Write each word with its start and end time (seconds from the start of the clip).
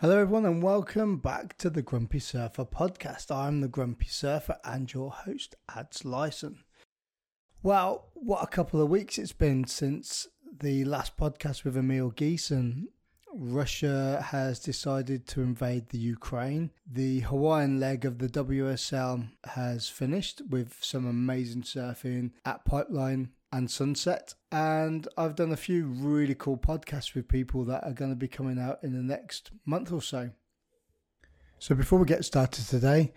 Hello, 0.00 0.16
everyone, 0.20 0.46
and 0.46 0.62
welcome 0.62 1.16
back 1.16 1.58
to 1.58 1.68
the 1.68 1.82
Grumpy 1.82 2.20
Surfer 2.20 2.64
podcast. 2.64 3.34
I'm 3.34 3.60
the 3.62 3.66
Grumpy 3.66 4.06
Surfer 4.06 4.56
and 4.62 4.94
your 4.94 5.10
host, 5.10 5.56
Adz 5.68 6.04
Lyson. 6.04 6.58
Well, 7.64 8.12
what 8.14 8.44
a 8.44 8.46
couple 8.46 8.80
of 8.80 8.90
weeks 8.90 9.18
it's 9.18 9.32
been 9.32 9.66
since 9.66 10.28
the 10.60 10.84
last 10.84 11.16
podcast 11.16 11.64
with 11.64 11.76
Emil 11.76 12.12
Geeson. 12.12 12.84
Russia 13.34 14.24
has 14.30 14.60
decided 14.60 15.26
to 15.26 15.42
invade 15.42 15.88
the 15.88 15.98
Ukraine. 15.98 16.70
The 16.88 17.18
Hawaiian 17.22 17.80
leg 17.80 18.04
of 18.04 18.18
the 18.18 18.28
WSL 18.28 19.28
has 19.46 19.88
finished 19.88 20.42
with 20.48 20.76
some 20.80 21.08
amazing 21.08 21.62
surfing 21.62 22.30
at 22.44 22.64
Pipeline 22.64 23.30
and 23.52 23.70
Sunset. 23.70 24.34
And 24.52 25.06
I've 25.16 25.36
done 25.36 25.52
a 25.52 25.56
few 25.56 25.86
really 25.86 26.34
cool 26.34 26.56
podcasts 26.56 27.14
with 27.14 27.28
people 27.28 27.64
that 27.64 27.84
are 27.84 27.92
going 27.92 28.10
to 28.10 28.16
be 28.16 28.28
coming 28.28 28.58
out 28.58 28.78
in 28.82 28.92
the 28.92 29.02
next 29.02 29.50
month 29.64 29.92
or 29.92 30.02
so. 30.02 30.30
So 31.58 31.74
before 31.74 31.98
we 31.98 32.06
get 32.06 32.24
started 32.24 32.66
today, 32.66 33.12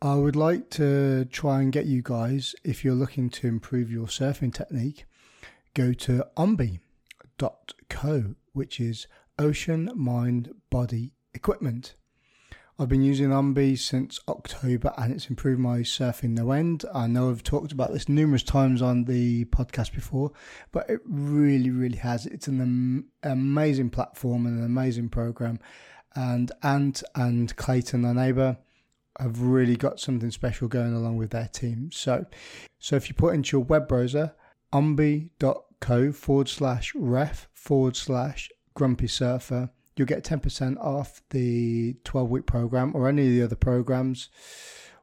I 0.00 0.14
would 0.14 0.34
like 0.34 0.70
to 0.70 1.26
try 1.26 1.60
and 1.60 1.70
get 1.72 1.86
you 1.86 2.02
guys, 2.02 2.54
if 2.64 2.84
you're 2.84 2.94
looking 2.94 3.30
to 3.30 3.46
improve 3.46 3.90
your 3.90 4.06
surfing 4.06 4.52
technique, 4.52 5.04
go 5.74 5.92
to 5.92 6.26
ombe.co, 6.36 8.34
which 8.52 8.80
is 8.80 9.06
Ocean 9.38 9.90
Mind 9.94 10.54
Body 10.70 11.12
Equipment. 11.34 11.94
I've 12.82 12.88
been 12.88 13.02
using 13.02 13.28
OMBE 13.28 13.78
since 13.78 14.18
October 14.26 14.92
and 14.98 15.12
it's 15.12 15.30
improved 15.30 15.60
my 15.60 15.78
surfing 15.82 16.30
no 16.30 16.50
end. 16.50 16.84
I 16.92 17.06
know 17.06 17.30
I've 17.30 17.44
talked 17.44 17.70
about 17.70 17.92
this 17.92 18.08
numerous 18.08 18.42
times 18.42 18.82
on 18.82 19.04
the 19.04 19.44
podcast 19.44 19.94
before, 19.94 20.32
but 20.72 20.90
it 20.90 20.98
really, 21.04 21.70
really 21.70 21.98
has. 21.98 22.26
It's 22.26 22.48
an 22.48 23.04
amazing 23.22 23.90
platform 23.90 24.46
and 24.46 24.58
an 24.58 24.64
amazing 24.64 25.10
program. 25.10 25.60
And 26.16 26.50
Ant 26.64 27.04
and 27.14 27.54
Clayton 27.54 28.02
Nienaber, 28.02 28.56
have 29.20 29.40
really 29.42 29.76
got 29.76 30.00
something 30.00 30.32
special 30.32 30.66
going 30.66 30.92
along 30.92 31.18
with 31.18 31.30
their 31.30 31.46
team. 31.52 31.90
So, 31.92 32.26
so 32.80 32.96
if 32.96 33.08
you 33.08 33.14
put 33.14 33.36
into 33.36 33.58
your 33.58 33.64
web 33.64 33.86
browser, 33.86 34.34
ombe.co 34.72 36.10
forward 36.10 36.48
slash 36.48 36.92
ref 36.96 37.48
forward 37.52 37.94
slash 37.94 38.50
grumpy 38.74 39.06
surfer, 39.06 39.70
you'll 39.96 40.06
get 40.06 40.24
10% 40.24 40.78
off 40.78 41.22
the 41.30 41.96
12 42.04 42.30
week 42.30 42.46
program 42.46 42.92
or 42.94 43.08
any 43.08 43.26
of 43.26 43.32
the 43.32 43.42
other 43.42 43.56
programs 43.56 44.28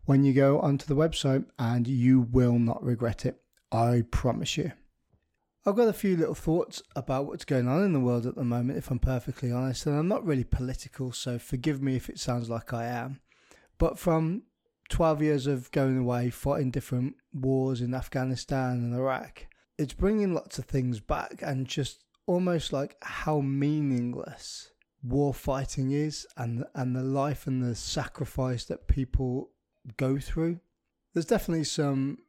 when 0.05 0.23
you 0.23 0.33
go 0.33 0.59
onto 0.59 0.87
the 0.87 0.95
website, 0.95 1.45
and 1.59 1.87
you 1.87 2.21
will 2.31 2.57
not 2.57 2.83
regret 2.83 3.25
it. 3.27 3.41
I 3.71 4.03
promise 4.09 4.57
you. 4.57 4.71
I've 5.65 5.75
got 5.75 5.87
a 5.87 5.93
few 5.93 6.17
little 6.17 6.33
thoughts 6.33 6.81
about 6.95 7.27
what's 7.27 7.45
going 7.45 7.67
on 7.67 7.83
in 7.83 7.93
the 7.93 7.99
world 7.99 8.25
at 8.25 8.33
the 8.33 8.43
moment, 8.43 8.79
if 8.79 8.89
I'm 8.89 8.97
perfectly 8.97 9.51
honest, 9.51 9.85
and 9.85 9.95
I'm 9.95 10.07
not 10.07 10.25
really 10.25 10.43
political, 10.43 11.11
so 11.11 11.37
forgive 11.37 11.81
me 11.83 11.95
if 11.95 12.09
it 12.09 12.17
sounds 12.17 12.49
like 12.49 12.73
I 12.73 12.85
am. 12.85 13.19
But 13.77 13.99
from 13.99 14.43
12 14.89 15.21
years 15.21 15.47
of 15.47 15.69
going 15.71 15.99
away, 15.99 16.31
fighting 16.31 16.71
different 16.71 17.15
wars 17.31 17.81
in 17.81 17.93
Afghanistan 17.93 18.77
and 18.77 18.95
Iraq, 18.95 19.45
it's 19.77 19.93
bringing 19.93 20.33
lots 20.33 20.57
of 20.57 20.65
things 20.65 20.99
back 20.99 21.41
and 21.43 21.67
just 21.67 22.03
almost 22.25 22.73
like 22.73 22.95
how 23.01 23.41
meaningless 23.41 24.71
war 25.03 25.33
fighting 25.33 25.92
is 25.92 26.28
and 26.36 26.66
and 26.75 26.95
the 26.95 27.03
life 27.03 27.47
and 27.47 27.64
the 27.64 27.75
sacrifice 27.75 28.66
that 28.66 28.88
people 28.88 29.52
go 29.97 30.19
through. 30.19 30.59
There's 31.14 31.25
definitely 31.25 31.64
some 31.64 32.19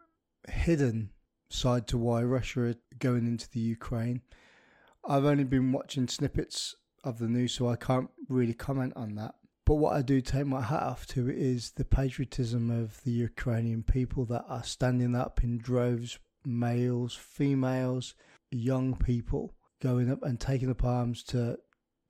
hidden 0.49 1.11
side 1.51 1.87
to 1.89 1.99
why 1.99 2.23
Russia 2.23 2.61
are 2.61 2.75
going 2.99 3.27
into 3.27 3.49
the 3.51 3.61
Ukraine. 3.61 4.23
I've 5.05 5.25
only 5.25 5.45
been 5.45 5.73
watching 5.73 6.09
snippets 6.09 6.77
of 7.05 7.19
the 7.19 7.29
news, 7.29 7.55
so 7.55 7.69
I 7.69 7.77
can't 7.77 8.11
really 8.29 8.55
comment 8.55 8.93
on 8.97 9.15
that. 9.17 9.35
But 9.67 9.77
what 9.77 9.95
I 9.95 10.03
do 10.03 10.21
take 10.21 10.47
my 10.47 10.63
hat 10.63 10.83
off 10.83 11.07
to 11.09 11.31
is 11.31 11.73
the 11.73 11.85
patriotism 11.85 12.71
of 12.71 13.03
the 13.05 13.13
Ukrainian 13.13 13.83
people 13.83 14.25
that 14.27 14.45
are 14.49 14.65
standing 14.65 15.15
up 15.15 15.45
in 15.45 15.59
droves, 15.59 16.19
males, 16.45 17.15
females, 17.15 18.15
young 18.51 18.97
people, 18.97 19.55
going 19.81 20.11
up 20.11 20.23
and 20.23 20.41
taking 20.41 20.71
up 20.71 20.85
arms 20.85 21.23
to 21.25 21.59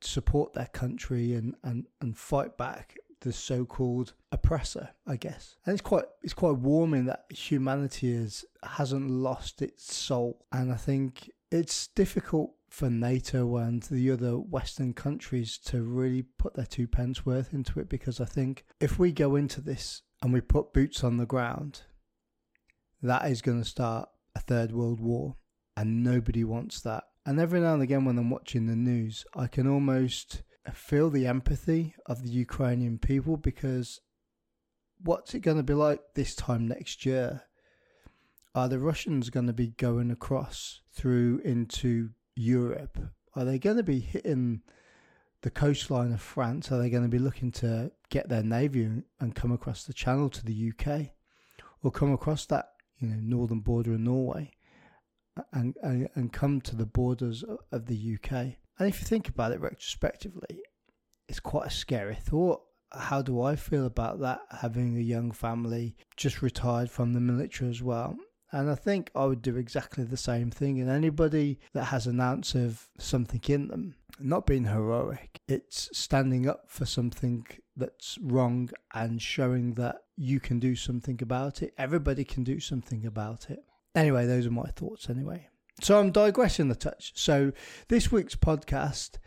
support 0.02 0.52
their 0.52 0.66
country 0.66 1.34
and, 1.34 1.54
and, 1.62 1.86
and 2.00 2.16
fight 2.16 2.56
back 2.56 2.96
the 3.20 3.32
so-called 3.32 4.14
oppressor, 4.32 4.90
I 5.06 5.16
guess. 5.16 5.56
And 5.66 5.74
it's 5.74 5.82
quite 5.82 6.04
it's 6.22 6.32
quite 6.32 6.56
warming 6.56 7.04
that 7.06 7.26
humanity 7.30 8.12
is 8.12 8.44
hasn't 8.62 9.10
lost 9.10 9.62
its 9.62 9.94
soul. 9.94 10.46
And 10.52 10.72
I 10.72 10.76
think 10.76 11.30
it's 11.50 11.88
difficult 11.88 12.54
for 12.70 12.88
NATO 12.88 13.56
and 13.56 13.82
the 13.82 14.10
other 14.10 14.38
Western 14.38 14.94
countries 14.94 15.58
to 15.58 15.82
really 15.82 16.22
put 16.22 16.54
their 16.54 16.66
two 16.66 16.86
pence 16.86 17.26
worth 17.26 17.52
into 17.52 17.80
it 17.80 17.88
because 17.88 18.20
I 18.20 18.24
think 18.24 18.64
if 18.80 18.98
we 18.98 19.12
go 19.12 19.36
into 19.36 19.60
this 19.60 20.02
and 20.22 20.32
we 20.32 20.40
put 20.40 20.72
boots 20.72 21.02
on 21.02 21.16
the 21.16 21.26
ground, 21.26 21.82
that 23.02 23.30
is 23.30 23.42
going 23.42 23.60
to 23.60 23.68
start 23.68 24.08
a 24.34 24.40
third 24.40 24.72
world 24.72 25.00
war, 25.00 25.36
and 25.76 26.04
nobody 26.04 26.44
wants 26.44 26.80
that. 26.82 27.04
And 27.26 27.38
every 27.38 27.60
now 27.60 27.74
and 27.74 27.82
again, 27.82 28.04
when 28.04 28.18
I'm 28.18 28.30
watching 28.30 28.66
the 28.66 28.76
news, 28.76 29.24
I 29.34 29.46
can 29.46 29.66
almost 29.66 30.42
feel 30.72 31.10
the 31.10 31.26
empathy 31.26 31.94
of 32.06 32.22
the 32.22 32.30
Ukrainian 32.30 32.98
people 32.98 33.36
because 33.36 34.00
what's 35.02 35.34
it 35.34 35.40
going 35.40 35.56
to 35.56 35.62
be 35.62 35.74
like 35.74 36.00
this 36.14 36.34
time 36.34 36.66
next 36.66 37.04
year? 37.04 37.42
Are 38.54 38.68
the 38.68 38.78
Russians 38.78 39.30
going 39.30 39.46
to 39.46 39.52
be 39.52 39.68
going 39.68 40.10
across 40.10 40.80
through 40.92 41.40
into 41.44 42.10
Europe? 42.34 42.98
Are 43.34 43.44
they 43.44 43.58
going 43.58 43.76
to 43.76 43.82
be 43.82 44.00
hitting 44.00 44.62
the 45.42 45.50
coastline 45.50 46.12
of 46.12 46.20
France? 46.20 46.72
Are 46.72 46.78
they 46.78 46.90
going 46.90 47.04
to 47.04 47.08
be 47.08 47.18
looking 47.18 47.52
to 47.52 47.92
get 48.08 48.28
their 48.28 48.42
navy 48.42 48.88
and 49.20 49.34
come 49.34 49.52
across 49.52 49.84
the 49.84 49.94
channel 49.94 50.28
to 50.30 50.44
the 50.44 50.72
UK 50.72 51.10
or 51.82 51.90
come 51.90 52.12
across 52.12 52.46
that, 52.46 52.70
you 52.98 53.08
know, 53.08 53.16
northern 53.20 53.60
border 53.60 53.94
of 53.94 54.00
Norway? 54.00 54.50
And, 55.52 55.76
and, 55.82 56.08
and 56.14 56.32
come 56.32 56.60
to 56.62 56.76
the 56.76 56.86
borders 56.86 57.44
of 57.72 57.86
the 57.86 58.16
UK. 58.16 58.32
And 58.78 58.88
if 58.88 59.00
you 59.00 59.06
think 59.06 59.28
about 59.28 59.52
it 59.52 59.60
retrospectively, 59.60 60.62
it's 61.28 61.40
quite 61.40 61.66
a 61.66 61.70
scary 61.70 62.16
thought. 62.16 62.62
How 62.92 63.22
do 63.22 63.40
I 63.42 63.54
feel 63.54 63.86
about 63.86 64.20
that? 64.20 64.40
Having 64.60 64.96
a 64.96 65.00
young 65.00 65.30
family, 65.30 65.96
just 66.16 66.42
retired 66.42 66.90
from 66.90 67.12
the 67.12 67.20
military 67.20 67.70
as 67.70 67.82
well. 67.82 68.16
And 68.52 68.68
I 68.68 68.74
think 68.74 69.10
I 69.14 69.26
would 69.26 69.42
do 69.42 69.56
exactly 69.56 70.02
the 70.04 70.16
same 70.16 70.50
thing. 70.50 70.80
And 70.80 70.90
anybody 70.90 71.60
that 71.72 71.84
has 71.84 72.06
an 72.06 72.20
ounce 72.20 72.54
of 72.54 72.88
something 72.98 73.40
in 73.46 73.68
them, 73.68 73.94
not 74.18 74.46
being 74.46 74.64
heroic, 74.64 75.38
it's 75.46 75.88
standing 75.96 76.48
up 76.48 76.64
for 76.66 76.84
something 76.84 77.46
that's 77.76 78.18
wrong 78.20 78.70
and 78.92 79.22
showing 79.22 79.74
that 79.74 79.98
you 80.16 80.40
can 80.40 80.58
do 80.58 80.74
something 80.74 81.20
about 81.22 81.62
it. 81.62 81.72
Everybody 81.78 82.24
can 82.24 82.42
do 82.42 82.58
something 82.58 83.06
about 83.06 83.50
it. 83.50 83.60
Anyway, 83.94 84.26
those 84.26 84.46
are 84.46 84.52
my 84.52 84.68
thoughts 84.76 85.10
anyway. 85.10 85.48
So 85.80 85.98
I'm 85.98 86.12
digressing 86.12 86.70
a 86.70 86.74
touch. 86.74 87.12
So 87.14 87.52
this 87.88 88.12
week's 88.12 88.36
podcast 88.36 89.18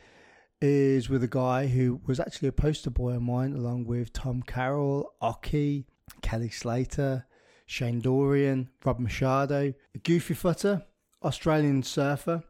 is 0.61 1.09
with 1.09 1.23
a 1.23 1.27
guy 1.27 1.67
who 1.67 1.99
was 2.05 2.19
actually 2.19 2.47
a 2.47 2.53
poster 2.53 2.89
boy 2.89 3.13
of 3.13 3.21
mine, 3.21 3.53
along 3.53 3.85
with 3.85 4.13
Tom 4.13 4.41
Carroll, 4.43 5.13
Occy, 5.21 5.85
Kelly 6.21 6.49
Slater, 6.49 7.25
Shane 7.65 7.99
Dorian, 7.99 8.69
Rob 8.85 8.99
Machado, 8.99 9.73
Goofy 10.03 10.33
Footer, 10.33 10.83
Australian 11.23 11.83
surfer. 11.83 12.43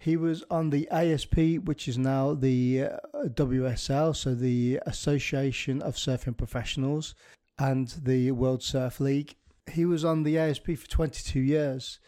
He 0.00 0.16
was 0.16 0.44
on 0.50 0.70
the 0.70 0.88
ASP, 0.90 1.36
which 1.64 1.86
is 1.88 1.98
now 1.98 2.34
the 2.34 2.84
uh, 2.84 2.98
WSL, 3.28 4.16
so 4.16 4.34
the 4.34 4.80
Association 4.86 5.82
of 5.82 5.96
Surfing 5.96 6.36
Professionals, 6.36 7.14
and 7.58 7.88
the 8.02 8.30
World 8.32 8.62
Surf 8.62 8.98
League 8.98 9.36
he 9.70 9.84
was 9.84 10.04
on 10.04 10.22
the 10.22 10.38
ASP 10.38 10.76
for 10.76 10.88
22 10.88 11.40
years, 11.40 11.98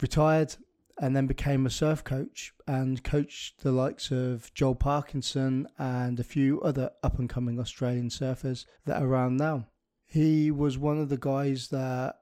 retired, 0.00 0.56
and 1.00 1.14
then 1.14 1.26
became 1.26 1.64
a 1.64 1.70
surf 1.70 2.02
coach 2.02 2.52
and 2.66 3.04
coached 3.04 3.62
the 3.62 3.72
likes 3.72 4.10
of 4.10 4.52
Joel 4.54 4.74
Parkinson 4.74 5.68
and 5.78 6.18
a 6.18 6.24
few 6.24 6.60
other 6.62 6.90
up 7.02 7.18
and 7.18 7.28
coming 7.28 7.60
Australian 7.60 8.08
surfers 8.08 8.64
that 8.84 9.00
are 9.00 9.06
around 9.06 9.36
now. 9.36 9.66
He 10.06 10.50
was 10.50 10.76
one 10.76 10.98
of 10.98 11.08
the 11.08 11.18
guys 11.18 11.68
that 11.68 12.16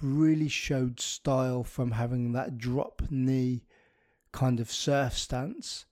really 0.00 0.48
showed 0.48 1.00
style 1.00 1.64
from 1.64 1.90
having 1.90 2.32
that 2.32 2.56
drop 2.56 3.02
knee 3.10 3.64
kind 4.32 4.60
of 4.60 4.70
surf 4.70 5.18
stance 5.18 5.84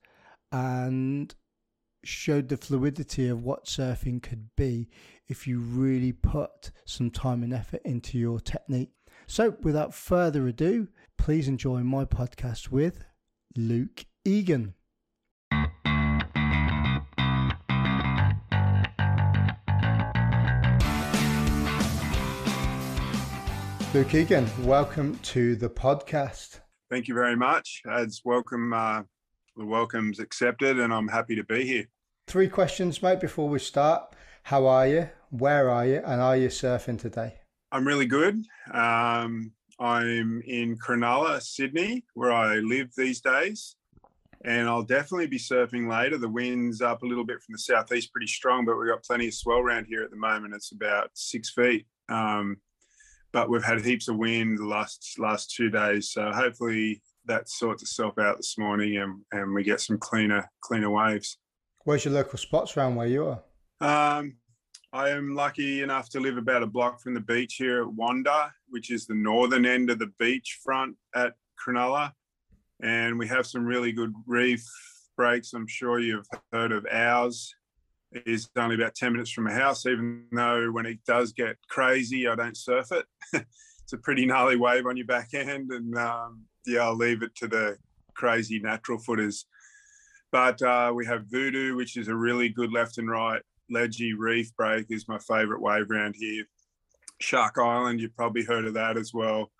and 0.51 1.35
showed 2.03 2.47
the 2.47 2.57
fluidity 2.57 3.27
of 3.27 3.43
what 3.43 3.65
surfing 3.65 4.21
could 4.21 4.49
be 4.55 4.87
if 5.27 5.45
you 5.45 5.59
really 5.59 6.13
put 6.13 6.71
some 6.85 7.09
time 7.11 7.43
and 7.43 7.53
effort 7.53 7.81
into 7.83 8.17
your 8.17 8.39
technique. 8.39 8.91
So, 9.27 9.57
without 9.61 9.93
further 9.93 10.47
ado, 10.47 10.87
please 11.17 11.47
enjoy 11.47 11.81
my 11.83 12.05
podcast 12.05 12.69
with 12.69 13.03
Luke 13.55 14.05
Egan. 14.23 14.73
Luke 23.93 24.13
Egan, 24.13 24.47
welcome 24.63 25.17
to 25.23 25.55
the 25.55 25.69
podcast. 25.69 26.61
Thank 26.89 27.07
you 27.07 27.13
very 27.13 27.35
much. 27.35 27.81
As 27.89 28.21
welcome, 28.23 28.71
uh, 28.71 29.01
the 29.57 29.65
welcome's 29.65 30.19
accepted, 30.19 30.79
and 30.79 30.93
I'm 30.93 31.07
happy 31.07 31.35
to 31.35 31.43
be 31.43 31.65
here. 31.65 31.85
Three 32.27 32.47
questions, 32.47 33.01
mate, 33.01 33.19
before 33.19 33.49
we 33.49 33.59
start. 33.59 34.13
How 34.43 34.67
are 34.67 34.87
you? 34.87 35.09
Where 35.29 35.69
are 35.69 35.85
you? 35.85 36.01
And 36.05 36.21
are 36.21 36.37
you 36.37 36.47
surfing 36.47 36.99
today? 36.99 37.35
I'm 37.71 37.85
really 37.85 38.05
good. 38.05 38.45
Um, 38.73 39.51
I'm 39.79 40.41
in 40.45 40.77
Cronulla, 40.77 41.41
Sydney, 41.41 42.05
where 42.13 42.31
I 42.31 42.55
live 42.55 42.89
these 42.95 43.21
days. 43.21 43.75
And 44.45 44.69
I'll 44.69 44.83
definitely 44.83 45.27
be 45.27 45.39
surfing 45.39 45.89
later. 45.89 46.17
The 46.17 46.29
wind's 46.29 46.81
up 46.81 47.03
a 47.03 47.05
little 47.05 47.25
bit 47.25 47.41
from 47.41 47.53
the 47.53 47.59
southeast, 47.59 48.13
pretty 48.13 48.27
strong, 48.27 48.65
but 48.65 48.77
we've 48.77 48.87
got 48.87 49.03
plenty 49.03 49.27
of 49.27 49.33
swell 49.33 49.59
around 49.59 49.85
here 49.89 50.03
at 50.03 50.11
the 50.11 50.17
moment. 50.17 50.53
It's 50.53 50.71
about 50.71 51.09
six 51.13 51.49
feet. 51.49 51.85
Um, 52.07 52.57
but 53.33 53.49
we've 53.49 53.63
had 53.63 53.83
heaps 53.83 54.07
of 54.07 54.17
wind 54.17 54.57
the 54.57 54.65
last 54.65 55.15
last 55.19 55.53
two 55.53 55.69
days. 55.69 56.11
So 56.11 56.31
hopefully 56.31 57.01
that 57.25 57.49
sorts 57.49 57.83
itself 57.83 58.17
out 58.17 58.37
this 58.37 58.57
morning 58.57 58.97
and, 58.97 59.21
and 59.31 59.53
we 59.53 59.63
get 59.63 59.81
some 59.81 59.97
cleaner 59.97 60.49
cleaner 60.61 60.89
waves. 60.89 61.37
Where's 61.83 62.05
your 62.05 62.13
local 62.13 62.37
spots 62.37 62.77
around 62.77 62.95
where 62.95 63.07
you 63.07 63.25
are? 63.25 63.41
Um, 64.19 64.37
I 64.93 65.09
am 65.09 65.35
lucky 65.35 65.81
enough 65.81 66.07
to 66.09 66.21
live 66.21 66.37
about 66.37 66.63
a 66.63 66.67
block 66.67 67.01
from 67.01 67.13
the 67.13 67.19
beach 67.19 67.55
here 67.55 67.81
at 67.81 67.93
Wanda, 67.93 68.53
which 68.69 68.89
is 68.89 69.05
the 69.05 69.15
northern 69.15 69.65
end 69.65 69.89
of 69.89 69.99
the 69.99 70.13
beach 70.17 70.59
front 70.63 70.95
at 71.13 71.33
Cronulla. 71.59 72.13
And 72.81 73.19
we 73.19 73.27
have 73.27 73.45
some 73.45 73.65
really 73.65 73.91
good 73.91 74.13
reef 74.25 74.63
breaks. 75.17 75.53
I'm 75.53 75.67
sure 75.67 75.99
you've 75.99 76.27
heard 76.53 76.71
of 76.71 76.85
ours. 76.89 77.53
It 78.13 78.23
is 78.25 78.49
only 78.55 78.75
about 78.75 78.95
10 78.95 79.11
minutes 79.11 79.31
from 79.31 79.43
my 79.43 79.53
house, 79.53 79.85
even 79.85 80.23
though 80.31 80.71
when 80.71 80.85
it 80.85 80.99
does 81.05 81.33
get 81.33 81.57
crazy, 81.67 82.25
I 82.25 82.35
don't 82.35 82.55
surf 82.55 82.87
it. 82.93 83.05
it's 83.33 83.93
a 83.93 83.97
pretty 83.97 84.25
gnarly 84.25 84.55
wave 84.55 84.85
on 84.85 84.95
your 84.95 85.05
back 85.05 85.33
end. 85.33 85.69
And 85.69 85.97
um, 85.97 86.45
yeah, 86.65 86.83
I'll 86.83 86.95
leave 86.95 87.23
it 87.23 87.35
to 87.35 87.47
the 87.49 87.77
crazy 88.13 88.59
natural 88.59 88.99
footers. 88.99 89.47
But 90.31 90.61
uh, 90.61 90.93
we 90.95 91.05
have 91.07 91.25
Voodoo, 91.29 91.75
which 91.75 91.97
is 91.97 92.07
a 92.07 92.15
really 92.15 92.47
good 92.47 92.71
left 92.71 92.99
and 92.99 93.09
right 93.09 93.41
ledgy 93.69 94.13
reef 94.13 94.55
break 94.55 94.87
is 94.89 95.07
my 95.07 95.17
favorite 95.19 95.61
wave 95.61 95.89
around 95.89 96.15
here. 96.17 96.45
Shark 97.19 97.57
Island, 97.57 97.99
you've 97.99 98.15
probably 98.15 98.43
heard 98.43 98.65
of 98.65 98.73
that 98.75 98.97
as 98.97 99.13
well. 99.13 99.51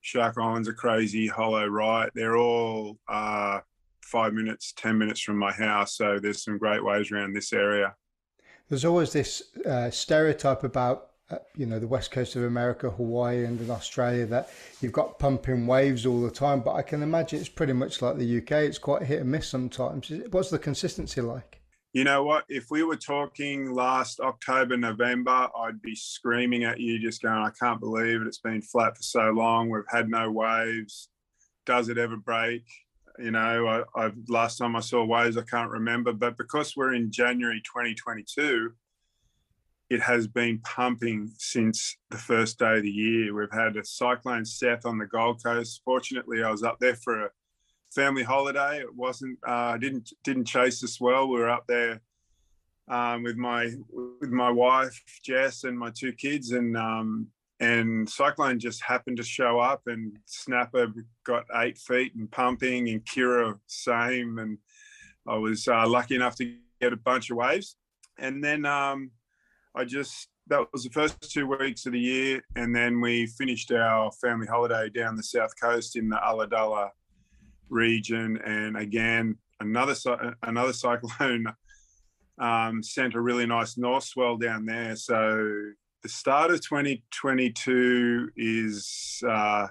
Shark 0.00 0.36
Island's 0.38 0.68
a 0.68 0.72
crazy 0.72 1.26
hollow 1.26 1.66
right. 1.66 2.10
They're 2.14 2.36
all 2.36 2.98
uh, 3.08 3.60
five 4.02 4.32
minutes, 4.32 4.72
10 4.76 4.96
minutes 4.96 5.20
from 5.20 5.38
my 5.38 5.52
house. 5.52 5.96
So 5.96 6.18
there's 6.18 6.44
some 6.44 6.58
great 6.58 6.84
waves 6.84 7.10
around 7.10 7.34
this 7.34 7.52
area. 7.52 7.94
There's 8.68 8.84
always 8.84 9.12
this 9.12 9.42
uh, 9.66 9.90
stereotype 9.90 10.62
about 10.62 11.08
uh, 11.30 11.38
you 11.54 11.64
know 11.64 11.78
the 11.78 11.86
west 11.86 12.10
coast 12.10 12.34
of 12.34 12.42
America, 12.42 12.90
Hawaii, 12.90 13.44
and 13.44 13.60
in 13.60 13.70
Australia 13.70 14.26
that 14.26 14.50
you've 14.80 14.92
got 14.92 15.18
pumping 15.18 15.66
waves 15.66 16.04
all 16.04 16.20
the 16.20 16.30
time. 16.30 16.60
But 16.60 16.74
I 16.74 16.82
can 16.82 17.02
imagine 17.02 17.38
it's 17.38 17.48
pretty 17.48 17.72
much 17.72 18.02
like 18.02 18.16
the 18.16 18.38
UK. 18.38 18.52
It's 18.52 18.78
quite 18.78 19.02
hit 19.02 19.20
and 19.20 19.30
miss 19.30 19.48
sometimes. 19.48 20.10
What's 20.30 20.50
the 20.50 20.58
consistency 20.58 21.20
like? 21.20 21.59
You 21.92 22.04
know 22.04 22.22
what? 22.22 22.44
If 22.48 22.66
we 22.70 22.84
were 22.84 22.96
talking 22.96 23.74
last 23.74 24.20
October, 24.20 24.76
November, 24.76 25.48
I'd 25.58 25.82
be 25.82 25.96
screaming 25.96 26.62
at 26.62 26.78
you, 26.78 27.00
just 27.00 27.22
going, 27.22 27.34
"I 27.34 27.50
can't 27.58 27.80
believe 27.80 28.22
it! 28.22 28.28
It's 28.28 28.38
been 28.38 28.62
flat 28.62 28.96
for 28.96 29.02
so 29.02 29.30
long. 29.30 29.68
We've 29.68 29.82
had 29.88 30.08
no 30.08 30.30
waves. 30.30 31.08
Does 31.66 31.88
it 31.88 31.98
ever 31.98 32.16
break?" 32.16 32.64
You 33.18 33.32
know, 33.32 33.66
I, 33.66 34.06
I 34.06 34.12
last 34.28 34.58
time 34.58 34.76
I 34.76 34.80
saw 34.80 35.04
waves, 35.04 35.36
I 35.36 35.42
can't 35.42 35.70
remember. 35.70 36.12
But 36.12 36.38
because 36.38 36.76
we're 36.76 36.94
in 36.94 37.10
January 37.10 37.60
2022 37.60 38.72
it 39.90 40.00
has 40.00 40.28
been 40.28 40.60
pumping 40.60 41.32
since 41.36 41.96
the 42.10 42.16
first 42.16 42.60
day 42.60 42.76
of 42.76 42.82
the 42.82 42.90
year. 42.90 43.34
We've 43.34 43.52
had 43.52 43.76
a 43.76 43.84
cyclone 43.84 44.44
Seth 44.44 44.86
on 44.86 44.98
the 44.98 45.06
Gold 45.06 45.42
Coast. 45.42 45.82
Fortunately, 45.84 46.44
I 46.44 46.50
was 46.50 46.62
up 46.62 46.78
there 46.78 46.94
for 46.94 47.24
a 47.24 47.30
family 47.90 48.22
holiday. 48.22 48.80
It 48.80 48.94
wasn't 48.94 49.38
uh, 49.46 49.76
didn't 49.76 50.12
didn't 50.24 50.46
chase 50.46 50.82
us 50.84 51.00
well. 51.00 51.28
We 51.28 51.38
were 51.38 51.50
up 51.50 51.66
there 51.66 52.00
um, 52.88 53.22
with 53.22 53.36
my 53.36 53.70
with 53.92 54.30
my 54.30 54.50
wife 54.50 55.00
Jess 55.22 55.64
and 55.64 55.78
my 55.78 55.90
two 55.90 56.12
kids, 56.12 56.52
and 56.52 56.76
um, 56.76 57.28
and 57.60 58.08
cyclone 58.08 58.58
just 58.58 58.82
happened 58.82 59.16
to 59.18 59.22
show 59.22 59.58
up, 59.58 59.82
and 59.86 60.16
Snapper 60.26 60.92
got 61.24 61.44
eight 61.56 61.78
feet 61.78 62.14
and 62.14 62.30
pumping, 62.30 62.88
and 62.88 63.04
Kirra 63.04 63.58
same, 63.66 64.38
and 64.38 64.58
I 65.26 65.36
was 65.36 65.68
uh, 65.68 65.86
lucky 65.88 66.14
enough 66.14 66.36
to 66.36 66.56
get 66.80 66.92
a 66.92 66.96
bunch 66.96 67.30
of 67.30 67.36
waves, 67.36 67.76
and 68.18 68.42
then. 68.42 68.64
Um, 68.64 69.10
I 69.72 69.84
just 69.84 70.28
that 70.48 70.66
was 70.72 70.82
the 70.82 70.90
first 70.90 71.32
two 71.32 71.46
weeks 71.46 71.86
of 71.86 71.92
the 71.92 72.00
year, 72.00 72.42
and 72.56 72.74
then 72.74 73.00
we 73.00 73.26
finished 73.26 73.70
our 73.70 74.10
family 74.20 74.48
holiday 74.48 74.90
down 74.90 75.16
the 75.16 75.22
south 75.22 75.52
coast 75.60 75.94
in 75.94 76.08
the 76.08 76.16
Ulladulla 76.16 76.90
region, 77.70 78.38
and 78.44 78.76
again 78.76 79.36
another 79.60 79.94
another 80.42 80.72
cyclone 80.72 81.46
um, 82.38 82.82
sent 82.82 83.14
a 83.14 83.20
really 83.20 83.46
nice 83.46 83.76
north 83.76 84.04
swell 84.04 84.36
down 84.36 84.64
there. 84.66 84.96
So 84.96 85.72
the 86.02 86.08
start 86.08 86.50
of 86.50 86.60
2022 86.62 88.30
is 88.36 89.22
uh, 89.28 89.66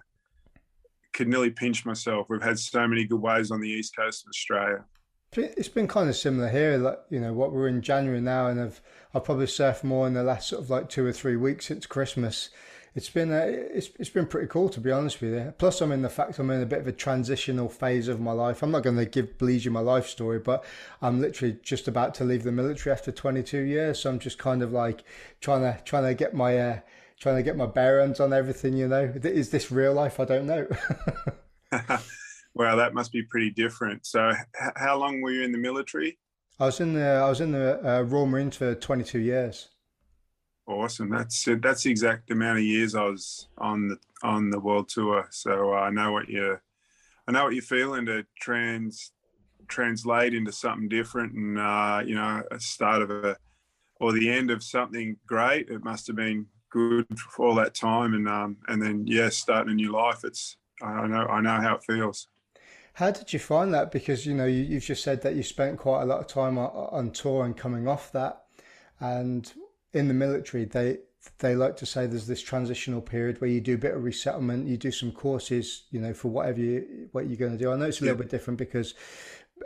could 1.13 1.27
nearly 1.27 1.49
pinch 1.49 1.85
myself. 1.85 2.27
We've 2.29 2.41
had 2.41 2.59
so 2.59 2.87
many 2.87 3.05
good 3.05 3.21
waves 3.21 3.51
on 3.51 3.59
the 3.59 3.69
east 3.69 3.95
coast 3.95 4.23
of 4.25 4.29
Australia. 4.29 4.85
It's 5.33 5.69
been 5.69 5.87
kind 5.87 6.09
of 6.09 6.15
similar 6.15 6.49
here. 6.49 6.77
Like 6.77 6.99
you 7.09 7.19
know, 7.19 7.33
what 7.33 7.51
we're 7.51 7.67
in 7.67 7.81
January 7.81 8.21
now, 8.21 8.47
and 8.47 8.59
I've 8.59 8.81
I've 9.13 9.23
probably 9.23 9.45
surfed 9.45 9.83
more 9.83 10.07
in 10.07 10.13
the 10.13 10.23
last 10.23 10.49
sort 10.49 10.61
of 10.61 10.69
like 10.69 10.89
two 10.89 11.05
or 11.05 11.11
three 11.11 11.35
weeks 11.35 11.67
since 11.67 11.85
Christmas. 11.85 12.49
It's 12.95 13.09
been 13.09 13.31
a, 13.31 13.45
it's 13.45 13.89
it's 13.99 14.09
been 14.09 14.25
pretty 14.25 14.47
cool 14.47 14.69
to 14.69 14.79
be 14.79 14.91
honest 14.91 15.21
with 15.21 15.33
you. 15.33 15.53
Plus, 15.57 15.81
I'm 15.81 15.91
in 15.91 16.01
the 16.01 16.09
fact 16.09 16.39
I'm 16.39 16.49
in 16.51 16.61
a 16.61 16.65
bit 16.65 16.79
of 16.79 16.87
a 16.87 16.91
transitional 16.91 17.69
phase 17.69 18.07
of 18.07 18.19
my 18.19 18.31
life. 18.31 18.63
I'm 18.63 18.71
not 18.71 18.83
going 18.83 18.97
to 18.97 19.05
give 19.05 19.37
bleed 19.37 19.65
you 19.65 19.71
my 19.71 19.79
life 19.79 20.07
story, 20.07 20.39
but 20.39 20.63
I'm 21.01 21.21
literally 21.21 21.57
just 21.61 21.87
about 21.87 22.13
to 22.15 22.23
leave 22.23 22.43
the 22.43 22.51
military 22.51 22.93
after 22.93 23.11
22 23.11 23.59
years. 23.59 23.99
So 23.99 24.09
I'm 24.09 24.19
just 24.19 24.37
kind 24.37 24.61
of 24.61 24.71
like 24.71 25.03
trying 25.41 25.61
to 25.61 25.79
trying 25.85 26.05
to 26.05 26.13
get 26.13 26.33
my 26.33 26.57
uh, 26.57 26.79
trying 27.19 27.35
to 27.35 27.43
get 27.43 27.57
my 27.57 27.67
bearings 27.67 28.19
on 28.19 28.33
everything. 28.33 28.73
You 28.73 28.87
know, 28.87 29.13
is 29.23 29.51
this 29.51 29.71
real 29.71 29.93
life? 29.93 30.19
I 30.19 30.25
don't 30.25 30.47
know. 30.47 30.67
Wow, 32.55 32.75
that 32.75 32.93
must 32.93 33.11
be 33.11 33.23
pretty 33.23 33.51
different. 33.51 34.05
So, 34.05 34.31
h- 34.31 34.71
how 34.75 34.97
long 34.97 35.21
were 35.21 35.31
you 35.31 35.43
in 35.43 35.51
the 35.51 35.57
military? 35.57 36.17
I 36.59 36.65
was 36.65 36.79
in 36.79 36.93
the 36.93 37.05
I 37.05 37.29
was 37.29 37.39
in 37.41 37.51
the 37.51 37.79
uh, 37.87 38.01
Royal 38.01 38.25
Marines 38.25 38.57
for 38.57 38.75
22 38.75 39.19
years. 39.19 39.69
Awesome. 40.69 41.09
That's 41.09 41.47
that's 41.61 41.81
the 41.81 41.89
exact 41.89 42.29
amount 42.29 42.59
of 42.59 42.63
years 42.63 42.93
I 42.93 43.05
was 43.05 43.47
on 43.57 43.87
the 43.87 43.97
on 44.21 44.51
the 44.51 44.59
world 44.59 44.87
tour. 44.87 45.27
So 45.31 45.73
uh, 45.73 45.77
I 45.77 45.89
know 45.89 46.11
what 46.11 46.29
you 46.29 46.59
I 47.27 47.31
know 47.31 47.45
what 47.45 47.55
you're 47.55 47.63
feeling 47.63 48.05
to 48.05 48.23
trans 48.39 49.11
translate 49.67 50.35
into 50.35 50.51
something 50.51 50.87
different, 50.87 51.33
and 51.33 51.57
uh, 51.57 52.03
you 52.05 52.13
know, 52.13 52.43
a 52.51 52.59
start 52.59 53.01
of 53.01 53.09
a 53.09 53.35
or 53.99 54.11
the 54.11 54.29
end 54.29 54.51
of 54.51 54.63
something 54.63 55.17
great. 55.25 55.69
It 55.69 55.83
must 55.83 56.05
have 56.05 56.15
been 56.15 56.45
good 56.69 57.07
for 57.17 57.47
all 57.47 57.55
that 57.55 57.73
time, 57.73 58.13
and 58.13 58.29
um, 58.29 58.57
and 58.67 58.79
then 58.79 59.07
yeah, 59.07 59.29
starting 59.29 59.71
a 59.71 59.75
new 59.75 59.91
life. 59.91 60.23
It's 60.23 60.57
I 60.83 61.07
know 61.07 61.25
I 61.25 61.41
know 61.41 61.59
how 61.59 61.77
it 61.77 61.83
feels. 61.83 62.27
How 62.93 63.09
did 63.09 63.33
you 63.33 63.39
find 63.39 63.73
that? 63.73 63.91
Because 63.91 64.23
you 64.23 64.35
know 64.35 64.45
you, 64.45 64.75
have 64.75 64.83
just 64.83 65.03
said 65.03 65.23
that 65.23 65.33
you 65.33 65.41
spent 65.41 65.79
quite 65.79 66.03
a 66.03 66.05
lot 66.05 66.19
of 66.19 66.27
time 66.27 66.59
on, 66.59 66.69
on 66.69 67.09
tour 67.09 67.43
and 67.43 67.57
coming 67.57 67.87
off 67.87 68.11
that, 68.11 68.43
and 68.99 69.51
in 69.93 70.07
the 70.07 70.13
military 70.13 70.65
they 70.65 70.99
they 71.39 71.55
like 71.55 71.75
to 71.77 71.85
say 71.85 72.05
there's 72.07 72.27
this 72.27 72.41
transitional 72.41 73.01
period 73.01 73.41
where 73.41 73.49
you 73.49 73.59
do 73.59 73.75
a 73.75 73.77
bit 73.77 73.93
of 73.93 74.03
resettlement, 74.03 74.67
you 74.67 74.77
do 74.77 74.91
some 74.91 75.11
courses, 75.11 75.83
you 75.91 75.99
know, 75.99 76.13
for 76.13 76.29
whatever 76.29 76.59
you 76.59 77.09
what 77.11 77.27
you're 77.27 77.37
going 77.37 77.51
to 77.51 77.57
do. 77.57 77.71
I 77.71 77.75
know 77.75 77.85
it's 77.85 77.99
a 77.99 78.03
little 78.03 78.17
yeah. 78.17 78.23
bit 78.23 78.31
different 78.31 78.57
because. 78.57 78.93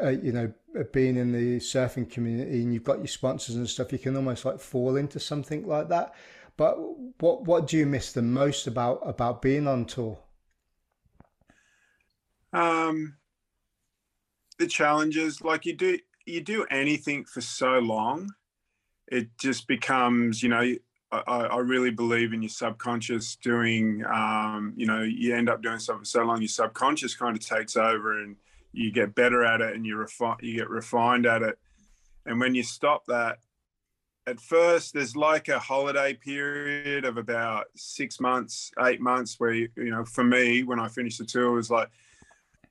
Uh, 0.01 0.09
you 0.09 0.31
know, 0.31 0.51
being 0.91 1.17
in 1.17 1.31
the 1.31 1.59
surfing 1.59 2.09
community 2.09 2.63
and 2.63 2.73
you've 2.73 2.83
got 2.83 2.97
your 2.97 3.05
sponsors 3.05 3.55
and 3.55 3.69
stuff, 3.69 3.91
you 3.91 3.99
can 3.99 4.15
almost 4.15 4.43
like 4.43 4.59
fall 4.59 4.95
into 4.95 5.19
something 5.19 5.67
like 5.67 5.87
that. 5.89 6.15
But 6.57 6.77
what 7.19 7.43
what 7.43 7.67
do 7.67 7.77
you 7.77 7.85
miss 7.85 8.11
the 8.11 8.23
most 8.23 8.65
about 8.65 9.01
about 9.05 9.43
being 9.43 9.67
on 9.67 9.85
tour? 9.85 10.17
Um, 12.53 13.17
the 14.57 14.65
challenges 14.65 15.41
like 15.41 15.63
you 15.67 15.73
do 15.73 15.99
you 16.25 16.41
do 16.41 16.65
anything 16.71 17.25
for 17.25 17.41
so 17.41 17.77
long 17.77 18.31
it 19.13 19.27
just 19.39 19.67
becomes 19.67 20.41
you 20.41 20.50
know 20.50 20.74
I, 21.12 21.20
I 21.27 21.60
really 21.60 21.91
believe 21.91 22.34
in 22.34 22.41
your 22.41 22.50
subconscious 22.50 23.36
doing 23.36 24.03
um, 24.05 24.74
you 24.75 24.88
know 24.88 25.03
you 25.03 25.36
end 25.36 25.50
up 25.50 25.62
doing 25.62 25.79
something 25.79 26.05
so 26.05 26.24
long 26.24 26.41
your 26.41 26.48
subconscious 26.48 27.15
kind 27.15 27.38
of 27.38 27.46
takes 27.46 27.77
over 27.77 28.22
and 28.22 28.36
you 28.72 28.91
get 28.91 29.13
better 29.13 29.43
at 29.43 29.62
it 29.62 29.75
and 29.75 29.86
you 29.86 29.96
refine 29.96 30.38
you 30.41 30.55
get 30.55 30.70
refined 30.70 31.27
at 31.27 31.43
it. 31.43 31.60
And 32.25 32.39
when 32.39 32.55
you 32.55 32.63
stop 32.63 33.05
that 33.05 33.38
at 34.25 34.39
first 34.39 34.93
there's 34.93 35.15
like 35.15 35.50
a 35.50 35.60
holiday 35.60 36.13
period 36.13 37.05
of 37.05 37.17
about 37.17 37.65
six 37.75 38.20
months 38.20 38.72
eight 38.86 39.01
months 39.01 39.36
where 39.38 39.53
you, 39.53 39.70
you 39.75 39.91
know 39.91 40.05
for 40.05 40.24
me 40.24 40.63
when 40.63 40.79
i 40.79 40.88
finished 40.88 41.17
the 41.17 41.25
tour 41.25 41.48
it 41.48 41.55
was 41.55 41.70
like 41.70 41.89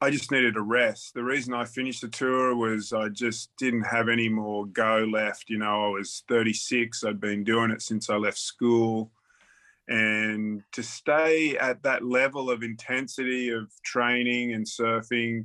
I 0.03 0.11
just 0.11 0.33
needed 0.33 0.57
a 0.57 0.61
rest. 0.61 1.15
The 1.15 1.23
reason 1.23 1.55
I 1.55 1.65
finished 1.65 2.01
the 2.01 2.09
tour 2.09 2.57
was 2.57 2.93
I 2.93 3.09
just 3.09 3.53
didn't 3.57 3.85
have 3.85 4.09
any 4.09 4.29
more 4.29 4.67
go 4.67 5.07
left. 5.09 5.49
You 5.49 5.59
know, 5.59 5.85
I 5.85 5.89
was 5.91 6.25
36. 6.29 7.05
I'd 7.05 7.21
been 7.21 7.45
doing 7.45 7.71
it 7.71 7.83
since 7.83 8.11
I 8.11 8.17
left 8.17 8.39
school. 8.39 9.13
And 9.87 10.65
to 10.73 10.83
stay 10.83 11.57
at 11.57 11.85
that 11.85 12.05
level 12.05 12.51
of 12.51 12.65
intensity 12.65 13.51
of 13.51 13.71
training 13.85 14.55
and 14.55 14.67
surfing 14.67 15.45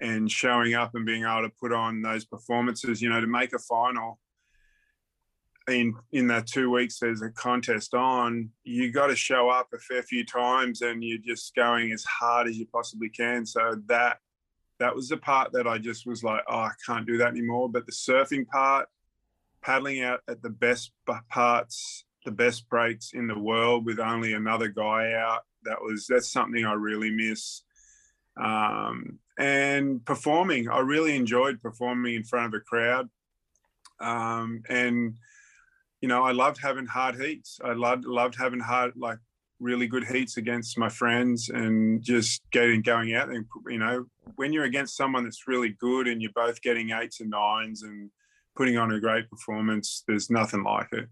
and 0.00 0.30
showing 0.30 0.74
up 0.74 0.94
and 0.94 1.04
being 1.04 1.24
able 1.24 1.42
to 1.42 1.52
put 1.60 1.72
on 1.72 2.00
those 2.00 2.24
performances, 2.24 3.02
you 3.02 3.08
know, 3.08 3.20
to 3.20 3.26
make 3.26 3.52
a 3.52 3.58
final 3.58 4.20
in 5.68 5.94
in 6.12 6.26
that 6.28 6.46
two 6.46 6.70
weeks 6.70 6.98
there's 6.98 7.22
a 7.22 7.30
contest 7.30 7.94
on, 7.94 8.50
you 8.64 8.92
got 8.92 9.08
to 9.08 9.16
show 9.16 9.48
up 9.48 9.68
a 9.74 9.78
fair 9.78 10.02
few 10.02 10.24
times 10.24 10.82
and 10.82 11.02
you're 11.02 11.18
just 11.18 11.54
going 11.54 11.92
as 11.92 12.04
hard 12.04 12.48
as 12.48 12.56
you 12.56 12.66
possibly 12.72 13.08
can. 13.08 13.44
So 13.46 13.80
that 13.86 14.18
that 14.78 14.94
was 14.94 15.08
the 15.08 15.16
part 15.16 15.52
that 15.52 15.66
I 15.66 15.78
just 15.78 16.06
was 16.06 16.22
like, 16.22 16.42
oh, 16.48 16.58
I 16.58 16.70
can't 16.86 17.06
do 17.06 17.18
that 17.18 17.28
anymore. 17.28 17.68
But 17.68 17.86
the 17.86 17.92
surfing 17.92 18.46
part, 18.46 18.88
paddling 19.62 20.02
out 20.02 20.20
at 20.28 20.42
the 20.42 20.50
best 20.50 20.92
parts, 21.28 22.04
the 22.24 22.30
best 22.30 22.68
breaks 22.68 23.12
in 23.12 23.26
the 23.26 23.38
world 23.38 23.84
with 23.84 23.98
only 23.98 24.34
another 24.34 24.68
guy 24.68 25.12
out, 25.12 25.42
that 25.64 25.82
was 25.82 26.06
that's 26.06 26.30
something 26.30 26.64
I 26.64 26.74
really 26.74 27.10
miss. 27.10 27.62
Um, 28.40 29.18
and 29.38 30.04
performing, 30.04 30.68
I 30.68 30.80
really 30.80 31.16
enjoyed 31.16 31.60
performing 31.60 32.14
in 32.14 32.24
front 32.24 32.54
of 32.54 32.60
a 32.60 32.64
crowd. 32.64 33.08
Um, 34.00 34.62
and 34.68 35.16
you 36.00 36.08
know, 36.08 36.22
I 36.22 36.32
loved 36.32 36.58
having 36.62 36.86
hard 36.86 37.20
heats. 37.20 37.58
I 37.64 37.72
loved 37.72 38.04
loved 38.04 38.36
having 38.38 38.60
hard 38.60 38.92
like 38.96 39.18
really 39.60 39.86
good 39.86 40.04
heats 40.04 40.36
against 40.36 40.78
my 40.78 40.88
friends 40.88 41.48
and 41.48 42.02
just 42.02 42.42
getting 42.52 42.80
going 42.80 43.14
out 43.14 43.28
and 43.28 43.44
you 43.68 43.78
know 43.78 44.04
when 44.36 44.52
you're 44.52 44.64
against 44.64 44.96
someone 44.96 45.24
that's 45.24 45.48
really 45.48 45.70
good 45.80 46.06
and 46.06 46.22
you're 46.22 46.30
both 46.34 46.62
getting 46.62 46.90
eights 46.90 47.20
and 47.20 47.30
nines 47.30 47.82
and 47.82 48.10
putting 48.56 48.76
on 48.76 48.92
a 48.92 49.00
great 49.00 49.28
performance 49.28 50.04
there's 50.06 50.30
nothing 50.30 50.62
like 50.62 50.86
it 50.92 51.08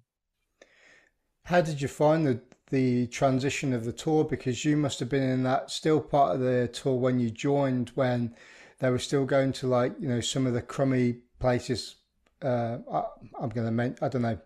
how 1.44 1.60
did 1.60 1.80
you 1.82 1.88
find 1.88 2.26
the 2.26 2.40
the 2.70 3.06
transition 3.08 3.72
of 3.72 3.84
the 3.84 3.92
tour 3.92 4.24
because 4.24 4.64
you 4.64 4.76
must 4.76 5.00
have 5.00 5.08
been 5.08 5.22
in 5.22 5.42
that 5.42 5.70
still 5.70 6.00
part 6.00 6.34
of 6.34 6.40
the 6.40 6.68
tour 6.68 6.94
when 6.94 7.18
you 7.18 7.30
joined 7.30 7.90
when 7.94 8.34
they 8.78 8.90
were 8.90 8.98
still 8.98 9.24
going 9.24 9.52
to 9.52 9.66
like 9.66 9.92
you 9.98 10.08
know 10.08 10.20
some 10.20 10.46
of 10.46 10.52
the 10.52 10.62
crummy 10.62 11.16
places 11.40 11.96
uh, 12.42 12.78
I, 12.92 13.02
am 13.42 13.48
going 13.48 13.76
to 13.76 14.04
I 14.04 14.08
don't 14.08 14.22
know 14.22 14.38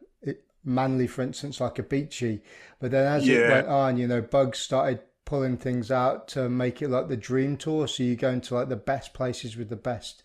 Manly, 0.64 1.06
for 1.06 1.22
instance, 1.22 1.60
like 1.60 1.78
a 1.78 1.82
beachy. 1.82 2.42
But 2.78 2.90
then 2.90 3.06
as 3.06 3.26
yeah. 3.26 3.36
it 3.36 3.50
went 3.50 3.68
on, 3.68 3.96
you 3.96 4.06
know, 4.06 4.20
bugs 4.20 4.58
started 4.58 5.00
pulling 5.24 5.56
things 5.56 5.90
out 5.90 6.26
to 6.26 6.48
make 6.48 6.82
it 6.82 6.88
like 6.88 7.08
the 7.08 7.16
dream 7.16 7.56
tour. 7.56 7.86
So 7.86 8.02
you 8.02 8.16
go 8.16 8.30
into 8.30 8.54
like 8.54 8.68
the 8.68 8.76
best 8.76 9.14
places 9.14 9.56
with 9.56 9.68
the 9.68 9.76
best 9.76 10.22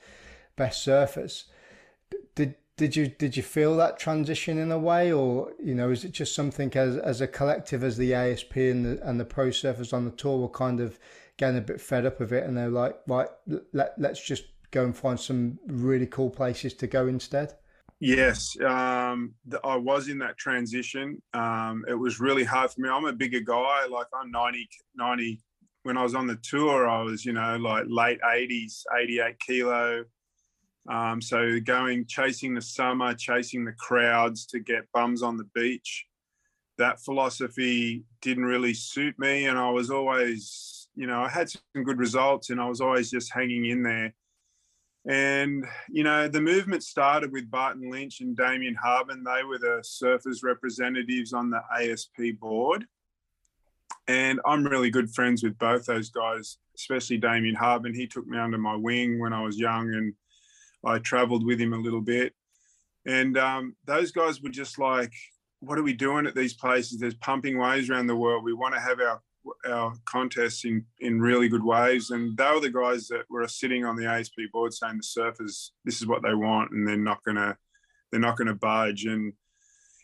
best 0.55 0.85
surfers. 0.85 1.43
Did 2.33 2.55
did 2.77 2.95
you 2.95 3.07
did 3.07 3.37
you 3.37 3.43
feel 3.43 3.77
that 3.77 3.99
transition 3.99 4.57
in 4.57 4.71
a 4.71 4.79
way, 4.79 5.11
or 5.11 5.53
you 5.63 5.75
know, 5.75 5.91
is 5.91 6.03
it 6.03 6.11
just 6.11 6.35
something 6.35 6.75
as 6.75 6.97
as 6.97 7.21
a 7.21 7.27
collective 7.27 7.83
as 7.83 7.97
the 7.97 8.13
ASP 8.13 8.55
and 8.57 8.85
the 8.85 9.07
and 9.07 9.19
the 9.19 9.25
pro 9.25 9.47
surfers 9.47 9.93
on 9.93 10.05
the 10.05 10.11
tour 10.11 10.39
were 10.39 10.49
kind 10.49 10.81
of 10.81 10.99
getting 11.37 11.57
a 11.57 11.61
bit 11.61 11.79
fed 11.79 12.05
up 12.05 12.19
of 12.19 12.33
it, 12.33 12.43
and 12.43 12.57
they're 12.57 12.69
like, 12.69 12.99
right, 13.07 13.29
let 13.73 13.93
let's 13.97 14.25
just 14.25 14.45
go 14.71 14.83
and 14.83 14.97
find 14.97 15.19
some 15.19 15.57
really 15.67 16.07
cool 16.07 16.29
places 16.29 16.73
to 16.73 16.87
go 16.87 17.07
instead. 17.07 17.53
Yes, 17.99 18.59
um, 18.61 19.33
the, 19.45 19.59
I 19.65 19.77
was 19.77 20.09
in 20.09 20.19
that 20.19 20.37
transition. 20.37 21.21
Um, 21.33 21.85
it 21.87 21.93
was 21.93 22.19
really 22.19 22.43
hard 22.43 22.71
for 22.71 22.81
me. 22.81 22.89
I'm 22.89 23.05
a 23.05 23.13
bigger 23.13 23.39
guy. 23.39 23.85
Like 23.89 24.07
I'm 24.13 24.31
90, 24.31 24.67
90. 24.95 25.41
When 25.83 25.97
I 25.97 26.03
was 26.03 26.15
on 26.15 26.27
the 26.27 26.37
tour, 26.37 26.89
I 26.89 27.03
was, 27.03 27.23
you 27.25 27.33
know, 27.33 27.57
like 27.57 27.85
late 27.87 28.19
80s, 28.21 28.83
88 28.99 29.39
kilo. 29.39 30.03
Um, 30.89 31.21
so 31.21 31.59
going, 31.61 32.05
chasing 32.07 32.53
the 32.53 32.61
summer, 32.61 33.13
chasing 33.13 33.63
the 33.63 33.73
crowds 33.73 34.45
to 34.47 34.59
get 34.59 34.91
bums 34.93 35.23
on 35.23 35.37
the 35.37 35.47
beach, 35.55 36.05
that 36.77 36.99
philosophy 36.99 38.03
didn't 38.21 38.45
really 38.45 38.73
suit 38.73 39.17
me. 39.17 39.45
And 39.45 39.57
I 39.57 39.69
was 39.69 39.89
always, 39.89 40.89
you 40.95 41.07
know, 41.07 41.21
I 41.21 41.29
had 41.29 41.49
some 41.49 41.83
good 41.83 41.97
results 41.97 42.49
and 42.49 42.59
I 42.59 42.67
was 42.67 42.81
always 42.81 43.09
just 43.09 43.31
hanging 43.33 43.65
in 43.65 43.83
there 43.83 44.13
and, 45.07 45.65
you 45.89 46.03
know, 46.03 46.27
the 46.27 46.41
movement 46.41 46.83
started 46.83 47.31
with 47.31 47.51
Barton 47.51 47.91
Lynch 47.91 48.21
and 48.21 48.35
Damien 48.35 48.75
Hardman. 48.75 49.23
They 49.23 49.43
were 49.43 49.59
the 49.59 49.83
surfers 49.83 50.43
representatives 50.43 51.31
on 51.31 51.51
the 51.51 51.61
ASP 51.79 52.39
board. 52.39 52.85
And 54.07 54.39
I'm 54.45 54.65
really 54.65 54.89
good 54.89 55.11
friends 55.11 55.43
with 55.43 55.57
both 55.59 55.85
those 55.85 56.09
guys, 56.09 56.57
especially 56.75 57.17
Damien 57.17 57.55
Hardman. 57.55 57.93
He 57.93 58.07
took 58.07 58.25
me 58.25 58.37
under 58.37 58.57
my 58.57 58.75
wing 58.75 59.19
when 59.19 59.33
I 59.33 59.43
was 59.43 59.59
young 59.59 59.93
and 59.93 60.13
I 60.83 60.99
traveled 60.99 61.45
with 61.45 61.59
him 61.59 61.73
a 61.73 61.79
little 61.79 62.01
bit. 62.01 62.33
And 63.05 63.37
um, 63.37 63.75
those 63.85 64.11
guys 64.11 64.41
were 64.41 64.49
just 64.49 64.79
like, 64.79 65.13
what 65.59 65.77
are 65.77 65.83
we 65.83 65.93
doing 65.93 66.25
at 66.25 66.35
these 66.35 66.53
places? 66.53 66.99
There's 66.99 67.15
pumping 67.15 67.57
waves 67.57 67.89
around 67.89 68.07
the 68.07 68.15
world. 68.15 68.43
We 68.43 68.53
want 68.53 68.73
to 68.73 68.79
have 68.79 68.99
our 68.99 69.21
our 69.67 69.93
contests 70.05 70.65
in 70.65 70.85
in 70.99 71.19
really 71.19 71.47
good 71.47 71.63
ways. 71.63 72.09
And 72.09 72.37
they 72.37 72.51
were 72.51 72.59
the 72.59 72.69
guys 72.69 73.07
that 73.07 73.23
were 73.29 73.47
sitting 73.47 73.85
on 73.85 73.95
the 73.95 74.07
ASP 74.07 74.35
board 74.51 74.73
saying 74.73 74.97
the 74.97 75.21
surfers, 75.21 75.71
this 75.83 76.01
is 76.01 76.07
what 76.07 76.23
they 76.23 76.33
want, 76.33 76.71
and 76.71 76.87
they're 76.87 76.97
not 76.97 77.23
gonna 77.23 77.57
they're 78.11 78.21
not 78.21 78.37
gonna 78.37 78.55
budge. 78.55 79.05
And 79.05 79.33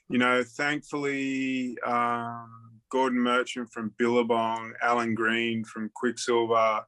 you 0.09 0.17
know, 0.17 0.43
thankfully, 0.43 1.77
um, 1.85 2.79
Gordon 2.91 3.19
Merchant 3.19 3.71
from 3.71 3.93
Billabong, 3.97 4.73
Alan 4.81 5.15
Green 5.15 5.63
from 5.63 5.89
Quiksilver, 5.93 6.81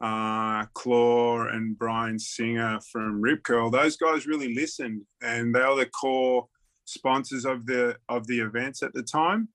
uh, 0.00 0.64
Claw 0.74 1.46
and 1.46 1.78
Brian 1.78 2.18
Singer 2.18 2.80
from 2.90 3.20
Rip 3.20 3.44
Curl. 3.44 3.70
Those 3.70 3.96
guys 3.96 4.26
really 4.26 4.54
listened, 4.54 5.02
and 5.22 5.54
they 5.54 5.60
were 5.60 5.76
the 5.76 5.86
core 5.86 6.48
sponsors 6.84 7.44
of 7.44 7.66
the 7.66 7.96
of 8.08 8.26
the 8.26 8.40
events 8.40 8.82
at 8.82 8.92
the 8.92 9.02
time 9.02 9.48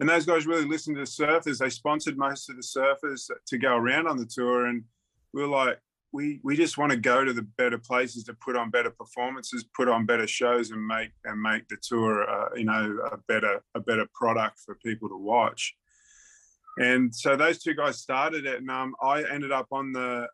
and 0.00 0.08
those 0.08 0.26
guys 0.26 0.46
really 0.46 0.66
listened 0.66 0.96
to 0.96 1.00
the 1.00 1.06
surfers. 1.06 1.58
They 1.58 1.70
sponsored 1.70 2.18
most 2.18 2.50
of 2.50 2.56
the 2.56 2.62
surfers 2.62 3.30
to 3.46 3.58
go 3.58 3.76
around 3.76 4.08
on 4.08 4.16
the 4.16 4.26
tour, 4.26 4.66
and 4.66 4.84
we 5.32 5.42
were 5.42 5.48
like, 5.48 5.78
we 6.12 6.40
we 6.44 6.56
just 6.56 6.78
want 6.78 6.92
to 6.92 6.96
go 6.96 7.24
to 7.24 7.32
the 7.32 7.42
better 7.42 7.78
places 7.78 8.24
to 8.24 8.34
put 8.34 8.56
on 8.56 8.70
better 8.70 8.90
performances, 8.90 9.64
put 9.76 9.88
on 9.88 10.06
better 10.06 10.26
shows, 10.26 10.70
and 10.70 10.86
make 10.86 11.10
and 11.24 11.40
make 11.40 11.68
the 11.68 11.76
tour, 11.82 12.28
uh, 12.28 12.48
you 12.56 12.64
know, 12.64 12.98
a 13.12 13.18
better 13.28 13.62
a 13.74 13.80
better 13.80 14.06
product 14.14 14.60
for 14.64 14.76
people 14.76 15.08
to 15.08 15.16
watch. 15.16 15.74
And 16.78 17.14
so 17.14 17.36
those 17.36 17.62
two 17.62 17.74
guys 17.74 18.00
started 18.00 18.46
it, 18.46 18.60
and 18.60 18.70
um, 18.70 18.94
I 19.02 19.24
ended 19.24 19.52
up 19.52 19.66
on 19.72 19.92
the 19.92 20.28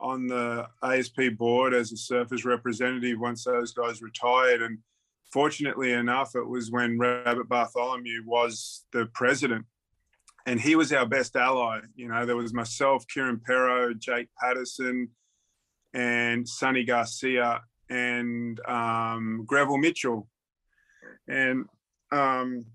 on 0.00 0.26
the 0.26 0.66
ASP 0.82 1.36
board 1.38 1.72
as 1.74 1.92
a 1.92 1.94
surfers 1.94 2.44
representative 2.44 3.18
once 3.18 3.44
those 3.44 3.72
guys 3.72 4.02
retired, 4.02 4.62
and 4.62 4.78
fortunately 5.32 5.92
enough, 5.92 6.34
it 6.34 6.46
was 6.46 6.70
when 6.70 6.98
Rabbit 6.98 7.48
Bartholomew 7.48 8.22
was 8.26 8.84
the 8.92 9.06
president, 9.14 9.64
and 10.46 10.60
he 10.60 10.76
was 10.76 10.92
our 10.92 11.06
best 11.06 11.36
ally. 11.36 11.80
You 11.94 12.08
know, 12.08 12.26
there 12.26 12.36
was 12.36 12.52
myself, 12.52 13.04
Kieren 13.06 13.40
Perrow, 13.40 13.98
Jake 13.98 14.28
Paterson, 14.40 15.08
and 15.94 16.48
Sunny 16.48 16.84
Garcia, 16.84 17.62
and 17.88 18.60
um, 18.66 19.44
Greville 19.46 19.78
Mitchell, 19.78 20.28
and 21.28 21.64
um, 22.10 22.66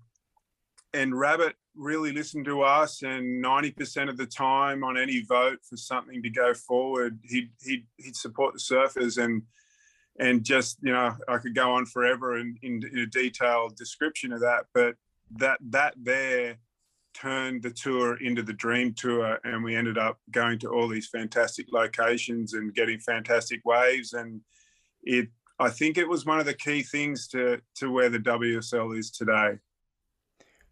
and 0.92 1.18
Rabbit 1.18 1.54
really 1.76 2.12
listened 2.12 2.44
to 2.46 2.62
us. 2.62 3.02
And 3.02 3.40
ninety 3.40 3.70
percent 3.70 4.10
of 4.10 4.16
the 4.16 4.26
time, 4.26 4.82
on 4.82 4.98
any 4.98 5.22
vote 5.22 5.58
for 5.68 5.76
something 5.76 6.22
to 6.22 6.30
go 6.30 6.54
forward, 6.54 7.18
he'd 7.24 7.50
he'd, 7.62 7.86
he'd 7.96 8.16
support 8.16 8.54
the 8.54 8.60
surfers 8.60 9.22
and 9.22 9.42
and 10.18 10.44
just 10.44 10.78
you 10.82 10.92
know 10.92 11.14
i 11.28 11.38
could 11.38 11.54
go 11.54 11.72
on 11.72 11.86
forever 11.86 12.38
in, 12.38 12.56
in, 12.62 12.82
in, 12.92 12.98
a 13.00 13.06
detailed 13.06 13.76
description 13.76 14.32
of 14.32 14.40
that 14.40 14.64
but 14.74 14.94
that 15.30 15.58
that 15.62 15.94
there 16.02 16.56
turned 17.14 17.62
the 17.62 17.70
tour 17.70 18.16
into 18.22 18.42
the 18.42 18.52
dream 18.52 18.92
tour 18.94 19.38
and 19.44 19.62
we 19.62 19.74
ended 19.74 19.98
up 19.98 20.18
going 20.30 20.58
to 20.58 20.68
all 20.68 20.88
these 20.88 21.08
fantastic 21.08 21.66
locations 21.72 22.54
and 22.54 22.74
getting 22.74 22.98
fantastic 23.00 23.60
waves 23.64 24.12
and 24.12 24.40
it 25.02 25.28
i 25.58 25.68
think 25.68 25.98
it 25.98 26.08
was 26.08 26.26
one 26.26 26.38
of 26.38 26.46
the 26.46 26.54
key 26.54 26.82
things 26.82 27.28
to 27.28 27.60
to 27.74 27.90
where 27.90 28.08
the 28.08 28.18
wsl 28.18 28.96
is 28.96 29.10
today 29.10 29.58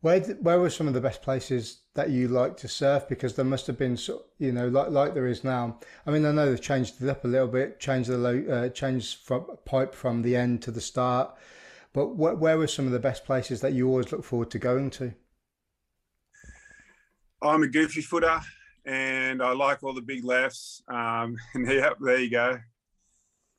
where 0.06 0.20
where 0.20 0.60
were 0.60 0.70
some 0.70 0.86
of 0.86 0.94
the 0.94 1.00
best 1.00 1.20
places 1.20 1.80
that 1.94 2.10
you 2.10 2.28
like 2.28 2.56
to 2.58 2.68
surf? 2.68 3.08
Because 3.08 3.34
there 3.34 3.44
must 3.44 3.66
have 3.66 3.76
been, 3.76 3.98
you 4.38 4.52
know, 4.52 4.68
like 4.68 4.90
like 4.90 5.14
there 5.14 5.26
is 5.26 5.42
now. 5.42 5.80
I 6.06 6.12
mean, 6.12 6.24
I 6.24 6.30
know 6.30 6.48
they've 6.48 6.60
changed 6.60 7.02
it 7.02 7.08
up 7.08 7.24
a 7.24 7.28
little 7.28 7.48
bit, 7.48 7.80
changed 7.80 8.08
the 8.08 8.16
uh, 8.48 8.68
changed 8.68 9.18
from 9.24 9.46
pipe 9.64 9.96
from 9.96 10.22
the 10.22 10.36
end 10.36 10.62
to 10.62 10.70
the 10.70 10.80
start. 10.80 11.34
But 11.92 12.06
wh- 12.10 12.40
where 12.40 12.56
were 12.56 12.68
some 12.68 12.86
of 12.86 12.92
the 12.92 13.00
best 13.00 13.24
places 13.24 13.60
that 13.62 13.72
you 13.72 13.88
always 13.88 14.12
look 14.12 14.22
forward 14.22 14.52
to 14.52 14.60
going 14.60 14.90
to? 14.90 15.12
I'm 17.42 17.64
a 17.64 17.68
goofy 17.68 18.00
footer, 18.00 18.40
and 18.84 19.42
I 19.42 19.50
like 19.54 19.82
all 19.82 19.92
the 19.92 20.02
big 20.02 20.24
lefts. 20.24 20.82
Um, 20.86 21.36
and 21.54 21.68
yeah, 21.68 21.90
there 22.00 22.20
you 22.20 22.30
go. 22.30 22.60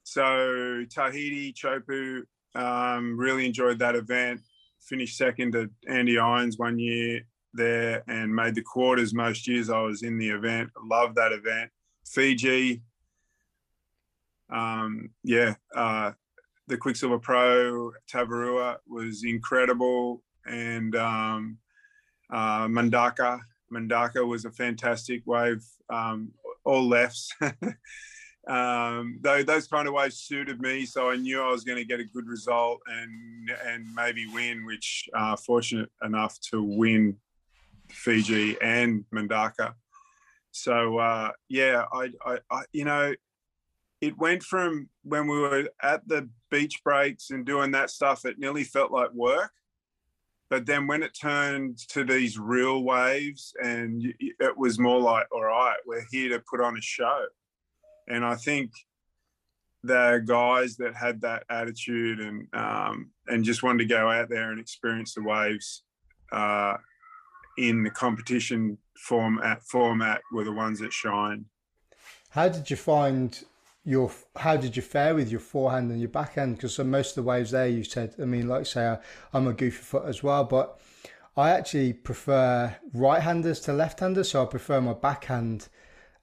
So 0.03 0.85
Tahiti, 0.89 1.51
Chopu, 1.51 2.21
um, 2.55 3.17
really 3.19 3.45
enjoyed 3.45 3.79
that 3.79 3.95
event 3.95 4.39
finished 4.87 5.17
second 5.17 5.51
to 5.53 5.69
Andy 5.87 6.17
Irons 6.17 6.57
one 6.57 6.79
year 6.79 7.21
there 7.53 8.03
and 8.07 8.33
made 8.33 8.55
the 8.55 8.61
quarters 8.61 9.13
most 9.13 9.47
years 9.47 9.69
I 9.69 9.81
was 9.81 10.03
in 10.03 10.17
the 10.17 10.29
event. 10.29 10.69
Love 10.83 11.15
that 11.15 11.31
event. 11.31 11.71
Fiji, 12.05 12.81
um, 14.49 15.09
yeah, 15.23 15.55
uh, 15.75 16.11
the 16.67 16.77
Quiksilver 16.77 17.19
Pro 17.19 17.91
Tavarua 18.11 18.77
was 18.87 19.23
incredible, 19.23 20.23
and 20.45 20.95
um, 20.95 21.57
uh, 22.31 22.67
Mundaka. 22.67 23.39
Mundaka 23.73 24.25
was 24.25 24.45
a 24.45 24.51
fantastic 24.51 25.21
wave. 25.25 25.65
Um, 25.89 26.31
all 26.63 26.87
lefts. 26.87 27.33
um, 28.47 29.19
those 29.21 29.67
kind 29.67 29.87
of 29.87 29.93
waves 29.93 30.17
suited 30.17 30.61
me, 30.61 30.85
so 30.85 31.09
I 31.09 31.17
knew 31.17 31.41
I 31.41 31.51
was 31.51 31.63
going 31.63 31.77
to 31.77 31.85
get 31.85 31.99
a 31.99 32.05
good 32.05 32.27
result 32.27 32.79
and 32.87 33.51
and 33.65 33.85
maybe 33.93 34.25
win. 34.27 34.65
Which 34.65 35.09
uh, 35.13 35.35
fortunate 35.35 35.91
enough 36.03 36.39
to 36.51 36.63
win 36.63 37.17
Fiji 37.89 38.57
and 38.61 39.05
Mundaka. 39.13 39.73
So 40.51 40.97
uh, 40.97 41.31
yeah, 41.49 41.85
I, 41.93 42.09
I, 42.25 42.39
I, 42.49 42.63
you 42.73 42.85
know, 42.85 43.13
it 44.01 44.17
went 44.17 44.43
from 44.43 44.89
when 45.03 45.27
we 45.27 45.39
were 45.39 45.69
at 45.81 46.07
the 46.07 46.29
beach 46.49 46.81
breaks 46.83 47.29
and 47.29 47.45
doing 47.45 47.71
that 47.71 47.89
stuff, 47.89 48.25
it 48.25 48.39
nearly 48.39 48.63
felt 48.63 48.91
like 48.91 49.11
work. 49.13 49.51
But 50.49 50.65
then 50.65 50.87
when 50.87 51.03
it 51.03 51.11
turned 51.19 51.77
to 51.89 52.05
these 52.05 52.39
real 52.39 52.83
waves, 52.83 53.53
and 53.61 54.13
it 54.19 54.57
was 54.57 54.79
more 54.79 54.99
like, 54.99 55.27
all 55.31 55.43
right, 55.43 55.75
we're 55.85 56.05
here 56.09 56.29
to 56.29 56.43
put 56.49 56.61
on 56.61 56.77
a 56.77 56.81
show. 56.81 57.25
And 58.07 58.25
I 58.25 58.35
think 58.35 58.71
the 59.83 60.21
guys 60.25 60.77
that 60.77 60.95
had 60.95 61.21
that 61.21 61.43
attitude 61.49 62.19
and 62.19 62.47
um, 62.53 63.11
and 63.27 63.43
just 63.43 63.63
wanted 63.63 63.79
to 63.79 63.85
go 63.85 64.09
out 64.09 64.29
there 64.29 64.51
and 64.51 64.59
experience 64.59 65.13
the 65.13 65.23
waves 65.23 65.83
uh, 66.31 66.75
in 67.57 67.83
the 67.83 67.89
competition 67.89 68.77
format 68.97 69.63
format 69.63 70.21
were 70.31 70.43
the 70.43 70.51
ones 70.51 70.79
that 70.79 70.93
shine. 70.93 71.45
How 72.29 72.49
did 72.49 72.69
you 72.69 72.75
find 72.75 73.43
your? 73.83 74.11
How 74.35 74.57
did 74.57 74.75
you 74.75 74.81
fare 74.81 75.15
with 75.15 75.29
your 75.29 75.39
forehand 75.39 75.91
and 75.91 75.99
your 75.99 76.09
backhand? 76.09 76.57
Because 76.57 76.77
most 76.79 77.17
of 77.17 77.23
the 77.23 77.29
waves 77.29 77.51
there, 77.51 77.67
you 77.67 77.83
said. 77.83 78.15
I 78.21 78.25
mean, 78.25 78.47
like 78.47 78.65
say, 78.65 78.97
I'm 79.33 79.47
a 79.47 79.53
goofy 79.53 79.83
foot 79.83 80.05
as 80.05 80.23
well, 80.23 80.43
but 80.43 80.79
I 81.35 81.51
actually 81.51 81.93
prefer 81.93 82.75
right-handers 82.93 83.59
to 83.61 83.73
left-handers, 83.73 84.31
so 84.31 84.41
I 84.41 84.45
prefer 84.45 84.81
my 84.81 84.93
backhand. 84.93 85.67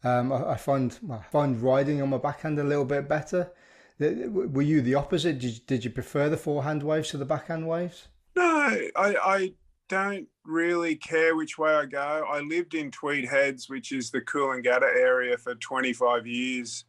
Um, 0.05 0.33
I, 0.33 0.51
I, 0.53 0.57
find 0.57 0.97
I 1.11 1.19
find 1.31 1.61
riding 1.61 2.03
on 2.03 2.11
my 2.11 2.19
backhand 2.19 2.59
a 2.59 2.65
little 2.65 2.85
bit 2.85 3.09
better. 3.09 3.51
Were 3.99 4.63
you 4.63 4.81
the 4.81 4.95
opposite? 4.95 5.39
Did 5.39 5.55
you, 5.55 5.61
did 5.67 5.85
you 5.85 5.91
prefer 5.91 6.29
the 6.29 6.37
forehand 6.37 6.83
waves 6.83 7.11
to 7.11 7.17
the 7.17 7.25
backhand 7.25 7.67
waves? 7.67 8.09
No, 8.37 8.45
I, 8.45 8.91
I 8.97 9.53
don't 9.89 10.27
really 10.45 10.97
care 10.97 11.37
which 11.37 11.59
way 11.59 11.73
I 11.73 11.87
go. 11.87 12.27
I 12.29 12.41
lived 12.41 12.75
in 12.75 12.91
Tweed 12.91 13.27
Heads, 13.27 13.69
which 13.69 13.93
is 13.93 14.11
the 14.11 14.21
Coolangatta 14.21 14.83
area, 14.83 15.39
for 15.39 15.55
25 15.55 16.27
years. 16.27 16.85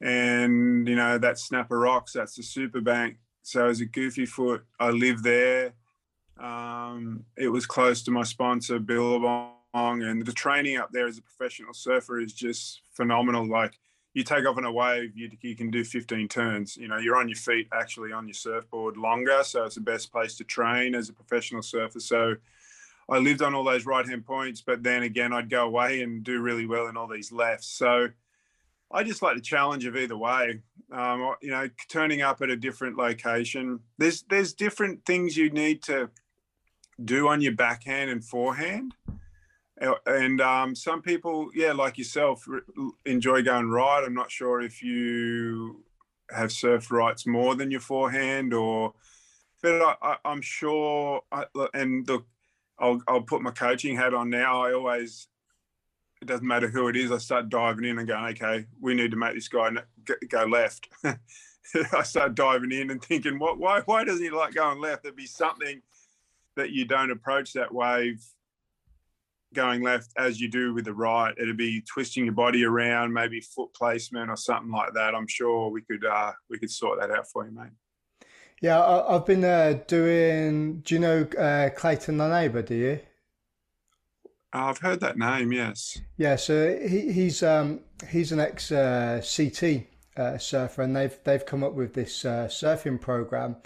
And, 0.00 0.86
you 0.86 0.94
know, 0.94 1.18
that's 1.18 1.44
Snapper 1.44 1.78
Rocks, 1.78 2.12
that's 2.12 2.36
the 2.36 2.42
super 2.42 2.80
bank. 2.80 3.16
So 3.42 3.68
as 3.68 3.80
a 3.80 3.86
goofy 3.86 4.26
foot, 4.26 4.64
I 4.78 4.90
lived 4.90 5.24
there. 5.24 5.72
Um, 6.38 7.24
it 7.36 7.48
was 7.48 7.64
close 7.64 8.02
to 8.02 8.10
my 8.10 8.24
sponsor, 8.24 8.78
Billabong. 8.78 9.55
And 9.74 10.24
the 10.24 10.32
training 10.32 10.78
up 10.78 10.90
there 10.92 11.06
as 11.06 11.18
a 11.18 11.22
professional 11.22 11.74
surfer 11.74 12.20
is 12.20 12.32
just 12.32 12.80
phenomenal. 12.92 13.46
Like, 13.46 13.78
you 14.16 14.24
take 14.24 14.46
off 14.46 14.56
on 14.56 14.64
a 14.64 14.72
wave, 14.72 15.14
you, 15.14 15.30
you 15.42 15.54
can 15.54 15.70
do 15.70 15.84
15 15.84 16.26
turns. 16.28 16.74
You 16.74 16.88
know, 16.88 16.96
you're 16.96 17.18
on 17.18 17.28
your 17.28 17.36
feet 17.36 17.68
actually 17.70 18.12
on 18.12 18.26
your 18.26 18.34
surfboard 18.34 18.96
longer. 18.96 19.42
So 19.44 19.64
it's 19.64 19.74
the 19.74 19.82
best 19.82 20.10
place 20.10 20.36
to 20.36 20.44
train 20.44 20.94
as 20.94 21.10
a 21.10 21.12
professional 21.12 21.60
surfer. 21.60 22.00
So 22.00 22.34
I 23.10 23.18
lived 23.18 23.42
on 23.42 23.54
all 23.54 23.62
those 23.62 23.84
right 23.84 24.08
hand 24.08 24.24
points, 24.24 24.62
but 24.62 24.82
then 24.82 25.02
again, 25.02 25.34
I'd 25.34 25.50
go 25.50 25.66
away 25.66 26.00
and 26.00 26.24
do 26.24 26.40
really 26.40 26.64
well 26.64 26.86
in 26.86 26.96
all 26.96 27.06
these 27.06 27.30
lefts. 27.30 27.66
So 27.68 28.08
I 28.90 29.04
just 29.04 29.20
like 29.20 29.36
the 29.36 29.42
challenge 29.42 29.84
of 29.84 29.96
either 29.96 30.16
way. 30.16 30.62
Um, 30.90 31.34
you 31.42 31.50
know, 31.50 31.68
turning 31.90 32.22
up 32.22 32.40
at 32.40 32.48
a 32.48 32.56
different 32.56 32.96
location. 32.96 33.80
There's 33.98 34.22
there's 34.22 34.54
different 34.54 35.04
things 35.04 35.36
you 35.36 35.50
need 35.50 35.82
to 35.84 36.08
do 37.04 37.28
on 37.28 37.42
your 37.42 37.52
backhand 37.52 38.08
and 38.08 38.24
forehand 38.24 38.94
and 39.78 40.40
um, 40.40 40.74
some 40.74 41.02
people, 41.02 41.50
yeah, 41.54 41.72
like 41.72 41.98
yourself, 41.98 42.46
enjoy 43.04 43.42
going 43.42 43.70
right. 43.70 44.02
I'm 44.04 44.14
not 44.14 44.30
sure 44.30 44.60
if 44.60 44.82
you 44.82 45.84
have 46.30 46.50
surfed 46.50 46.90
rights 46.90 47.26
more 47.26 47.54
than 47.54 47.70
your 47.70 47.80
forehand, 47.80 48.54
or, 48.54 48.94
but 49.62 49.98
I, 50.02 50.16
am 50.24 50.40
sure. 50.40 51.22
I, 51.30 51.44
and 51.74 52.08
look, 52.08 52.26
I'll, 52.78 53.02
I'll 53.06 53.22
put 53.22 53.42
my 53.42 53.50
coaching 53.50 53.96
hat 53.96 54.14
on 54.14 54.30
now. 54.30 54.62
I 54.62 54.72
always, 54.72 55.28
it 56.22 56.28
doesn't 56.28 56.46
matter 56.46 56.68
who 56.68 56.88
it 56.88 56.96
is. 56.96 57.12
I 57.12 57.18
start 57.18 57.50
diving 57.50 57.84
in 57.84 57.98
and 57.98 58.08
going, 58.08 58.24
okay, 58.32 58.66
we 58.80 58.94
need 58.94 59.10
to 59.10 59.16
make 59.16 59.34
this 59.34 59.48
guy 59.48 59.70
go 60.28 60.44
left. 60.44 60.88
I 61.04 62.02
start 62.02 62.34
diving 62.34 62.72
in 62.72 62.90
and 62.90 63.02
thinking, 63.02 63.38
what? 63.38 63.58
Why? 63.58 63.80
Why 63.84 64.04
doesn't 64.04 64.22
he 64.22 64.30
like 64.30 64.54
going 64.54 64.80
left? 64.80 65.02
There'd 65.02 65.16
be 65.16 65.26
something 65.26 65.82
that 66.54 66.70
you 66.70 66.86
don't 66.86 67.10
approach 67.10 67.52
that 67.52 67.74
wave 67.74 68.24
going 69.56 69.82
left 69.82 70.12
as 70.16 70.40
you 70.40 70.48
do 70.48 70.72
with 70.72 70.84
the 70.84 70.94
right. 70.94 71.34
It'd 71.36 71.56
be 71.56 71.80
twisting 71.82 72.26
your 72.26 72.34
body 72.34 72.64
around, 72.64 73.12
maybe 73.12 73.40
foot 73.40 73.74
placement 73.74 74.30
or 74.30 74.36
something 74.36 74.70
like 74.70 74.92
that. 74.94 75.14
I'm 75.14 75.26
sure 75.26 75.70
we 75.70 75.82
could 75.82 76.04
uh, 76.04 76.32
we 76.48 76.58
could 76.58 76.70
sort 76.70 77.00
that 77.00 77.10
out 77.10 77.26
for 77.28 77.44
you, 77.44 77.52
mate. 77.52 77.72
Yeah, 78.60 78.80
I, 78.80 79.14
have 79.14 79.26
been 79.26 79.44
uh, 79.44 79.80
doing. 79.88 80.80
Do 80.80 80.94
you 80.94 81.00
know 81.00 81.22
uh, 81.38 81.70
Clayton 81.70 82.16
Nienaber? 82.16 82.64
Do 82.64 82.74
you? 82.74 83.00
I've 84.52 84.78
heard 84.78 85.00
that 85.00 85.18
name. 85.18 85.52
Yes. 85.52 85.98
Yeah, 86.16 86.36
so 86.36 86.78
he, 86.78 87.12
he's 87.12 87.42
um, 87.42 87.80
he's 88.08 88.32
an 88.32 88.40
ex 88.40 88.70
uh, 88.70 89.20
CT 89.20 89.86
uh, 90.16 90.38
surfer, 90.38 90.82
and 90.82 90.94
they've 90.94 91.18
they've 91.24 91.44
come 91.44 91.64
up 91.64 91.74
with 91.74 91.94
this 91.94 92.24
uh, 92.24 92.46
surfing 92.50 93.00
program 93.00 93.56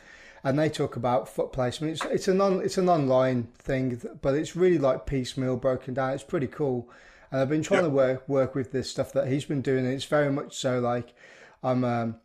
and 0.42 0.58
they 0.58 0.68
talk 0.68 0.96
about 0.96 1.28
foot 1.28 1.52
placement. 1.52 1.94
It's 1.94 2.04
it's 2.06 2.28
an 2.28 2.40
on, 2.40 2.60
it's 2.60 2.78
an 2.78 2.88
online 2.88 3.44
thing, 3.58 4.00
but 4.22 4.34
it's 4.34 4.56
really 4.56 4.78
like 4.78 5.06
piecemeal 5.06 5.56
broken 5.56 5.94
down. 5.94 6.14
It's 6.14 6.22
pretty 6.22 6.46
cool, 6.46 6.90
and 7.30 7.40
I've 7.40 7.48
been 7.48 7.62
trying 7.62 7.84
to 7.84 7.90
work 7.90 8.28
work 8.28 8.54
with 8.54 8.72
this 8.72 8.90
stuff 8.90 9.12
that 9.12 9.28
he's 9.28 9.44
been 9.44 9.62
doing. 9.62 9.84
And 9.84 9.94
it's 9.94 10.04
very 10.04 10.30
much 10.30 10.56
so 10.56 10.80
like 10.80 11.14
I'm. 11.62 11.84
Um, 11.84 12.16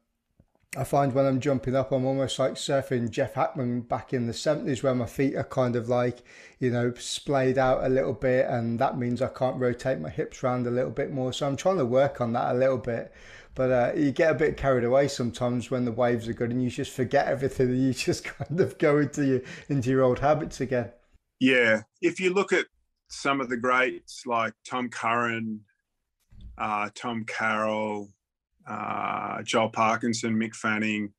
I 0.78 0.84
find 0.84 1.14
when 1.14 1.26
I'm 1.26 1.40
jumping 1.40 1.74
up, 1.74 1.94
I'm 1.94 2.06
almost 2.06 2.38
like 2.38 2.56
surfing 2.56 3.10
Jeff 3.10 3.36
Hakman 3.36 3.88
back 3.88 4.14
in 4.14 4.28
the 4.28 4.34
70s, 4.34 4.84
where 4.84 4.94
my 4.94 5.06
feet 5.06 5.36
are 5.36 5.46
kind 5.46 5.76
of 5.78 5.88
like, 5.88 6.22
you 6.60 6.70
know, 6.70 6.94
splayed 6.96 7.58
out 7.58 7.86
a 7.86 7.90
little 7.90 8.14
bit, 8.14 8.46
and 8.50 8.78
that 8.80 8.98
means 8.98 9.22
I 9.22 9.28
can't 9.28 9.58
rotate 9.58 10.00
my 10.00 10.10
hips 10.10 10.44
around 10.44 10.68
a 10.68 10.72
little 10.72 10.92
bit 10.92 11.12
more. 11.12 11.32
So 11.32 11.48
I'm 11.48 11.56
trying 11.56 11.78
to 11.78 11.86
work 11.86 12.20
on 12.20 12.34
that 12.34 12.54
a 12.54 12.58
little 12.58 12.78
bit. 12.78 13.14
But 13.56 13.72
uh, 13.72 13.92
you 13.96 14.12
get 14.12 14.32
a 14.32 14.36
bit 14.36 14.58
carried 14.58 14.84
away 14.84 15.08
sometimes 15.08 15.72
when 15.72 15.86
the 15.86 15.92
waves 15.92 16.28
are 16.28 16.34
good, 16.34 16.52
and 16.52 16.62
you 16.62 16.70
just 16.70 16.92
forget 16.92 17.28
everything, 17.28 17.70
and 17.70 17.82
you 17.82 17.94
just 17.94 18.26
kind 18.26 18.60
of 18.60 18.78
go 18.78 19.00
into 19.00 19.26
your 19.26 19.42
into 19.70 19.90
your 19.90 20.04
old 20.04 20.20
habits 20.20 20.62
again. 20.62 20.92
Yeah, 21.40 21.82
if 22.02 22.20
you 22.20 22.34
look 22.34 22.54
at 22.54 22.66
some 23.08 23.40
of 23.40 23.50
the 23.50 23.58
greats 23.58 24.26
like 24.26 24.54
Tom 24.68 24.90
Curran, 24.90 25.62
uh, 26.58 26.90
Tom 26.96 27.24
Carroll, 27.26 28.10
uh, 28.68 29.42
Joel 29.44 29.70
Parkinson, 29.70 30.36
Mick 30.36 30.56
Fanning, 30.56 31.14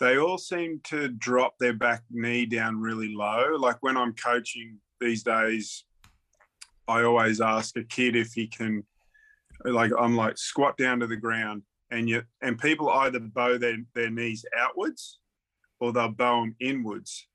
they 0.00 0.18
all 0.18 0.38
seem 0.38 0.80
to 0.84 1.08
drop 1.08 1.54
their 1.58 1.74
back 1.74 2.02
knee 2.10 2.46
down 2.46 2.80
really 2.80 3.14
low. 3.14 3.56
Like 3.58 3.76
when 3.80 3.96
I'm 3.96 4.14
coaching 4.14 4.78
these 5.00 5.22
days, 5.22 5.84
I 6.88 7.02
always 7.02 7.40
ask 7.40 7.76
a 7.76 7.84
kid 7.84 8.16
if 8.16 8.32
he 8.32 8.46
can 8.46 8.84
like 9.64 9.92
I'm 9.98 10.16
like 10.16 10.38
squat 10.38 10.76
down 10.76 11.00
to 11.00 11.06
the 11.06 11.16
ground, 11.16 11.62
and 11.90 12.08
you 12.08 12.22
and 12.42 12.58
people 12.58 12.90
either 12.90 13.20
bow 13.20 13.58
their, 13.58 13.76
their 13.94 14.10
knees 14.10 14.44
outwards 14.56 15.18
or 15.80 15.92
they'll 15.92 16.08
bow 16.08 16.40
them 16.40 16.56
inwards 16.60 17.26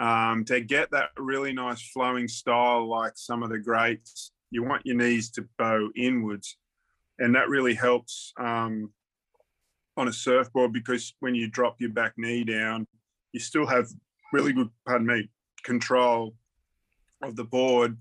um, 0.00 0.44
to 0.44 0.60
get 0.60 0.90
that 0.90 1.10
really 1.16 1.52
nice 1.52 1.82
flowing 1.90 2.28
style 2.28 2.88
like 2.88 3.12
some 3.16 3.42
of 3.42 3.50
the 3.50 3.58
greats. 3.58 4.32
You 4.50 4.62
want 4.62 4.86
your 4.86 4.96
knees 4.96 5.30
to 5.32 5.48
bow 5.58 5.88
inwards, 5.96 6.56
and 7.18 7.34
that 7.34 7.48
really 7.48 7.74
helps 7.74 8.32
um, 8.38 8.92
on 9.96 10.08
a 10.08 10.12
surfboard 10.12 10.72
because 10.72 11.14
when 11.20 11.34
you 11.34 11.48
drop 11.48 11.76
your 11.80 11.90
back 11.90 12.14
knee 12.16 12.44
down, 12.44 12.86
you 13.32 13.40
still 13.40 13.66
have 13.66 13.88
really 14.32 14.52
good, 14.52 14.68
pardon 14.86 15.06
me, 15.06 15.28
control 15.64 16.34
of 17.22 17.36
the 17.36 17.44
board 17.44 17.96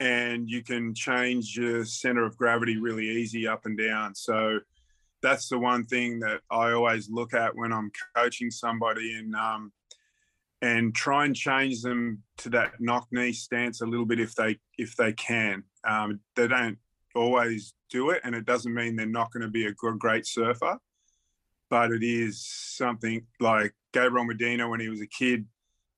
and 0.00 0.48
you 0.48 0.62
can 0.62 0.94
change 0.94 1.56
your 1.56 1.84
center 1.84 2.24
of 2.24 2.36
gravity 2.36 2.76
really 2.78 3.08
easy 3.08 3.48
up 3.48 3.66
and 3.66 3.76
down. 3.76 4.14
So 4.14 4.60
that's 5.22 5.48
the 5.48 5.58
one 5.58 5.86
thing 5.86 6.20
that 6.20 6.40
I 6.50 6.72
always 6.72 7.10
look 7.10 7.34
at 7.34 7.56
when 7.56 7.72
I'm 7.72 7.90
coaching 8.14 8.50
somebody 8.50 9.14
and 9.14 9.34
um, 9.34 9.72
and 10.62 10.94
try 10.94 11.24
and 11.24 11.34
change 11.34 11.82
them 11.82 12.22
to 12.38 12.50
that 12.50 12.80
knock 12.80 13.08
knee 13.10 13.32
stance 13.32 13.80
a 13.80 13.86
little 13.86 14.06
bit 14.06 14.20
if 14.20 14.34
they 14.34 14.58
if 14.76 14.96
they 14.96 15.12
can. 15.12 15.64
Um, 15.84 16.20
they 16.36 16.46
don't 16.46 16.78
always 17.14 17.74
do 17.90 18.10
it, 18.10 18.20
and 18.24 18.34
it 18.34 18.46
doesn't 18.46 18.74
mean 18.74 18.94
they're 18.94 19.06
not 19.06 19.32
going 19.32 19.42
to 19.42 19.48
be 19.48 19.66
a 19.66 19.72
great 19.72 20.26
surfer, 20.26 20.78
but 21.70 21.90
it 21.90 22.04
is 22.04 22.46
something 22.46 23.26
like 23.40 23.74
Gabriel 23.92 24.24
Medina 24.24 24.68
when 24.68 24.80
he 24.80 24.88
was 24.88 25.00
a 25.00 25.06
kid 25.06 25.46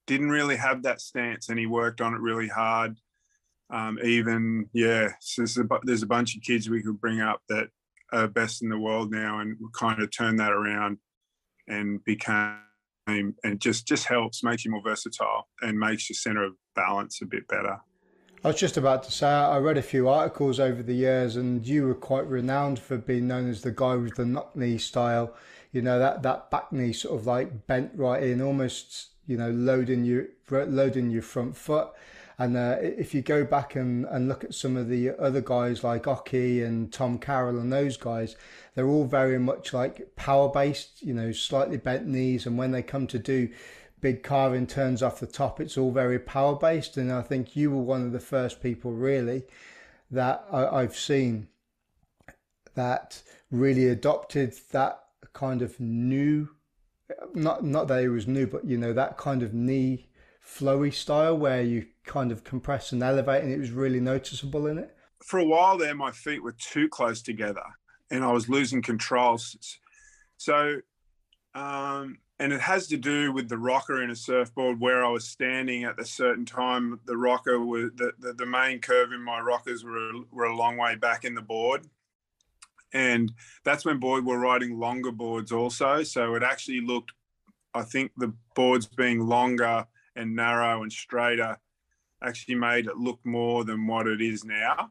didn't 0.07 0.31
really 0.31 0.57
have 0.57 0.83
that 0.83 1.01
stance, 1.01 1.51
and 1.51 1.59
he 1.59 1.67
worked 1.67 2.01
on 2.01 2.15
it 2.15 2.21
really 2.21 2.49
hard 2.49 2.97
um, 3.73 3.99
even 4.03 4.69
yeah, 4.73 5.09
so 5.21 5.43
there's, 5.43 5.59
a, 5.59 5.65
there's 5.85 6.03
a 6.03 6.07
bunch 6.07 6.37
of 6.37 6.43
kids 6.43 6.69
we 6.69 6.83
could 6.83 7.01
bring 7.01 7.21
up 7.21 7.41
that 7.49 7.69
are 8.13 8.27
best 8.27 8.63
in 8.63 8.69
the 8.69 8.79
world 8.79 9.11
now, 9.11 9.41
and 9.41 9.57
kind 9.73 10.03
of 10.03 10.11
turn 10.11 10.37
that 10.37 10.53
around 10.53 10.99
and 11.69 12.05
became 12.05 12.57
and 13.07 13.61
just 13.61 13.87
just 13.87 14.07
helps 14.07 14.45
makes 14.45 14.65
you 14.65 14.71
more 14.71 14.83
versatile 14.83 15.49
and 15.63 15.79
makes 15.79 16.09
your 16.09 16.15
center 16.15 16.45
of 16.45 16.53
balance 16.75 17.21
a 17.23 17.27
bit 17.27 17.47
better. 17.49 17.79
I 18.43 18.49
was 18.49 18.59
just 18.59 18.79
about 18.79 19.03
to 19.03 19.13
say, 19.13 19.27
I 19.27 19.59
read 19.59 19.77
a 19.77 19.83
few 19.83 20.09
articles 20.09 20.59
over 20.59 20.83
the 20.83 20.95
years, 20.95 21.37
and 21.37 21.67
you 21.67 21.87
were 21.87 21.95
quite 21.95 22.27
renowned 22.27 22.79
for 22.79 22.97
being 22.97 23.29
known 23.29 23.51
as 23.51 23.61
the 23.61 23.71
guy 23.71 23.97
with 23.97 24.15
the 24.15 24.25
knock 24.25 24.57
knee 24.57 24.79
style. 24.79 25.35
You 25.73 25.83
know 25.83 25.99
that 25.99 26.23
that 26.23 26.51
back 26.51 26.73
knee 26.73 26.93
sort 26.93 27.21
of 27.21 27.27
like 27.27 27.67
bent 27.67 27.93
right 27.95 28.23
in, 28.23 28.41
almost 28.41 29.11
you 29.27 29.37
know 29.37 29.51
loading 29.51 30.05
you 30.05 30.29
loading 30.51 31.11
your 31.11 31.23
front 31.23 31.57
foot. 31.57 31.91
And 32.41 32.57
uh, 32.57 32.79
if 32.81 33.13
you 33.13 33.21
go 33.21 33.45
back 33.45 33.77
and, 33.77 34.07
and 34.07 34.27
look 34.27 34.45
at 34.45 34.55
some 34.55 34.79
of 34.79 34.89
the 34.89 35.11
other 35.11 35.43
guys 35.43 35.85
like 35.85 36.05
Occy 36.05 36.65
and 36.65 36.91
Tom 36.91 37.19
Carroll 37.19 37.59
and 37.59 37.71
those 37.71 37.99
guys, 37.99 38.35
they're 38.75 38.89
all 38.89 39.05
very 39.05 39.39
much 39.39 39.75
like 39.75 40.17
power 40.17 40.49
based, 40.49 41.03
you 41.03 41.13
know, 41.13 41.33
slightly 41.33 41.77
bent 41.77 42.07
knees. 42.07 42.47
And 42.47 42.57
when 42.57 42.71
they 42.71 42.83
come 42.83 43.07
to 43.09 43.19
do 43.19 43.51
big 44.01 44.23
carving 44.23 44.67
turns 44.67 45.03
off 45.03 45.21
the 45.21 45.27
top, 45.27 45.61
it's 45.61 45.77
all 45.77 45.93
very 45.93 46.19
power 46.19 46.57
based. 46.57 46.97
And 46.97 47.13
I 47.13 47.21
think 47.21 47.57
you 47.57 47.71
were 47.73 47.83
one 47.83 48.07
of 48.07 48.13
the 48.13 48.19
first 48.19 48.63
people 48.63 48.93
really 48.93 49.43
that 50.11 50.43
I, 50.51 50.67
I've 50.67 50.97
seen 50.97 51.49
that 52.75 53.23
really 53.51 53.87
adopted 53.87 54.55
that 54.71 55.05
kind 55.35 55.61
of 55.61 55.79
new 55.79 56.49
not 57.35 57.65
not 57.65 57.89
that 57.89 58.03
it 58.03 58.09
was 58.09 58.27
new 58.27 58.47
but 58.47 58.65
you 58.65 58.79
know 58.79 58.93
that 58.93 59.19
kind 59.19 59.43
of 59.43 59.53
knee 59.53 60.09
flowy 60.59 60.93
style 60.93 61.37
where 61.37 61.63
you 61.63 61.87
kind 62.05 62.33
of 62.33 62.43
compress 62.45 62.93
and 62.93 63.03
elevate 63.03 63.45
and 63.45 63.53
it 63.53 63.59
was 63.59 63.71
really 63.71 64.01
noticeable 64.01 64.67
in 64.67 64.79
it 64.79 64.97
for 65.23 65.39
a 65.39 65.45
while 65.45 65.79
there 65.79 65.95
my 65.95 66.11
feet 66.11 66.43
were 66.43 66.57
too 66.59 66.89
close 66.89 67.23
together 67.23 67.63
and 68.11 68.25
i 68.25 68.33
was 68.33 68.49
losing 68.49 68.83
control 68.83 69.39
so 70.37 70.81
um, 71.55 72.19
and 72.41 72.55
it 72.55 72.61
has 72.63 72.87
to 72.89 72.97
do 72.97 73.33
with 73.33 73.51
the 73.51 73.59
rocker 73.59 74.03
in 74.03 74.11
a 74.11 74.17
surfboard 74.17 74.81
where 74.81 75.05
I 75.05 75.11
was 75.11 75.29
standing 75.29 75.85
at 75.85 76.01
a 76.01 76.07
certain 76.07 76.47
time. 76.47 76.99
The 77.05 77.17
rocker 77.17 77.61
was 77.61 77.91
the, 77.97 78.13
the, 78.19 78.33
the, 78.33 78.47
main 78.47 78.79
curve 78.79 79.13
in 79.13 79.23
my 79.23 79.41
rockers 79.41 79.85
were, 79.85 80.13
were 80.31 80.45
a 80.45 80.57
long 80.57 80.79
way 80.79 80.95
back 80.95 81.27
in 81.27 81.35
the 81.35 81.43
board. 81.43 81.83
And 82.95 83.31
that's 83.63 83.85
when 83.85 83.99
board 83.99 84.25
were 84.25 84.39
riding 84.39 84.79
longer 84.79 85.13
boards 85.13 85.53
also. 85.53 86.03
So 86.03 86.35
it 86.35 86.43
actually 86.43 86.81
looked, 86.81 87.13
I 87.75 87.83
think 87.83 88.13
the 88.17 88.33
boards 88.55 88.87
being 88.87 89.21
longer 89.21 89.87
and 90.17 90.35
narrow 90.35 90.83
and 90.83 90.93
straighter 90.93 91.59
actually 92.23 92.55
made 92.55 92.87
it 92.87 92.97
look 92.97 93.21
more 93.25 93.65
than 93.65 93.87
what 93.87 94.07
it 94.07 94.21
is 94.21 94.45
now. 94.45 94.91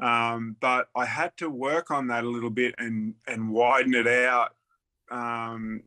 Um, 0.00 0.56
but 0.60 0.88
I 0.96 1.04
had 1.04 1.36
to 1.38 1.50
work 1.50 1.90
on 1.90 2.08
that 2.08 2.24
a 2.24 2.28
little 2.28 2.50
bit 2.50 2.74
and 2.78 3.14
and 3.26 3.50
widen 3.50 3.94
it 3.94 4.06
out 4.06 4.54
um, 5.10 5.82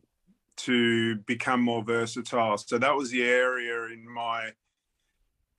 to 0.56 1.16
become 1.16 1.60
more 1.60 1.82
versatile. 1.82 2.56
So 2.58 2.78
that 2.78 2.94
was 2.94 3.10
the 3.10 3.24
area 3.24 3.92
in 3.92 4.08
my 4.08 4.52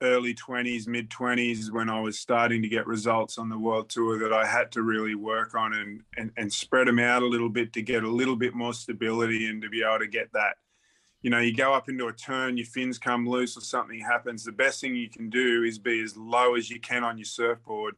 early 0.02 0.34
20s, 0.34 0.86
mid 0.86 1.10
20s 1.10 1.70
when 1.70 1.88
I 1.88 2.00
was 2.00 2.18
starting 2.18 2.62
to 2.62 2.68
get 2.68 2.86
results 2.86 3.38
on 3.38 3.48
the 3.48 3.58
world 3.58 3.88
tour 3.88 4.18
that 4.18 4.32
I 4.32 4.46
had 4.46 4.72
to 4.72 4.82
really 4.82 5.14
work 5.14 5.54
on 5.54 5.72
and, 5.72 6.02
and, 6.16 6.32
and 6.36 6.52
spread 6.52 6.86
them 6.86 6.98
out 6.98 7.22
a 7.22 7.26
little 7.26 7.48
bit 7.48 7.72
to 7.74 7.82
get 7.82 8.04
a 8.04 8.10
little 8.10 8.36
bit 8.36 8.54
more 8.54 8.74
stability 8.74 9.48
and 9.48 9.62
to 9.62 9.68
be 9.68 9.82
able 9.82 10.00
to 10.00 10.06
get 10.06 10.32
that. 10.34 10.56
You 11.26 11.30
know, 11.30 11.40
you 11.40 11.52
go 11.52 11.74
up 11.74 11.88
into 11.88 12.06
a 12.06 12.12
turn, 12.12 12.56
your 12.56 12.66
fins 12.66 13.00
come 13.00 13.28
loose 13.28 13.56
or 13.56 13.60
something 13.60 13.98
happens. 13.98 14.44
The 14.44 14.52
best 14.52 14.80
thing 14.80 14.94
you 14.94 15.10
can 15.10 15.28
do 15.28 15.64
is 15.64 15.76
be 15.76 16.00
as 16.00 16.16
low 16.16 16.54
as 16.54 16.70
you 16.70 16.78
can 16.78 17.02
on 17.02 17.18
your 17.18 17.24
surfboard 17.24 17.96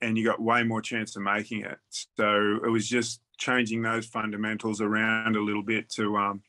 and 0.00 0.18
you 0.18 0.24
got 0.24 0.42
way 0.42 0.64
more 0.64 0.82
chance 0.82 1.14
of 1.14 1.22
making 1.22 1.60
it. 1.60 1.78
So 2.16 2.58
it 2.64 2.68
was 2.68 2.88
just 2.88 3.20
changing 3.38 3.82
those 3.82 4.04
fundamentals 4.04 4.80
around 4.80 5.36
a 5.36 5.40
little 5.40 5.62
bit 5.62 5.90
to 5.90 6.16
um, 6.16 6.42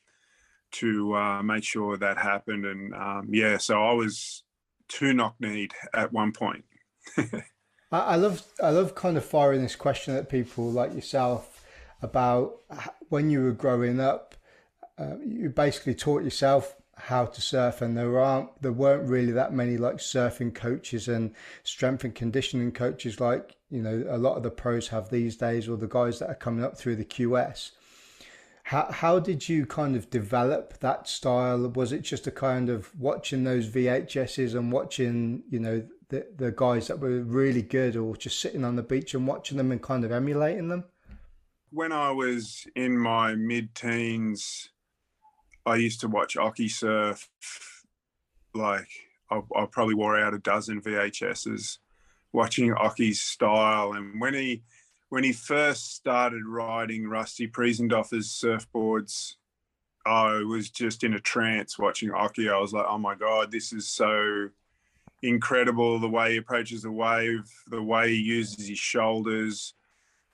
to 0.72 1.14
uh, 1.14 1.42
make 1.44 1.62
sure 1.62 1.96
that 1.96 2.18
happened. 2.18 2.64
And 2.64 2.92
um, 2.94 3.28
yeah, 3.30 3.58
so 3.58 3.80
I 3.80 3.92
was 3.92 4.42
too 4.88 5.14
knock 5.14 5.36
kneed 5.38 5.70
at 5.94 6.12
one 6.12 6.32
point. 6.32 6.64
I 7.92 8.16
love 8.16 8.42
I 8.60 8.70
love 8.70 8.96
kind 8.96 9.16
of 9.16 9.24
firing 9.24 9.62
this 9.62 9.76
question 9.76 10.16
at 10.16 10.28
people 10.28 10.68
like 10.68 10.96
yourself 10.96 11.64
about 12.02 12.56
when 13.08 13.30
you 13.30 13.44
were 13.44 13.52
growing 13.52 14.00
up. 14.00 14.34
Uh, 15.02 15.16
you 15.26 15.48
basically 15.48 15.94
taught 15.94 16.22
yourself 16.22 16.76
how 16.96 17.24
to 17.24 17.40
surf 17.40 17.82
and 17.82 17.96
there 17.96 18.20
aren't 18.20 18.62
there 18.62 18.72
weren't 18.72 19.08
really 19.08 19.32
that 19.32 19.52
many 19.52 19.76
like 19.76 19.96
surfing 19.96 20.54
coaches 20.54 21.08
and 21.08 21.34
strength 21.64 22.04
and 22.04 22.14
conditioning 22.14 22.70
coaches 22.70 23.18
like 23.18 23.56
you 23.70 23.82
know 23.82 24.04
a 24.08 24.18
lot 24.18 24.36
of 24.36 24.42
the 24.42 24.50
pros 24.50 24.88
have 24.88 25.08
these 25.08 25.36
days 25.36 25.68
or 25.68 25.76
the 25.76 25.88
guys 25.88 26.18
that 26.18 26.28
are 26.28 26.34
coming 26.34 26.62
up 26.62 26.76
through 26.76 26.94
the 26.94 27.04
QS 27.04 27.70
how 28.64 28.90
how 28.90 29.18
did 29.18 29.48
you 29.48 29.66
kind 29.66 29.96
of 29.96 30.10
develop 30.10 30.78
that 30.78 31.08
style? 31.08 31.68
Was 31.68 31.92
it 31.92 32.02
just 32.02 32.26
a 32.26 32.30
kind 32.30 32.68
of 32.68 32.94
watching 32.98 33.44
those 33.44 33.68
VHSs 33.68 34.54
and 34.54 34.70
watching 34.70 35.42
you 35.50 35.58
know 35.58 35.84
the 36.08 36.26
the 36.36 36.52
guys 36.52 36.86
that 36.86 37.00
were 37.00 37.22
really 37.22 37.62
good 37.62 37.96
or 37.96 38.16
just 38.16 38.40
sitting 38.40 38.64
on 38.64 38.76
the 38.76 38.82
beach 38.82 39.14
and 39.14 39.26
watching 39.26 39.58
them 39.58 39.72
and 39.72 39.82
kind 39.82 40.04
of 40.04 40.12
emulating 40.12 40.68
them? 40.68 40.84
When 41.70 41.90
I 41.90 42.12
was 42.12 42.66
in 42.76 42.98
my 42.98 43.34
mid 43.34 43.74
teens 43.74 44.70
I 45.64 45.76
used 45.76 46.00
to 46.00 46.08
watch 46.08 46.36
Occy 46.36 46.70
surf. 46.70 47.28
Like 48.54 48.88
I, 49.30 49.40
I, 49.56 49.66
probably 49.66 49.94
wore 49.94 50.18
out 50.18 50.34
a 50.34 50.38
dozen 50.38 50.82
VHSs 50.82 51.78
watching 52.32 52.74
Occy's 52.74 53.20
style. 53.20 53.92
And 53.92 54.20
when 54.20 54.34
he 54.34 54.62
when 55.08 55.24
he 55.24 55.32
first 55.32 55.94
started 55.94 56.44
riding 56.46 57.06
Rusty 57.06 57.46
Preisendorfer's 57.46 58.28
surfboards, 58.28 59.36
I 60.04 60.42
was 60.42 60.70
just 60.70 61.04
in 61.04 61.14
a 61.14 61.20
trance 61.20 61.78
watching 61.78 62.10
Occy. 62.10 62.52
I 62.52 62.58
was 62.58 62.72
like, 62.72 62.86
oh 62.88 62.98
my 62.98 63.14
god, 63.14 63.52
this 63.52 63.72
is 63.72 63.88
so 63.88 64.48
incredible 65.22 65.98
the 65.98 66.08
way 66.08 66.32
he 66.32 66.36
approaches 66.38 66.82
the 66.82 66.90
wave, 66.90 67.48
the 67.68 67.82
way 67.82 68.10
he 68.10 68.20
uses 68.20 68.68
his 68.68 68.78
shoulders 68.78 69.74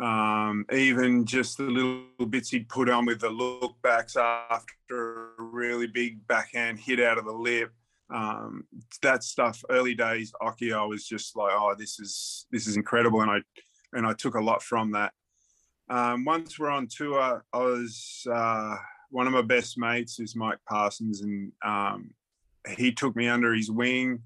um, 0.00 0.64
even 0.72 1.24
just 1.24 1.58
the 1.58 1.64
little 1.64 2.26
bits 2.28 2.50
he'd 2.50 2.68
put 2.68 2.88
on 2.88 3.04
with 3.04 3.20
the 3.20 3.30
look 3.30 3.74
backs 3.82 4.16
after 4.16 5.34
a 5.38 5.42
really 5.42 5.86
big 5.86 6.26
backhand 6.26 6.78
hit 6.78 7.00
out 7.00 7.18
of 7.18 7.24
the 7.24 7.32
lip. 7.32 7.72
Um, 8.10 8.64
that 9.02 9.22
stuff, 9.22 9.62
early 9.68 9.94
days, 9.94 10.32
Occy, 10.40 10.74
I 10.74 10.84
was 10.84 11.06
just 11.06 11.36
like, 11.36 11.52
oh, 11.54 11.74
this 11.76 11.98
is 12.00 12.46
this 12.50 12.66
is 12.66 12.76
incredible, 12.76 13.20
and 13.20 13.30
I 13.30 13.38
and 13.92 14.06
I 14.06 14.14
took 14.14 14.34
a 14.34 14.40
lot 14.40 14.62
from 14.62 14.92
that. 14.92 15.12
Um, 15.90 16.24
once 16.24 16.58
we're 16.58 16.70
on 16.70 16.86
tour, 16.86 17.44
I 17.52 17.58
was 17.58 18.26
uh, 18.32 18.76
one 19.10 19.26
of 19.26 19.32
my 19.32 19.42
best 19.42 19.76
mates 19.78 20.20
is 20.20 20.36
Mike 20.36 20.58
Parsons, 20.68 21.22
and 21.22 21.52
um, 21.64 22.10
he 22.76 22.92
took 22.92 23.16
me 23.16 23.28
under 23.28 23.54
his 23.54 23.70
wing 23.70 24.22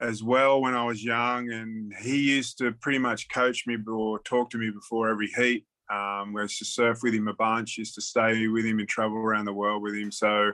as 0.00 0.22
well 0.22 0.60
when 0.60 0.74
I 0.74 0.84
was 0.84 1.04
young, 1.04 1.50
and 1.50 1.92
he 2.00 2.18
used 2.18 2.58
to 2.58 2.72
pretty 2.72 2.98
much 2.98 3.28
coach 3.28 3.66
me 3.66 3.76
or 3.86 4.18
talk 4.20 4.50
to 4.50 4.58
me 4.58 4.70
before 4.70 5.08
every 5.08 5.28
heat. 5.28 5.66
Um, 5.90 6.32
we 6.32 6.42
used 6.42 6.58
to 6.58 6.64
surf 6.64 7.00
with 7.02 7.14
him 7.14 7.28
a 7.28 7.34
bunch, 7.34 7.76
used 7.76 7.96
to 7.96 8.00
stay 8.00 8.46
with 8.46 8.64
him 8.64 8.78
and 8.78 8.88
travel 8.88 9.18
around 9.18 9.44
the 9.44 9.52
world 9.52 9.82
with 9.82 9.94
him. 9.94 10.10
So 10.12 10.52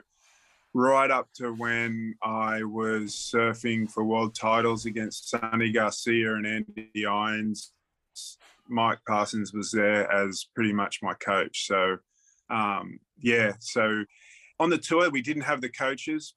right 0.73 1.09
up 1.09 1.27
to 1.35 1.53
when 1.53 2.15
I 2.21 2.63
was 2.63 3.13
surfing 3.13 3.89
for 3.89 4.03
world 4.03 4.35
titles 4.35 4.85
against 4.85 5.29
Sunny 5.29 5.71
Garcia 5.71 6.35
and 6.35 6.45
Andy 6.45 7.05
Irons, 7.05 7.71
Mike 8.67 8.99
Parsons 9.07 9.53
was 9.53 9.71
there 9.71 10.11
as 10.11 10.47
pretty 10.55 10.73
much 10.73 10.99
my 11.01 11.13
coach. 11.13 11.67
So 11.67 11.97
um, 12.49 12.99
yeah, 13.19 13.53
so 13.59 14.03
on 14.59 14.69
the 14.69 14.77
tour 14.77 15.09
we 15.09 15.21
didn't 15.21 15.43
have 15.43 15.61
the 15.61 15.69
coaches, 15.69 16.33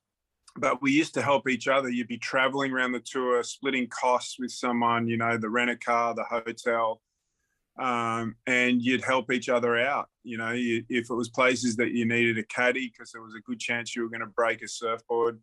but 0.61 0.83
we 0.83 0.93
used 0.93 1.15
to 1.15 1.23
help 1.23 1.49
each 1.49 1.69
other. 1.69 1.89
You'd 1.89 2.07
be 2.07 2.19
traveling 2.19 2.73
around 2.73 2.93
the 2.93 3.01
tour, 3.01 3.43
splitting 3.43 3.89
costs 3.89 4.37
with 4.39 4.51
someone, 4.51 5.09
you 5.09 5.17
know, 5.17 5.39
the 5.39 5.49
rent 5.49 5.71
a 5.71 5.77
car, 5.77 6.15
the 6.15 6.25
hotel, 6.25 7.01
um, 7.79 8.37
and 8.47 8.83
you'd 8.83 9.03
help 9.03 9.33
each 9.33 9.49
other 9.49 9.79
out. 9.79 10.09
You 10.23 10.37
know, 10.37 10.51
you, 10.53 10.85
if 10.89 11.11
it 11.11 11.15
was 11.15 11.31
places 11.31 11.77
that 11.77 11.93
you 11.93 12.05
needed 12.05 12.39
a 12.39 12.45
caddy 12.45 12.93
because 12.93 13.11
there 13.11 13.23
was 13.23 13.35
a 13.35 13.41
good 13.41 13.59
chance 13.59 13.97
you 13.97 14.03
were 14.03 14.11
going 14.11 14.21
to 14.21 14.27
break 14.27 14.63
a 14.63 14.69
surfboard. 14.69 15.41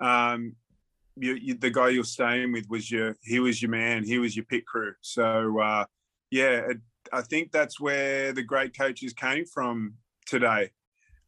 Um, 0.00 0.56
you, 1.16 1.34
you, 1.34 1.54
the 1.54 1.70
guy 1.70 1.90
you're 1.90 2.04
staying 2.04 2.52
with 2.52 2.68
was 2.68 2.90
your, 2.90 3.16
he 3.22 3.38
was 3.38 3.62
your 3.62 3.70
man, 3.70 4.02
he 4.02 4.18
was 4.18 4.34
your 4.34 4.46
pit 4.46 4.66
crew. 4.66 4.94
So, 5.02 5.60
uh, 5.60 5.84
yeah, 6.30 6.62
I 7.12 7.22
think 7.22 7.52
that's 7.52 7.78
where 7.78 8.32
the 8.32 8.42
great 8.42 8.76
coaches 8.76 9.12
came 9.12 9.44
from 9.44 9.94
today. 10.26 10.70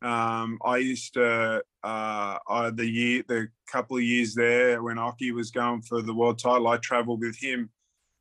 Um, 0.03 0.59
I 0.64 0.79
used 0.79 1.14
to 1.14 1.62
uh, 1.85 2.38
I, 2.49 2.70
the 2.70 2.87
year, 2.87 3.23
the 3.29 3.49
couple 3.70 3.99
of 3.99 4.03
years 4.03 4.35
there 4.35 4.83
when 4.83 4.97
Occy 4.97 5.33
was 5.33 5.51
going 5.51 5.83
for 5.83 6.01
the 6.01 6.14
world 6.14 6.38
title, 6.38 6.66
I 6.68 6.79
travelled 6.79 7.20
with 7.20 7.37
him. 7.37 7.70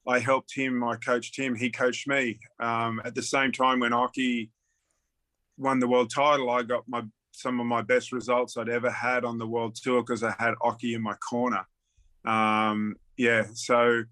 I 0.05 0.19
helped 0.19 0.53
him. 0.53 0.83
I 0.83 0.97
coached 0.97 1.39
him. 1.39 1.55
He 1.55 1.69
coached 1.69 2.05
me. 2.05 2.39
Um, 2.59 3.01
at 3.05 3.15
the 3.15 3.23
same 3.23 3.53
time, 3.53 3.79
when 3.79 3.93
Occy 3.93 4.49
won 5.57 5.79
the 5.79 5.87
world 5.87 6.11
title, 6.13 6.49
I 6.49 6.63
got 6.63 6.83
my 6.87 7.03
some 7.31 7.59
of 7.59 7.65
my 7.65 7.81
best 7.81 8.11
results 8.11 8.57
I'd 8.57 8.69
ever 8.69 8.91
had 8.91 9.23
on 9.25 9.37
the 9.39 9.47
world 9.47 9.75
tour 9.75 10.03
because 10.03 10.23
I 10.23 10.35
had 10.37 10.55
Occy 10.61 10.93
in 10.93 11.01
my 11.01 11.15
corner. 11.15 11.65
Um, 12.25 12.95
yeah, 13.17 13.45
so 13.53 14.03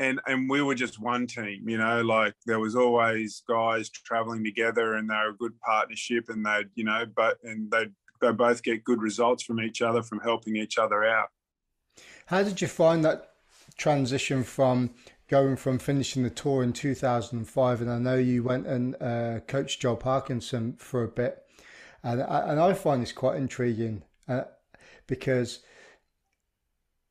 and 0.00 0.20
and 0.26 0.48
we 0.48 0.62
were 0.62 0.74
just 0.74 0.98
one 0.98 1.26
team 1.26 1.68
you 1.68 1.76
know 1.76 2.00
like 2.00 2.34
there 2.46 2.58
was 2.58 2.74
always 2.74 3.42
guys 3.46 3.90
traveling 3.90 4.42
together 4.42 4.94
and 4.94 5.08
they 5.08 5.14
were 5.14 5.28
a 5.28 5.36
good 5.36 5.60
partnership 5.60 6.24
and 6.28 6.44
they'd 6.44 6.70
you 6.74 6.84
know 6.84 7.04
but 7.14 7.36
and 7.44 7.70
they'd 7.70 7.92
they 8.20 8.32
both 8.32 8.62
get 8.62 8.84
good 8.84 9.00
results 9.00 9.42
from 9.42 9.60
each 9.60 9.82
other 9.82 10.02
from 10.02 10.20
helping 10.20 10.56
each 10.56 10.78
other 10.78 11.04
out 11.04 11.30
How 12.26 12.42
did 12.42 12.60
you 12.60 12.68
find 12.68 13.04
that 13.04 13.30
transition 13.76 14.44
from 14.44 14.90
going 15.28 15.56
from 15.56 15.78
finishing 15.78 16.22
the 16.22 16.30
tour 16.30 16.62
in 16.62 16.72
2005? 16.72 17.80
And 17.80 17.90
I 17.90 17.98
know 17.98 18.16
you 18.16 18.42
went 18.42 18.66
and 18.66 18.96
uh, 19.00 19.40
coached 19.46 19.80
Joel 19.80 19.96
Parkinson 19.96 20.74
for 20.78 21.02
a 21.02 21.08
bit, 21.08 21.42
and 22.02 22.20
and 22.20 22.60
I 22.60 22.72
find 22.74 23.02
this 23.02 23.12
quite 23.12 23.36
intriguing 23.36 24.02
uh, 24.28 24.42
because 25.06 25.60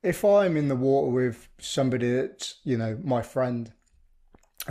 if 0.02 0.24
I'm 0.24 0.56
in 0.56 0.68
the 0.68 0.76
water 0.76 1.10
with 1.10 1.48
somebody 1.58 2.12
that's 2.12 2.56
you 2.64 2.78
know 2.78 2.98
my 3.02 3.22
friend 3.22 3.72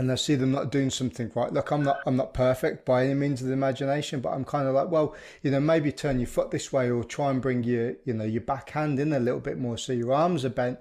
and 0.00 0.10
I 0.10 0.14
see 0.14 0.34
them 0.34 0.50
not 0.50 0.72
doing 0.72 0.88
something 0.88 1.30
right. 1.34 1.52
Look, 1.52 1.70
I'm 1.70 1.82
not 1.82 1.98
I'm 2.06 2.16
not 2.16 2.32
perfect 2.32 2.86
by 2.86 3.04
any 3.04 3.12
means 3.12 3.42
of 3.42 3.48
the 3.48 3.52
imagination, 3.52 4.20
but 4.20 4.30
I'm 4.30 4.46
kind 4.46 4.66
of 4.66 4.74
like, 4.74 4.90
well, 4.90 5.14
you 5.42 5.50
know, 5.50 5.60
maybe 5.60 5.92
turn 5.92 6.18
your 6.18 6.26
foot 6.26 6.50
this 6.50 6.72
way 6.72 6.90
or 6.90 7.04
try 7.04 7.28
and 7.28 7.42
bring 7.42 7.64
your 7.64 7.96
you 8.06 8.14
know 8.14 8.24
your 8.24 8.40
backhand 8.40 8.98
in 8.98 9.12
a 9.12 9.20
little 9.20 9.40
bit 9.40 9.58
more 9.58 9.76
so 9.76 9.92
your 9.92 10.14
arms 10.14 10.42
are 10.42 10.48
bent. 10.48 10.78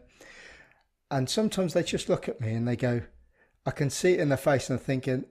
And 1.12 1.29
sometimes 1.29 1.73
they 1.73 1.84
just 1.84 2.08
look 2.08 2.29
at 2.29 2.39
me 2.39 2.53
and 2.53 2.65
they 2.65 2.77
go, 2.77 3.01
I 3.65 3.71
can 3.71 3.89
see 3.89 4.13
it 4.13 4.21
in 4.21 4.29
their 4.29 4.38
face 4.38 4.69
and 4.69 4.79
they're 4.79 4.86
thinking, 4.86 5.25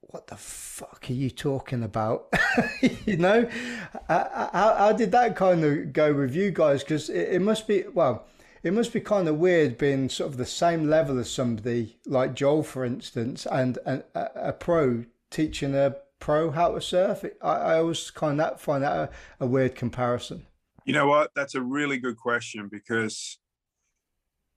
what 0.00 0.26
the 0.26 0.36
fuck 0.36 1.06
are 1.08 1.12
you 1.12 1.30
talking 1.30 1.84
about? 1.84 2.34
you 3.06 3.18
know, 3.18 3.48
uh, 4.08 4.12
uh, 4.12 4.50
how, 4.52 4.74
how, 4.74 4.92
did 4.92 5.12
that 5.12 5.36
kind 5.36 5.62
of 5.62 5.92
go 5.92 6.12
with 6.12 6.34
you 6.34 6.50
guys? 6.50 6.82
Because 6.82 7.08
it, 7.08 7.34
it 7.34 7.42
must 7.42 7.68
be 7.68 7.84
well 7.94 8.26
it 8.62 8.72
must 8.72 8.92
be 8.92 9.00
kind 9.00 9.28
of 9.28 9.36
weird 9.36 9.78
being 9.78 10.08
sort 10.08 10.30
of 10.30 10.36
the 10.36 10.46
same 10.46 10.88
level 10.88 11.18
as 11.18 11.30
somebody 11.30 11.98
like 12.06 12.34
Joel, 12.34 12.62
for 12.62 12.84
instance, 12.84 13.46
and, 13.46 13.78
a, 13.86 14.02
a 14.14 14.52
pro 14.52 15.04
teaching 15.30 15.74
a 15.74 15.96
pro 16.18 16.50
how 16.50 16.72
to 16.72 16.80
surf. 16.80 17.24
I, 17.42 17.48
I 17.48 17.78
always 17.78 18.10
kind 18.10 18.40
of 18.40 18.60
find 18.60 18.82
that 18.82 18.96
a, 18.96 19.10
a 19.40 19.46
weird 19.46 19.74
comparison. 19.74 20.46
You 20.84 20.94
know 20.94 21.06
what? 21.06 21.30
That's 21.36 21.54
a 21.54 21.62
really 21.62 21.98
good 21.98 22.16
question 22.16 22.68
because 22.70 23.38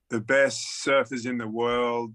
the 0.08 0.20
best 0.20 0.84
surfers 0.84 1.26
in 1.26 1.38
the 1.38 1.48
world 1.48 2.14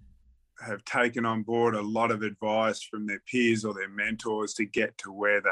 have 0.60 0.84
taken 0.86 1.26
on 1.26 1.44
board 1.44 1.76
a 1.76 1.82
lot 1.82 2.12
of 2.12 2.24
advice 2.24 2.82
from 2.82 3.06
their 3.06 3.22
peers 3.32 3.64
or 3.64 3.74
their 3.74 3.90
mentors 3.90 4.54
to 4.56 4.66
get 4.66 4.98
to 4.98 5.12
where 5.12 5.42
they 5.42 5.50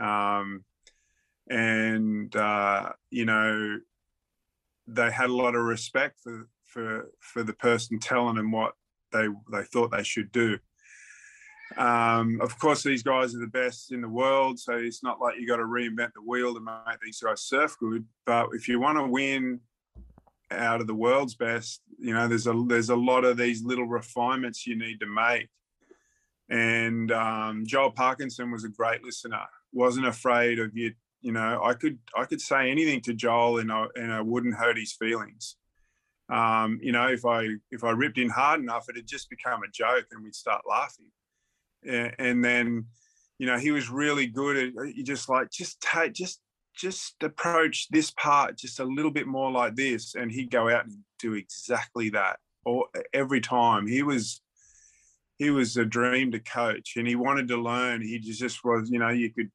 are. 0.00 0.40
Um, 0.40 0.64
and, 1.48 2.34
uh, 2.34 2.90
you 3.10 3.24
know, 3.24 3.78
they 4.86 5.10
had 5.10 5.30
a 5.30 5.34
lot 5.34 5.54
of 5.54 5.62
respect 5.62 6.20
for 6.22 6.48
for 6.64 7.10
for 7.20 7.42
the 7.42 7.54
person 7.54 7.98
telling 7.98 8.36
them 8.36 8.50
what 8.50 8.74
they 9.12 9.28
they 9.50 9.62
thought 9.64 9.90
they 9.90 10.02
should 10.02 10.30
do. 10.32 10.58
Um, 11.76 12.40
of 12.40 12.58
course, 12.58 12.82
these 12.82 13.02
guys 13.02 13.34
are 13.34 13.40
the 13.40 13.48
best 13.48 13.92
in 13.92 14.00
the 14.00 14.08
world, 14.08 14.58
so 14.58 14.74
it's 14.74 15.02
not 15.02 15.20
like 15.20 15.38
you 15.38 15.48
got 15.48 15.56
to 15.56 15.64
reinvent 15.64 16.12
the 16.14 16.22
wheel 16.24 16.54
to 16.54 16.60
make 16.60 17.00
these 17.02 17.20
guys 17.20 17.42
surf 17.42 17.76
good. 17.80 18.04
But 18.24 18.50
if 18.52 18.68
you 18.68 18.78
want 18.78 18.98
to 18.98 19.06
win 19.06 19.60
out 20.52 20.80
of 20.80 20.86
the 20.86 20.94
world's 20.94 21.34
best, 21.34 21.82
you 21.98 22.14
know, 22.14 22.28
there's 22.28 22.46
a 22.46 22.64
there's 22.68 22.90
a 22.90 22.96
lot 22.96 23.24
of 23.24 23.36
these 23.36 23.64
little 23.64 23.86
refinements 23.86 24.66
you 24.66 24.76
need 24.76 25.00
to 25.00 25.06
make. 25.06 25.48
And 26.48 27.10
um, 27.10 27.66
Joel 27.66 27.90
Parkinson 27.90 28.52
was 28.52 28.62
a 28.64 28.68
great 28.68 29.02
listener. 29.02 29.40
wasn't 29.72 30.06
afraid 30.06 30.60
of 30.60 30.76
you 30.76 30.94
you 31.20 31.32
know, 31.32 31.60
I 31.62 31.74
could 31.74 31.98
I 32.16 32.24
could 32.24 32.40
say 32.40 32.70
anything 32.70 33.00
to 33.02 33.14
Joel 33.14 33.58
and 33.58 33.72
I 33.72 33.86
and 33.94 34.12
I 34.12 34.20
wouldn't 34.20 34.54
hurt 34.54 34.78
his 34.78 34.92
feelings. 34.92 35.56
Um, 36.28 36.78
you 36.82 36.92
know, 36.92 37.08
if 37.08 37.24
I 37.24 37.48
if 37.70 37.84
I 37.84 37.90
ripped 37.90 38.18
in 38.18 38.28
hard 38.28 38.60
enough, 38.60 38.86
it'd 38.88 39.06
just 39.06 39.30
become 39.30 39.62
a 39.62 39.70
joke 39.70 40.06
and 40.12 40.22
we'd 40.22 40.34
start 40.34 40.62
laughing. 40.68 41.10
And, 41.88 42.14
and 42.18 42.44
then, 42.44 42.86
you 43.38 43.46
know, 43.46 43.58
he 43.58 43.70
was 43.70 43.88
really 43.88 44.26
good 44.26 44.56
at 44.78 44.96
you 44.96 45.04
just 45.04 45.28
like 45.28 45.50
just 45.50 45.80
take 45.80 46.12
just 46.12 46.40
just 46.76 47.14
approach 47.22 47.88
this 47.88 48.10
part 48.10 48.58
just 48.58 48.80
a 48.80 48.84
little 48.84 49.10
bit 49.10 49.26
more 49.26 49.50
like 49.50 49.76
this, 49.76 50.14
and 50.14 50.30
he'd 50.30 50.50
go 50.50 50.68
out 50.68 50.84
and 50.86 50.98
do 51.18 51.34
exactly 51.34 52.10
that. 52.10 52.38
Or 52.64 52.86
every 53.12 53.40
time 53.40 53.86
he 53.86 54.02
was 54.02 54.40
he 55.38 55.50
was 55.50 55.76
a 55.76 55.84
dream 55.84 56.32
to 56.32 56.40
coach 56.40 56.94
and 56.96 57.06
he 57.06 57.14
wanted 57.14 57.48
to 57.48 57.56
learn. 57.56 58.02
He 58.02 58.18
just 58.18 58.64
was, 58.64 58.90
you 58.90 58.98
know, 58.98 59.10
you 59.10 59.30
could 59.30 59.50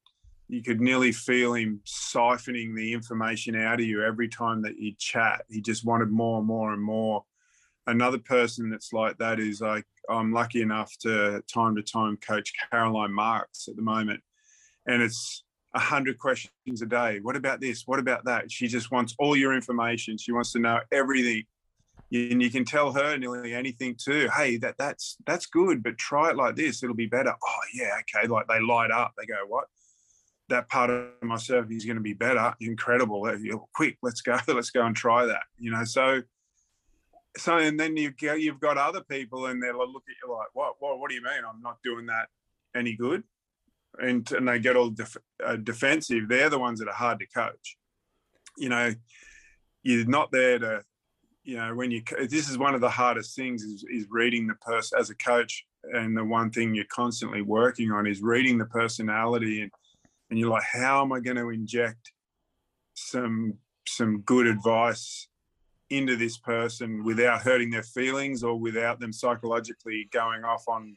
you 0.48 0.62
could 0.62 0.80
nearly 0.80 1.12
feel 1.12 1.54
him 1.54 1.80
siphoning 1.86 2.74
the 2.76 2.92
information 2.92 3.56
out 3.56 3.80
of 3.80 3.86
you 3.86 4.04
every 4.04 4.28
time 4.28 4.62
that 4.62 4.78
you 4.78 4.92
chat. 4.98 5.44
He 5.48 5.60
just 5.60 5.84
wanted 5.84 6.10
more 6.10 6.38
and 6.38 6.46
more 6.46 6.72
and 6.72 6.82
more. 6.82 7.24
Another 7.86 8.18
person 8.18 8.70
that's 8.70 8.92
like 8.92 9.18
that 9.18 9.40
is 9.40 9.60
like 9.60 9.86
I'm 10.08 10.32
lucky 10.32 10.62
enough 10.62 10.96
to 10.98 11.42
time 11.52 11.76
to 11.76 11.82
time 11.82 12.16
coach 12.16 12.52
Caroline 12.70 13.12
Marks 13.12 13.68
at 13.68 13.76
the 13.76 13.82
moment, 13.82 14.20
and 14.86 15.02
it's 15.02 15.44
a 15.74 15.78
hundred 15.78 16.18
questions 16.18 16.82
a 16.82 16.86
day. 16.86 17.20
What 17.20 17.34
about 17.36 17.60
this? 17.60 17.84
What 17.86 17.98
about 17.98 18.24
that? 18.26 18.50
She 18.52 18.68
just 18.68 18.90
wants 18.90 19.14
all 19.18 19.36
your 19.36 19.54
information. 19.54 20.18
She 20.18 20.32
wants 20.32 20.52
to 20.52 20.58
know 20.58 20.80
everything, 20.92 21.44
and 22.12 22.42
you 22.42 22.50
can 22.50 22.64
tell 22.64 22.92
her 22.92 23.16
nearly 23.16 23.54
anything 23.54 23.96
too. 23.96 24.28
Hey, 24.36 24.58
that 24.58 24.76
that's 24.78 25.16
that's 25.26 25.46
good, 25.46 25.82
but 25.82 25.98
try 25.98 26.30
it 26.30 26.36
like 26.36 26.56
this. 26.56 26.82
It'll 26.82 26.94
be 26.94 27.06
better. 27.06 27.32
Oh 27.32 27.60
yeah, 27.74 27.98
okay. 28.00 28.28
Like 28.28 28.46
they 28.48 28.60
light 28.60 28.90
up. 28.90 29.12
They 29.18 29.26
go, 29.26 29.36
what? 29.48 29.64
That 30.52 30.68
part 30.68 30.90
of 30.90 31.06
my 31.22 31.36
surf 31.36 31.66
is 31.70 31.84
going 31.84 31.96
to 31.96 32.02
be 32.02 32.12
better. 32.12 32.54
Incredible. 32.60 33.28
Quick, 33.74 33.98
let's 34.02 34.20
go. 34.20 34.38
Let's 34.48 34.70
go 34.70 34.84
and 34.84 34.94
try 34.94 35.26
that. 35.26 35.42
You 35.58 35.72
know, 35.72 35.84
so 35.84 36.22
so 37.36 37.56
and 37.56 37.78
then 37.78 37.96
you 37.96 38.10
go, 38.10 38.34
you've 38.34 38.60
got 38.60 38.78
other 38.78 39.02
people 39.02 39.46
and 39.46 39.62
they'll 39.62 39.78
look 39.78 40.04
at 40.08 40.16
you 40.22 40.32
like, 40.32 40.48
what, 40.52 40.74
what, 40.80 40.98
what 40.98 41.08
do 41.08 41.14
you 41.14 41.22
mean? 41.22 41.42
I'm 41.48 41.62
not 41.62 41.78
doing 41.82 42.06
that 42.06 42.28
any 42.76 42.94
good. 42.94 43.22
And, 43.98 44.30
and 44.32 44.48
they 44.48 44.58
get 44.58 44.76
all 44.76 44.90
def- 44.90 45.16
uh, 45.44 45.56
defensive. 45.56 46.28
They're 46.28 46.50
the 46.50 46.58
ones 46.58 46.78
that 46.80 46.88
are 46.88 46.94
hard 46.94 47.20
to 47.20 47.26
coach. 47.26 47.76
You 48.56 48.68
know, 48.68 48.94
you're 49.82 50.06
not 50.06 50.30
there 50.30 50.58
to, 50.58 50.82
you 51.44 51.56
know, 51.56 51.74
when 51.74 51.90
you, 51.90 52.02
this 52.28 52.50
is 52.50 52.58
one 52.58 52.74
of 52.74 52.80
the 52.80 52.90
hardest 52.90 53.34
things 53.34 53.62
is, 53.62 53.84
is 53.90 54.06
reading 54.10 54.46
the 54.46 54.54
person 54.54 54.98
as 54.98 55.10
a 55.10 55.16
coach. 55.16 55.64
And 55.84 56.16
the 56.16 56.24
one 56.24 56.50
thing 56.50 56.74
you're 56.74 56.84
constantly 56.92 57.42
working 57.42 57.90
on 57.90 58.06
is 58.06 58.22
reading 58.22 58.58
the 58.58 58.66
personality 58.66 59.62
and 59.62 59.70
and 60.32 60.38
you're 60.38 60.48
like, 60.48 60.62
how 60.62 61.02
am 61.02 61.12
I 61.12 61.20
going 61.20 61.36
to 61.36 61.50
inject 61.50 62.10
some 62.94 63.58
some 63.86 64.22
good 64.22 64.46
advice 64.46 65.28
into 65.90 66.16
this 66.16 66.38
person 66.38 67.04
without 67.04 67.42
hurting 67.42 67.68
their 67.68 67.82
feelings 67.82 68.42
or 68.42 68.58
without 68.58 68.98
them 68.98 69.12
psychologically 69.12 70.08
going 70.10 70.42
off 70.42 70.64
on 70.68 70.96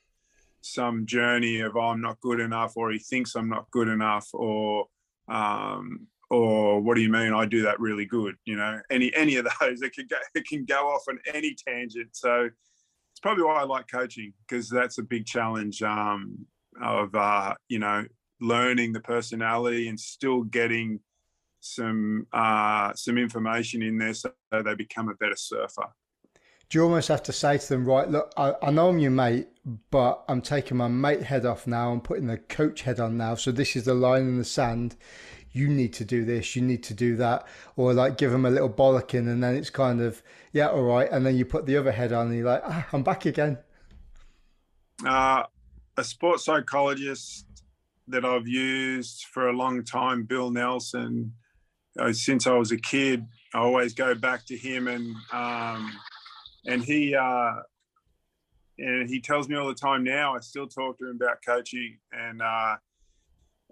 some 0.62 1.06
journey 1.06 1.60
of 1.60 1.76
oh, 1.76 1.82
I'm 1.82 2.00
not 2.00 2.22
good 2.22 2.40
enough 2.40 2.78
or 2.78 2.92
he 2.92 2.98
thinks 2.98 3.36
I'm 3.36 3.50
not 3.50 3.70
good 3.72 3.90
enough 3.90 4.30
or 4.32 4.86
um, 5.28 6.08
or 6.30 6.80
what 6.80 6.96
do 6.96 7.02
you 7.02 7.12
mean? 7.12 7.34
I 7.34 7.46
do 7.46 7.64
that 7.64 7.82
really 7.82 8.06
good 8.06 8.36
you 8.46 8.56
know? 8.56 8.80
Any 8.90 9.14
any 9.14 9.36
of 9.36 9.46
those. 9.60 9.82
It 9.82 9.92
can 9.92 10.08
go 10.10 10.16
it 10.34 10.48
can 10.48 10.64
go 10.64 10.88
off 10.88 11.04
on 11.10 11.20
any 11.34 11.56
tangent. 11.56 12.12
So 12.14 12.46
it's 12.46 13.20
probably 13.22 13.44
why 13.44 13.56
I 13.56 13.64
like 13.66 13.92
coaching 13.92 14.32
because 14.48 14.70
that's 14.70 14.98
a 14.98 15.04
big 15.04 15.26
challenge 15.26 15.82
um, 15.82 16.46
of 16.82 17.14
uh, 17.14 17.56
you 17.68 17.80
know 17.80 18.06
learning 18.42 18.94
the 18.94 19.00
personality 19.00 19.88
and 19.88 20.00
still 20.00 20.44
getting 20.44 21.00
some 21.60 22.28
uh, 22.32 22.94
some 22.94 23.18
information 23.18 23.82
in 23.82 23.98
there 23.98 24.14
so 24.14 24.32
they 24.52 24.76
become 24.76 25.10
a 25.10 25.16
better 25.16 25.36
surfer. 25.36 25.88
Do 26.70 26.80
you 26.80 26.84
almost 26.84 27.10
have 27.10 27.22
to 27.24 27.34
say 27.34 27.58
to 27.58 27.70
them, 27.70 27.86
right, 27.86 28.10
look, 28.10 28.34
I, 28.38 28.54
I 28.62 28.72
know 28.72 28.90
I'm 28.90 28.98
your 28.98 29.12
mate, 29.12 29.48
but 29.92 30.24
I'm 30.28 30.42
taking 30.42 30.78
my 30.78 30.88
mate 30.88 31.22
head 31.22 31.46
off 31.46 31.68
now. 31.68 31.92
I'm 31.92 32.02
putting 32.02 32.26
the 32.26 32.38
coach 32.38 32.82
head 32.82 33.00
on 33.00 33.18
now. 33.18 33.36
So 33.36 33.52
this 33.52 33.76
is 33.76 33.86
the 33.86 33.94
line 33.94 34.24
in 34.24 34.38
the 34.40 34.44
sand. 34.44 34.96
You 35.52 35.68
need 35.68 35.94
to 35.94 36.06
do 36.06 36.26
this. 36.26 36.56
You 36.56 36.64
need 36.64 36.84
to 36.84 36.96
do 36.96 37.16
that. 37.18 37.48
Or 37.76 37.94
like 37.94 38.18
give 38.18 38.32
them 38.32 38.46
a 38.46 38.50
little 38.50 38.70
bollocking 38.70 39.30
and 39.30 39.44
then 39.44 39.56
it's 39.56 39.70
kind 39.70 40.02
of, 40.02 40.24
yeah, 40.54 40.70
all 40.70 40.84
right. 40.84 41.08
And 41.12 41.24
then 41.24 41.38
you 41.38 41.46
put 41.46 41.68
the 41.68 41.78
other 41.78 41.92
head 41.92 42.12
on 42.12 42.28
and 42.28 42.36
you're 42.36 42.46
like, 42.46 42.64
ah, 42.66 42.88
I'm 42.92 43.04
back 43.04 43.26
again. 43.26 43.60
Uh, 45.06 45.44
a 45.98 46.04
sports 46.04 46.46
psychologist 46.46 47.46
that 48.08 48.26
I've 48.26 48.48
used 48.48 49.26
for 49.34 49.50
a 49.50 49.54
long 49.54 49.84
time, 49.84 50.24
Bill 50.24 50.52
Nelson. 50.52 51.34
Uh, 52.00 52.12
since 52.14 52.46
I 52.46 52.54
was 52.54 52.72
a 52.72 52.78
kid, 52.78 53.26
I 53.54 53.60
always 53.60 53.94
go 53.94 54.16
back 54.16 54.46
to 54.48 54.58
him, 54.58 54.88
and 54.88 55.16
um, 55.32 55.92
and 56.66 56.84
he 56.84 57.16
uh, 57.16 57.54
and 58.78 59.10
he 59.10 59.22
tells 59.22 59.48
me 59.48 59.56
all 59.56 59.68
the 59.68 59.74
time 59.74 60.04
now. 60.04 60.36
I 60.36 60.40
still 60.40 60.68
talk 60.68 60.98
to 61.00 61.10
him 61.10 61.18
about 61.22 61.38
coaching, 61.46 61.98
and 62.12 62.42
uh, 62.42 62.76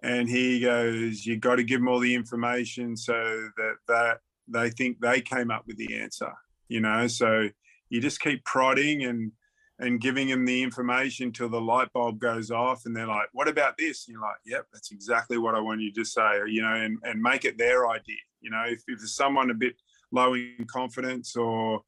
and 0.02 0.30
he 0.30 0.62
goes, 0.62 1.26
"You 1.26 1.38
got 1.38 1.56
to 1.56 1.64
give 1.64 1.80
them 1.80 1.90
all 1.90 2.00
the 2.00 2.16
information 2.16 2.96
so 2.96 3.50
that 3.58 3.76
that 3.88 4.18
they 4.48 4.70
think 4.70 5.00
they 5.02 5.22
came 5.22 5.52
up 5.52 5.66
with 5.68 5.78
the 5.78 6.00
answer." 6.00 6.32
You 6.70 6.80
know, 6.80 7.08
so 7.08 7.50
you 7.90 8.02
just 8.02 8.22
keep 8.22 8.44
prodding 8.46 9.04
and 9.04 9.32
and 9.80 10.00
giving 10.00 10.28
them 10.28 10.46
the 10.46 10.62
information 10.62 11.32
till 11.32 11.50
the 11.50 11.60
light 11.60 11.92
bulb 11.94 12.20
goes 12.20 12.52
off 12.52 12.86
and 12.86 12.96
they're 12.96 13.08
like 13.08 13.28
what 13.34 13.48
about 13.48 13.78
this 13.78 14.08
and 14.08 14.14
you're 14.14 14.22
like 14.22 14.38
yep 14.46 14.66
that's 14.72 14.92
exactly 14.92 15.38
what 15.38 15.56
i 15.56 15.60
want 15.60 15.82
you 15.82 15.92
to 15.92 16.06
say 16.06 16.42
you 16.48 16.62
know 16.62 16.74
and, 16.74 16.98
and 17.04 17.22
make 17.22 17.44
it 17.44 17.58
their 17.58 17.90
idea 17.90 18.16
you 18.42 18.50
know 18.50 18.64
if, 18.66 18.84
if 18.88 19.00
there's 19.00 19.16
someone 19.16 19.50
a 19.50 19.56
bit 19.56 19.76
low 20.12 20.36
in 20.36 20.66
confidence 20.68 21.36
or 21.36 21.82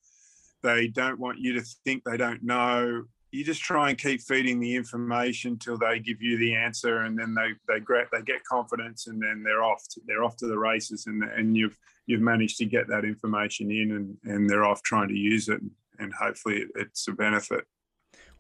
they 0.64 0.88
don't 0.88 1.20
want 1.20 1.38
you 1.38 1.54
to 1.54 1.62
think 1.84 2.04
they 2.04 2.18
don't 2.18 2.44
know 2.44 3.04
you 3.36 3.44
just 3.44 3.62
try 3.62 3.90
and 3.90 3.98
keep 3.98 4.22
feeding 4.22 4.60
the 4.60 4.76
information 4.76 5.60
till 5.60 5.78
they 5.78 6.00
give 6.00 6.22
you 6.22 6.38
the 6.38 6.56
answer, 6.56 7.02
and 7.02 7.20
then 7.20 7.36
they 7.36 7.50
they 7.68 7.80
get 7.82 8.08
they 8.12 8.22
get 8.22 8.44
confidence, 8.46 9.08
and 9.08 9.22
then 9.22 9.44
they're 9.44 9.64
off 9.64 9.84
to, 9.92 10.02
they're 10.08 10.24
off 10.24 10.38
to 10.38 10.48
the 10.48 10.58
races, 10.58 11.06
and 11.08 11.24
and 11.24 11.56
you've 11.58 11.78
you've 12.08 12.22
managed 12.22 12.58
to 12.60 12.66
get 12.66 12.88
that 12.88 13.04
information 13.04 13.72
in, 13.72 13.92
and 13.92 14.18
and 14.24 14.50
they're 14.50 14.66
off 14.66 14.82
trying 14.84 15.10
to 15.10 15.18
use 15.18 15.50
it, 15.50 15.60
and 16.00 16.14
hopefully 16.14 16.66
it's 16.76 17.08
a 17.08 17.12
benefit. 17.12 17.66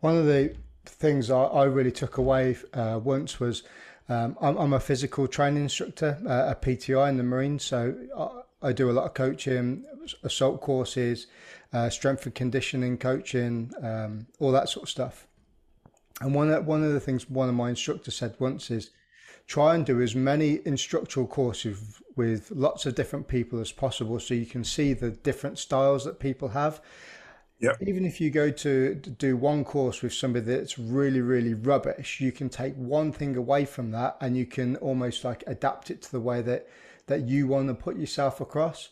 One 0.01 0.17
of 0.17 0.25
the 0.25 0.55
things 0.86 1.29
I, 1.29 1.43
I 1.43 1.63
really 1.65 1.91
took 1.91 2.17
away 2.17 2.58
uh, 2.73 2.99
once 3.03 3.39
was 3.39 3.63
um, 4.08 4.38
I'm, 4.39 4.55
I'm, 4.58 4.73
a 4.73 4.79
physical 4.79 5.27
training 5.27 5.63
instructor, 5.63 6.19
uh, 6.27 6.51
a 6.51 6.55
PTI 6.55 7.10
in 7.10 7.17
the 7.17 7.23
Marines, 7.23 7.63
so 7.63 7.95
I, 8.15 8.67
I, 8.69 8.71
do 8.71 8.91
a 8.91 8.93
lot 8.93 9.05
of 9.05 9.15
coaching, 9.15 9.84
assault 10.21 10.62
courses, 10.62 11.25
uh, 11.73 11.89
strength 11.89 12.25
and 12.25 12.36
conditioning 12.36 12.99
coaching, 12.99 13.71
um, 13.81 14.27
all 14.39 14.51
that 14.51 14.69
sort 14.69 14.84
of 14.84 14.89
stuff. 14.89 15.25
And 16.21 16.36
one 16.36 16.51
of, 16.51 16.67
one 16.67 16.84
of 16.84 16.93
the 16.93 16.99
things 16.99 17.29
one 17.29 17.49
of 17.49 17.55
my 17.55 17.69
instructors 17.69 18.15
said 18.15 18.36
once 18.38 18.69
is 18.69 18.91
try 19.47 19.75
and 19.75 19.86
do 19.86 20.01
as 20.01 20.15
many 20.15 20.60
instructional 20.65 21.27
courses 21.27 22.01
with 22.15 22.51
lots 22.51 22.86
of 22.86 22.95
different 22.95 23.27
people 23.27 23.60
as 23.60 23.71
possible 23.71 24.19
so 24.19 24.34
you 24.34 24.45
can 24.45 24.63
see 24.63 24.93
the 24.93 25.12
different 25.12 25.60
styles 25.60 26.05
that 26.05 26.19
people 26.19 26.49
have 26.49 26.81
Yep. 27.60 27.78
Even 27.82 28.06
if 28.06 28.20
you 28.20 28.30
go 28.32 28.52
to 28.52 28.96
do 28.96 29.38
one 29.38 29.63
course 29.63 30.02
with 30.02 30.13
somebody 30.13 30.46
that's 30.46 30.78
really, 30.78 31.22
really 31.22 31.54
rubbish, 31.54 32.20
you 32.20 32.32
can 32.32 32.50
take 32.50 32.76
one 32.76 33.13
thing 33.13 33.38
away 33.38 33.63
from 33.63 33.91
that 33.91 34.18
and 34.20 34.36
you 34.36 34.46
can 34.46 34.76
almost 34.78 35.24
like 35.24 35.44
adapt 35.48 35.89
it 35.89 36.02
to 36.04 36.12
the 36.12 36.20
way 36.20 36.41
that, 36.41 36.68
that 37.08 37.28
you 37.28 37.48
want 37.48 37.70
to 37.70 37.74
put 37.74 37.98
yourself 37.98 38.41
across. 38.41 38.89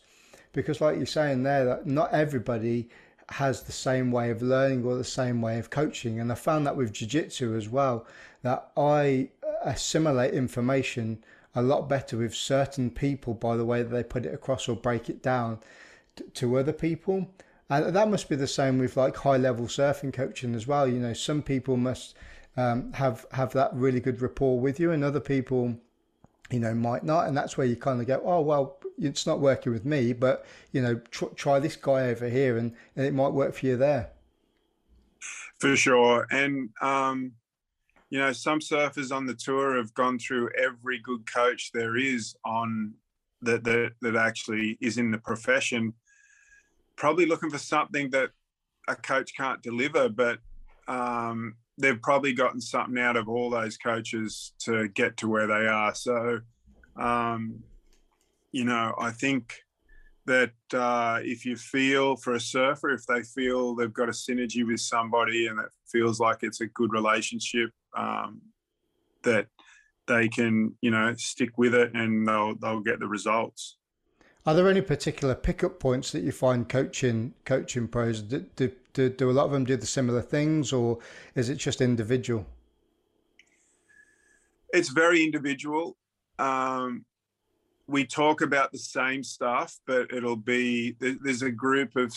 Because, 0.52 0.80
like 0.80 0.96
you're 0.96 1.06
saying 1.06 1.42
there, 1.42 1.64
that 1.64 1.86
not 1.86 2.12
everybody 2.12 2.88
has 3.30 3.62
the 3.62 3.72
same 3.72 4.10
way 4.10 4.30
of 4.30 4.40
learning 4.40 4.84
or 4.84 4.96
the 4.96 5.04
same 5.04 5.42
way 5.42 5.58
of 5.58 5.68
coaching. 5.68 6.20
And 6.20 6.30
I 6.30 6.34
found 6.34 6.66
that 6.66 6.76
with 6.76 6.92
Jiu 6.92 7.08
Jitsu 7.08 7.56
as 7.56 7.68
well, 7.68 8.06
that 8.42 8.70
I 8.76 9.28
uh, 9.42 9.52
assimilate 9.64 10.32
information 10.32 11.24
a 11.54 11.62
lot 11.62 11.88
better 11.88 12.16
with 12.16 12.34
certain 12.34 12.90
people 12.90 13.34
by 13.34 13.56
the 13.56 13.64
way 13.64 13.82
that 13.82 13.90
they 13.90 14.02
put 14.02 14.26
it 14.26 14.34
across 14.34 14.68
or 14.68 14.76
break 14.76 15.08
it 15.08 15.22
down 15.22 15.58
to 16.34 16.58
other 16.58 16.72
people 16.72 17.28
and 17.78 17.96
that 17.96 18.08
must 18.08 18.28
be 18.28 18.36
the 18.36 18.46
same 18.46 18.78
with 18.78 18.96
like 18.96 19.16
high 19.16 19.36
level 19.36 19.66
surfing 19.66 20.12
coaching 20.12 20.54
as 20.54 20.66
well. 20.66 20.86
You 20.86 20.98
know, 20.98 21.12
some 21.12 21.42
people 21.42 21.76
must 21.76 22.14
um, 22.56 22.92
have 22.92 23.26
have 23.32 23.52
that 23.52 23.70
really 23.74 24.00
good 24.00 24.20
rapport 24.20 24.60
with 24.60 24.78
you, 24.78 24.90
and 24.90 25.02
other 25.02 25.20
people, 25.20 25.76
you 26.50 26.60
know, 26.60 26.74
might 26.74 27.04
not. 27.04 27.26
And 27.26 27.36
that's 27.36 27.56
where 27.56 27.66
you 27.66 27.76
kind 27.76 28.00
of 28.00 28.06
go, 28.06 28.20
oh 28.24 28.40
well, 28.40 28.78
it's 28.98 29.26
not 29.26 29.40
working 29.40 29.72
with 29.72 29.84
me, 29.84 30.12
but 30.12 30.46
you 30.72 30.82
know, 30.82 30.96
tr- 31.10 31.34
try 31.36 31.58
this 31.58 31.76
guy 31.76 32.08
over 32.08 32.28
here, 32.28 32.56
and, 32.56 32.74
and 32.96 33.06
it 33.06 33.14
might 33.14 33.32
work 33.32 33.54
for 33.54 33.66
you 33.66 33.76
there. 33.76 34.10
For 35.58 35.76
sure, 35.76 36.26
and 36.30 36.70
um, 36.80 37.32
you 38.10 38.18
know, 38.18 38.32
some 38.32 38.60
surfers 38.60 39.14
on 39.14 39.26
the 39.26 39.34
tour 39.34 39.76
have 39.76 39.94
gone 39.94 40.18
through 40.18 40.50
every 40.56 40.98
good 40.98 41.30
coach 41.32 41.70
there 41.72 41.96
is 41.96 42.36
on 42.44 42.94
that 43.42 43.64
that 43.64 43.92
that 44.02 44.16
actually 44.16 44.78
is 44.80 44.98
in 44.98 45.10
the 45.10 45.18
profession 45.18 45.92
probably 46.96 47.26
looking 47.26 47.50
for 47.50 47.58
something 47.58 48.10
that 48.10 48.30
a 48.88 48.96
coach 48.96 49.32
can't 49.36 49.62
deliver, 49.62 50.08
but 50.08 50.38
um, 50.88 51.54
they've 51.78 52.00
probably 52.00 52.32
gotten 52.32 52.60
something 52.60 53.02
out 53.02 53.16
of 53.16 53.28
all 53.28 53.50
those 53.50 53.76
coaches 53.76 54.52
to 54.60 54.88
get 54.88 55.16
to 55.18 55.28
where 55.28 55.46
they 55.46 55.66
are. 55.66 55.94
So, 55.94 56.40
um, 56.96 57.62
you 58.52 58.64
know, 58.64 58.94
I 58.98 59.10
think 59.10 59.54
that 60.26 60.52
uh, 60.72 61.20
if 61.22 61.44
you 61.44 61.56
feel 61.56 62.16
for 62.16 62.34
a 62.34 62.40
surfer, 62.40 62.90
if 62.90 63.06
they 63.06 63.22
feel 63.22 63.74
they've 63.74 63.92
got 63.92 64.08
a 64.08 64.12
synergy 64.12 64.66
with 64.66 64.80
somebody 64.80 65.46
and 65.48 65.58
it 65.58 65.68
feels 65.90 66.20
like 66.20 66.38
it's 66.42 66.60
a 66.60 66.66
good 66.66 66.92
relationship, 66.92 67.70
um, 67.96 68.40
that 69.22 69.46
they 70.06 70.28
can, 70.28 70.76
you 70.80 70.90
know, 70.90 71.14
stick 71.16 71.56
with 71.56 71.74
it 71.74 71.94
and 71.94 72.26
they'll 72.26 72.54
they'll 72.56 72.80
get 72.80 73.00
the 73.00 73.06
results. 73.06 73.76
Are 74.46 74.54
there 74.54 74.68
any 74.68 74.82
particular 74.82 75.34
pickup 75.34 75.80
points 75.80 76.12
that 76.12 76.22
you 76.22 76.32
find 76.32 76.68
coaching 76.68 77.32
coaching 77.44 77.88
pros? 77.88 78.20
Do, 78.20 78.44
do, 78.56 78.72
do, 78.92 79.08
do 79.08 79.30
a 79.30 79.32
lot 79.32 79.46
of 79.46 79.52
them 79.52 79.64
do 79.64 79.76
the 79.76 79.86
similar 79.86 80.20
things, 80.20 80.72
or 80.72 80.98
is 81.34 81.48
it 81.48 81.56
just 81.56 81.80
individual? 81.80 82.46
It's 84.72 84.90
very 84.90 85.24
individual. 85.24 85.96
Um, 86.38 87.06
we 87.86 88.04
talk 88.04 88.42
about 88.42 88.72
the 88.72 88.78
same 88.78 89.22
stuff, 89.24 89.78
but 89.86 90.12
it'll 90.12 90.36
be 90.36 90.96
there's 90.98 91.42
a 91.42 91.50
group 91.50 91.96
of 91.96 92.14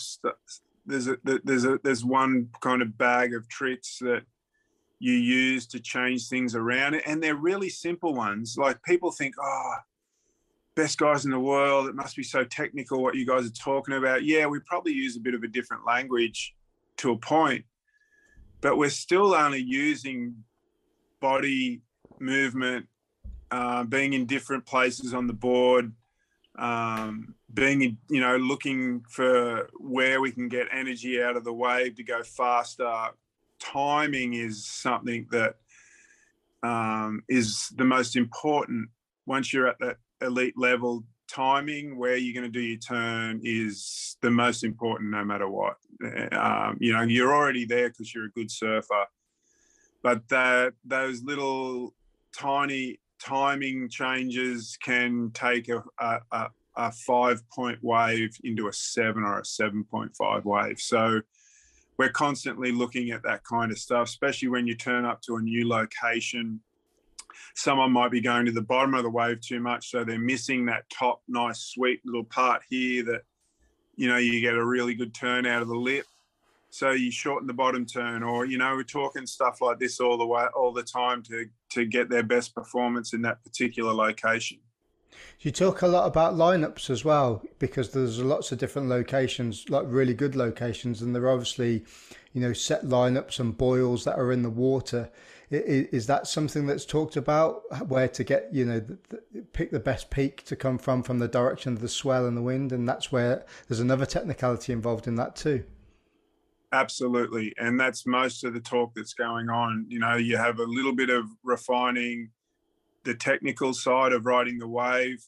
there's 0.85 1.07
a 1.07 1.17
there's 1.23 1.65
a 1.65 1.79
there's 1.83 2.03
one 2.03 2.49
kind 2.61 2.81
of 2.81 2.97
bag 2.97 3.33
of 3.33 3.47
tricks 3.47 3.99
that 3.99 4.23
you 4.99 5.13
use 5.13 5.67
to 5.67 5.79
change 5.79 6.27
things 6.27 6.55
around, 6.55 6.95
and 6.95 7.23
they're 7.23 7.35
really 7.35 7.69
simple 7.69 8.13
ones. 8.13 8.57
Like 8.57 8.81
people 8.83 9.11
think, 9.11 9.35
oh, 9.41 9.73
best 10.77 10.99
guys 10.99 11.25
in 11.25 11.31
the 11.31 11.39
world. 11.39 11.89
It 11.89 11.95
must 11.95 12.15
be 12.15 12.23
so 12.23 12.43
technical 12.43 13.01
what 13.01 13.15
you 13.15 13.25
guys 13.25 13.47
are 13.47 13.49
talking 13.49 13.95
about. 13.95 14.23
Yeah, 14.23 14.45
we 14.45 14.59
probably 14.59 14.93
use 14.93 15.17
a 15.17 15.19
bit 15.19 15.33
of 15.33 15.41
a 15.41 15.47
different 15.47 15.85
language 15.85 16.55
to 16.97 17.11
a 17.11 17.17
point, 17.17 17.65
but 18.61 18.77
we're 18.77 18.91
still 18.91 19.33
only 19.33 19.59
using 19.59 20.35
body 21.19 21.81
movement, 22.19 22.85
uh, 23.49 23.83
being 23.85 24.13
in 24.13 24.27
different 24.27 24.67
places 24.67 25.15
on 25.15 25.25
the 25.25 25.33
board, 25.33 25.91
um, 26.59 27.33
being, 27.51 27.97
you 28.09 28.21
know, 28.21 28.37
looking 28.37 29.03
for 29.09 29.69
where 29.79 30.21
we 30.21 30.31
can 30.31 30.47
get 30.47 30.67
energy 30.71 31.21
out 31.21 31.35
of 31.35 31.43
the 31.43 31.53
wave 31.53 31.95
to 31.95 32.03
go 32.03 32.21
faster. 32.21 33.09
Timing 33.59 34.35
is 34.35 34.67
something 34.67 35.25
that 35.31 35.55
um, 36.61 37.23
is 37.27 37.69
the 37.75 37.83
most 37.83 38.15
important 38.15 38.89
once 39.25 39.51
you're 39.51 39.67
at 39.67 39.79
that 39.79 39.97
elite 40.21 40.57
level, 40.57 41.03
timing 41.27 41.97
where 41.97 42.15
you're 42.15 42.33
going 42.39 42.51
to 42.51 42.59
do 42.59 42.65
your 42.65 42.79
turn 42.79 43.41
is 43.43 44.17
the 44.21 44.31
most 44.31 44.63
important 44.63 45.11
no 45.11 45.23
matter 45.23 45.49
what. 45.49 45.75
Um, 46.31 46.77
you 46.79 46.93
know, 46.93 47.01
you're 47.01 47.35
already 47.35 47.65
there 47.65 47.89
because 47.89 48.13
you're 48.13 48.25
a 48.25 48.31
good 48.31 48.51
surfer, 48.51 49.05
but 50.01 50.21
those 50.85 51.23
little 51.23 51.93
tiny 52.35 52.99
timing 53.23 53.89
changes 53.89 54.77
can 54.81 55.31
take 55.33 55.69
a, 55.69 55.83
a, 55.99 56.47
a 56.75 56.91
five 56.91 57.41
point 57.49 57.79
wave 57.81 58.37
into 58.43 58.67
a 58.67 58.73
seven 58.73 59.23
or 59.23 59.39
a 59.39 59.43
7.5 59.43 60.45
wave. 60.45 60.79
So 60.79 61.21
we're 61.97 62.09
constantly 62.09 62.71
looking 62.71 63.09
at 63.09 63.23
that 63.23 63.43
kind 63.43 63.71
of 63.71 63.79
stuff, 63.79 64.07
especially 64.07 64.49
when 64.49 64.67
you 64.67 64.75
turn 64.75 65.03
up 65.03 65.21
to 65.23 65.37
a 65.37 65.41
new 65.41 65.67
location 65.67 66.61
someone 67.55 67.91
might 67.91 68.11
be 68.11 68.21
going 68.21 68.45
to 68.45 68.51
the 68.51 68.61
bottom 68.61 68.93
of 68.93 69.03
the 69.03 69.09
wave 69.09 69.41
too 69.41 69.59
much, 69.59 69.91
so 69.91 70.03
they're 70.03 70.19
missing 70.19 70.65
that 70.65 70.89
top 70.89 71.21
nice 71.27 71.59
sweet 71.59 72.01
little 72.05 72.23
part 72.23 72.61
here 72.69 73.03
that 73.03 73.21
you 73.95 74.07
know 74.07 74.17
you 74.17 74.39
get 74.41 74.55
a 74.55 74.65
really 74.65 74.95
good 74.95 75.13
turn 75.13 75.45
out 75.45 75.61
of 75.61 75.67
the 75.67 75.75
lip. 75.75 76.05
So 76.69 76.91
you 76.91 77.11
shorten 77.11 77.47
the 77.47 77.53
bottom 77.53 77.85
turn, 77.85 78.23
or 78.23 78.45
you 78.45 78.57
know 78.57 78.75
we're 78.75 78.83
talking 78.83 79.25
stuff 79.25 79.61
like 79.61 79.79
this 79.79 79.99
all 79.99 80.17
the 80.17 80.27
way 80.27 80.45
all 80.55 80.73
the 80.73 80.83
time 80.83 81.23
to 81.23 81.45
to 81.71 81.85
get 81.85 82.09
their 82.09 82.23
best 82.23 82.53
performance 82.53 83.13
in 83.13 83.21
that 83.23 83.43
particular 83.43 83.93
location. 83.93 84.59
You 85.39 85.51
talk 85.51 85.81
a 85.81 85.87
lot 85.87 86.07
about 86.07 86.35
lineups 86.35 86.89
as 86.89 87.05
well 87.05 87.43
because 87.59 87.91
there's 87.91 88.19
lots 88.19 88.51
of 88.51 88.57
different 88.57 88.89
locations, 88.89 89.69
like 89.69 89.85
really 89.87 90.13
good 90.13 90.35
locations, 90.35 91.01
and 91.01 91.15
there 91.15 91.23
are 91.23 91.31
obviously, 91.31 91.85
you 92.33 92.41
know, 92.41 92.53
set 92.53 92.85
lineups 92.85 93.39
and 93.39 93.57
boils 93.57 94.03
that 94.05 94.17
are 94.17 94.31
in 94.31 94.41
the 94.41 94.49
water. 94.49 95.09
Is, 95.49 96.07
that 96.07 96.27
something 96.27 96.67
that's 96.67 96.83
talked 96.85 97.15
about? 97.15 97.61
Where 97.87 98.09
to 98.09 98.23
get, 98.23 98.49
you 98.51 98.65
know, 98.65 98.85
pick 99.53 99.71
the 99.71 99.79
best 99.79 100.09
peak 100.09 100.43
to 100.45 100.57
come 100.57 100.77
from 100.77 101.03
from 101.03 101.19
the 101.19 101.27
direction 101.29 101.71
of 101.71 101.79
the 101.79 101.87
swell 101.87 102.25
and 102.25 102.35
the 102.35 102.41
wind, 102.41 102.73
and 102.73 102.87
that's 102.87 103.13
where 103.13 103.45
there's 103.67 103.79
another 103.79 104.05
technicality 104.05 104.73
involved 104.73 105.07
in 105.07 105.15
that 105.15 105.37
too. 105.37 105.63
Absolutely, 106.73 107.53
and 107.57 107.79
that's 107.79 108.05
most 108.05 108.43
of 108.43 108.53
the 108.53 108.59
talk 108.59 108.93
that's 108.93 109.13
going 109.13 109.49
on. 109.49 109.85
You 109.87 109.99
know, 109.99 110.15
you 110.17 110.35
have 110.35 110.59
a 110.59 110.65
little 110.65 110.93
bit 110.93 111.09
of 111.09 111.25
refining 111.43 112.31
the 113.05 113.15
technical 113.15 113.73
side 113.73 114.11
of 114.11 114.25
riding 114.25 114.59
the 114.59 114.67
wave, 114.67 115.25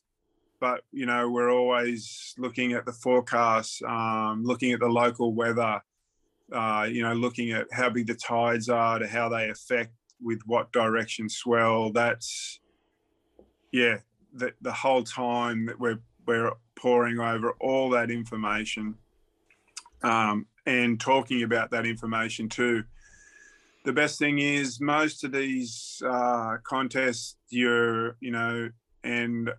but 0.60 0.82
you 0.92 1.06
know 1.06 1.30
we're 1.30 1.50
always 1.50 2.36
looking 2.38 2.74
at 2.74 2.86
the 2.86 2.92
forecast, 2.92 3.82
um, 3.84 4.44
looking 4.44 4.74
at 4.74 4.82
the 4.82 4.90
local 4.90 5.34
weather. 5.34 5.82
Uh, 6.52 6.88
you 6.90 7.04
know, 7.04 7.14
looking 7.14 7.52
at 7.52 7.68
how 7.72 7.90
big 7.92 8.08
the 8.08 8.16
tides 8.16 8.70
are, 8.70 8.98
to 8.98 9.08
how 9.08 9.30
they 9.30 9.50
affect 9.50 9.94
with 10.22 10.42
what 10.46 10.72
direction 10.72 11.30
swell. 11.30 11.92
That's 11.92 12.60
yeah, 13.72 13.98
the 14.34 14.54
the 14.62 14.72
whole 14.72 15.04
time 15.04 15.66
that 15.68 15.80
we're 15.80 16.00
we're 16.26 16.52
poring 16.76 17.20
over 17.20 17.52
all 17.60 17.90
that 17.90 18.12
information 18.12 18.96
um, 20.04 20.46
and 20.66 21.00
talking 21.00 21.44
about 21.44 21.72
that 21.72 21.86
information 21.86 22.50
too. 22.50 22.84
The 23.86 23.94
best 23.94 24.20
thing 24.20 24.40
is 24.40 24.80
most 24.80 25.24
of 25.24 25.32
these 25.32 26.02
uh, 26.06 26.58
contests, 26.64 27.38
you're 27.50 28.16
you 28.20 28.32
know, 28.32 28.70
and 29.04 29.52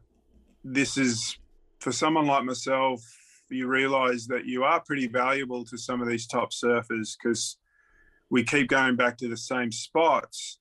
this 0.65 0.97
is 0.97 1.39
for 1.81 1.93
someone 1.93 2.27
like 2.27 2.45
myself. 2.45 3.03
You 3.49 3.67
realize 3.67 4.29
that 4.29 4.47
you 4.47 4.63
are 4.63 4.81
pretty 4.81 5.09
valuable 5.09 5.65
to 5.65 5.77
some 5.77 6.01
of 6.01 6.07
these 6.07 6.27
top 6.27 6.53
surfers 6.53 7.17
because 7.21 7.57
we 8.31 8.45
keep 8.45 8.68
going 8.68 8.97
back 8.97 9.18
to 9.18 9.28
the 9.28 9.37
same 9.37 9.72
spots. 9.72 10.59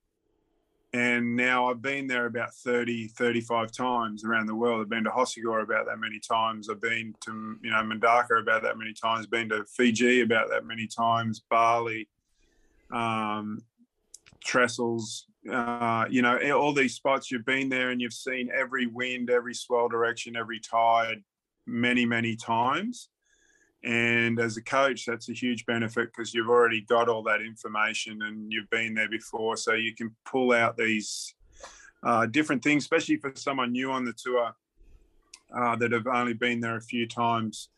And 0.92 1.36
now 1.36 1.70
I've 1.70 1.84
been 1.84 2.08
there 2.08 2.26
about 2.26 2.52
30, 2.56 3.10
35 3.10 3.72
times 3.72 4.26
around 4.26 4.48
the 4.48 4.56
world. 4.56 4.82
I've 4.82 4.90
been 4.90 5.04
to 5.04 5.12
Hossegor 5.12 5.62
about 5.62 5.86
that 5.86 6.00
many 6.00 6.20
times. 6.20 6.68
I've 6.68 6.82
been 6.82 7.14
to, 7.22 7.58
you 7.62 7.70
know, 7.70 7.78
Mundaka 7.78 8.42
about 8.42 8.64
that 8.64 8.76
many 8.76 8.94
times, 8.94 9.28
been 9.28 9.50
to 9.50 9.66
Fiji 9.66 10.22
about 10.22 10.50
that 10.50 10.66
many 10.66 10.88
times, 10.88 11.44
Bali, 11.48 12.10
um, 12.92 13.60
Trestles, 14.44 15.26
uh, 15.52 16.06
you 16.10 16.24
know, 16.24 16.40
all 16.54 16.74
these 16.74 16.96
spots 16.96 17.30
you've 17.30 17.46
been 17.46 17.70
there 17.70 17.92
and 17.92 18.02
you've 18.02 18.12
seen 18.12 18.50
every 18.52 18.88
wind, 18.88 19.30
every 19.30 19.54
swell 19.54 19.90
direction, 19.90 20.36
every 20.36 20.60
tide 20.60 21.24
many, 21.68 22.04
many 22.04 22.36
times. 22.36 23.10
And 23.84 24.40
as 24.40 24.58
a 24.58 24.62
coach, 24.62 25.06
that's 25.06 25.30
a 25.30 25.34
huge 25.34 25.66
benefit 25.66 26.10
because 26.12 26.34
you've 26.34 26.50
already 26.50 26.82
got 26.82 27.08
all 27.08 27.24
that 27.24 27.42
information 27.42 28.22
and 28.24 28.52
you've 28.52 28.70
been 28.70 28.94
there 28.94 29.10
before. 29.10 29.56
So 29.56 29.74
you 29.74 29.96
can 29.96 30.14
pull 30.26 30.52
out 30.52 30.76
these 30.76 31.34
uh, 32.04 32.26
different 32.26 32.64
things, 32.64 32.84
especially 32.84 33.18
for 33.18 33.32
someone 33.36 33.72
new 33.72 33.92
on 33.92 34.04
the 34.04 34.14
tour 34.14 34.54
uh, 35.56 35.76
that 35.78 35.92
have 35.92 36.08
only 36.08 36.34
been 36.34 36.60
there 36.60 36.76
a 36.76 36.82
few 36.82 37.08
times. 37.08 37.70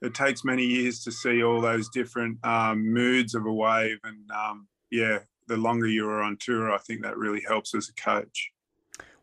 It 0.00 0.14
takes 0.14 0.44
many 0.44 0.62
years 0.64 1.02
to 1.04 1.12
see 1.12 1.42
all 1.42 1.60
those 1.60 1.88
different 1.88 2.38
um, 2.44 2.92
moods 2.92 3.34
of 3.34 3.46
a 3.46 3.52
wave. 3.52 3.98
And 4.04 4.30
um, 4.30 4.68
yeah, 4.90 5.18
the 5.48 5.56
longer 5.56 5.88
you 5.88 6.08
are 6.08 6.22
on 6.22 6.36
tour, 6.36 6.72
I 6.72 6.78
think 6.78 7.02
that 7.02 7.16
really 7.16 7.42
helps 7.46 7.74
as 7.74 7.88
a 7.88 7.94
coach. 7.94 8.52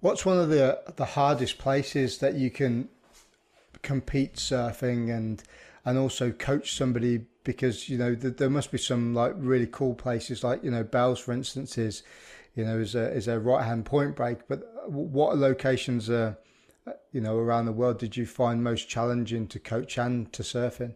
What's 0.01 0.25
one 0.25 0.37
of 0.37 0.49
the 0.49 0.81
the 0.97 1.05
hardest 1.05 1.57
places 1.57 2.17
that 2.19 2.35
you 2.35 2.51
can 2.51 2.89
compete 3.81 4.35
surfing 4.35 5.15
and 5.15 5.41
and 5.85 5.97
also 5.97 6.31
coach 6.31 6.75
somebody 6.75 7.25
because 7.43 7.87
you 7.87 7.97
know 7.97 8.13
th- 8.15 8.37
there 8.37 8.49
must 8.49 8.71
be 8.71 8.77
some 8.77 9.13
like 9.13 9.33
really 9.37 9.67
cool 9.71 9.93
places 9.93 10.43
like 10.43 10.63
you 10.63 10.71
know 10.71 10.83
Bells 10.83 11.19
for 11.19 11.31
instance 11.31 11.77
is 11.77 12.03
you 12.55 12.65
know 12.65 12.79
is 12.79 12.95
a 12.95 13.11
is 13.13 13.27
a 13.27 13.39
right 13.39 13.63
hand 13.63 13.85
point 13.85 14.15
break 14.15 14.47
but 14.47 14.63
uh, 14.63 14.89
what 14.89 15.37
locations 15.37 16.09
are 16.09 16.37
uh, 16.87 16.91
you 17.11 17.21
know 17.21 17.37
around 17.37 17.65
the 17.65 17.71
world 17.71 17.99
did 17.99 18.17
you 18.17 18.25
find 18.25 18.63
most 18.63 18.89
challenging 18.89 19.47
to 19.47 19.59
coach 19.59 19.97
and 19.97 20.33
to 20.33 20.43
surf 20.43 20.81
in? 20.81 20.95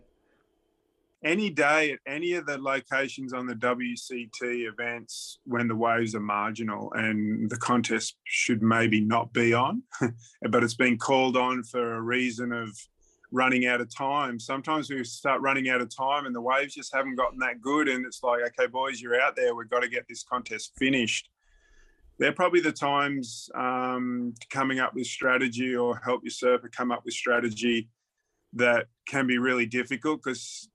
Any 1.22 1.50
day 1.50 1.92
at 1.92 2.00
any 2.08 2.34
of 2.36 2.46
the 2.46 2.58
locations 2.58 3.34
on 3.34 3.46
the 3.46 3.54
WCT 3.54 4.70
events 4.70 5.40
when 5.44 5.68
the 5.68 5.76
waves 5.76 6.16
are 6.16 6.22
marginal 6.22 6.94
and 6.94 7.50
the 7.50 7.58
contest 7.58 8.16
should 8.24 8.62
maybe 8.62 9.02
not 9.02 9.34
be 9.34 9.54
on, 9.54 9.84
but 10.50 10.64
it's 10.64 10.76
been 10.76 10.98
called 10.98 11.36
on 11.36 11.64
for 11.64 11.96
a 11.96 12.02
reason 12.02 12.54
of 12.54 12.70
running 13.32 13.68
out 13.68 13.82
of 13.82 13.94
time. 13.94 14.40
Sometimes 14.40 14.90
we 14.90 15.04
start 15.04 15.42
running 15.42 15.70
out 15.70 15.82
of 15.82 15.96
time 15.96 16.26
and 16.26 16.36
the 16.36 16.42
waves 16.42 16.74
just 16.74 16.94
haven't 16.94 17.16
gotten 17.16 17.40
that 17.40 17.62
good. 17.62 17.88
And 17.88 18.06
it's 18.06 18.24
like, 18.24 18.42
okay, 18.48 18.68
boys, 18.68 19.02
you're 19.02 19.20
out 19.20 19.36
there. 19.36 19.56
We've 19.56 19.70
got 19.70 19.82
to 19.82 19.90
get 19.90 20.08
this 20.08 20.24
contest 20.24 20.74
finished. 20.78 21.30
They're 22.18 22.34
probably 22.34 22.60
the 22.60 22.72
times 22.72 23.50
um, 23.56 24.34
coming 24.50 24.80
up 24.80 24.94
with 24.94 25.06
strategy 25.06 25.76
or 25.76 25.98
help 26.04 26.22
your 26.24 26.32
surfer 26.32 26.68
come 26.68 26.92
up 26.92 27.06
with 27.06 27.14
strategy 27.14 27.88
that 28.54 28.88
can 29.08 29.28
be 29.28 29.38
really 29.38 29.66
difficult 29.66 30.22
because 30.24 30.70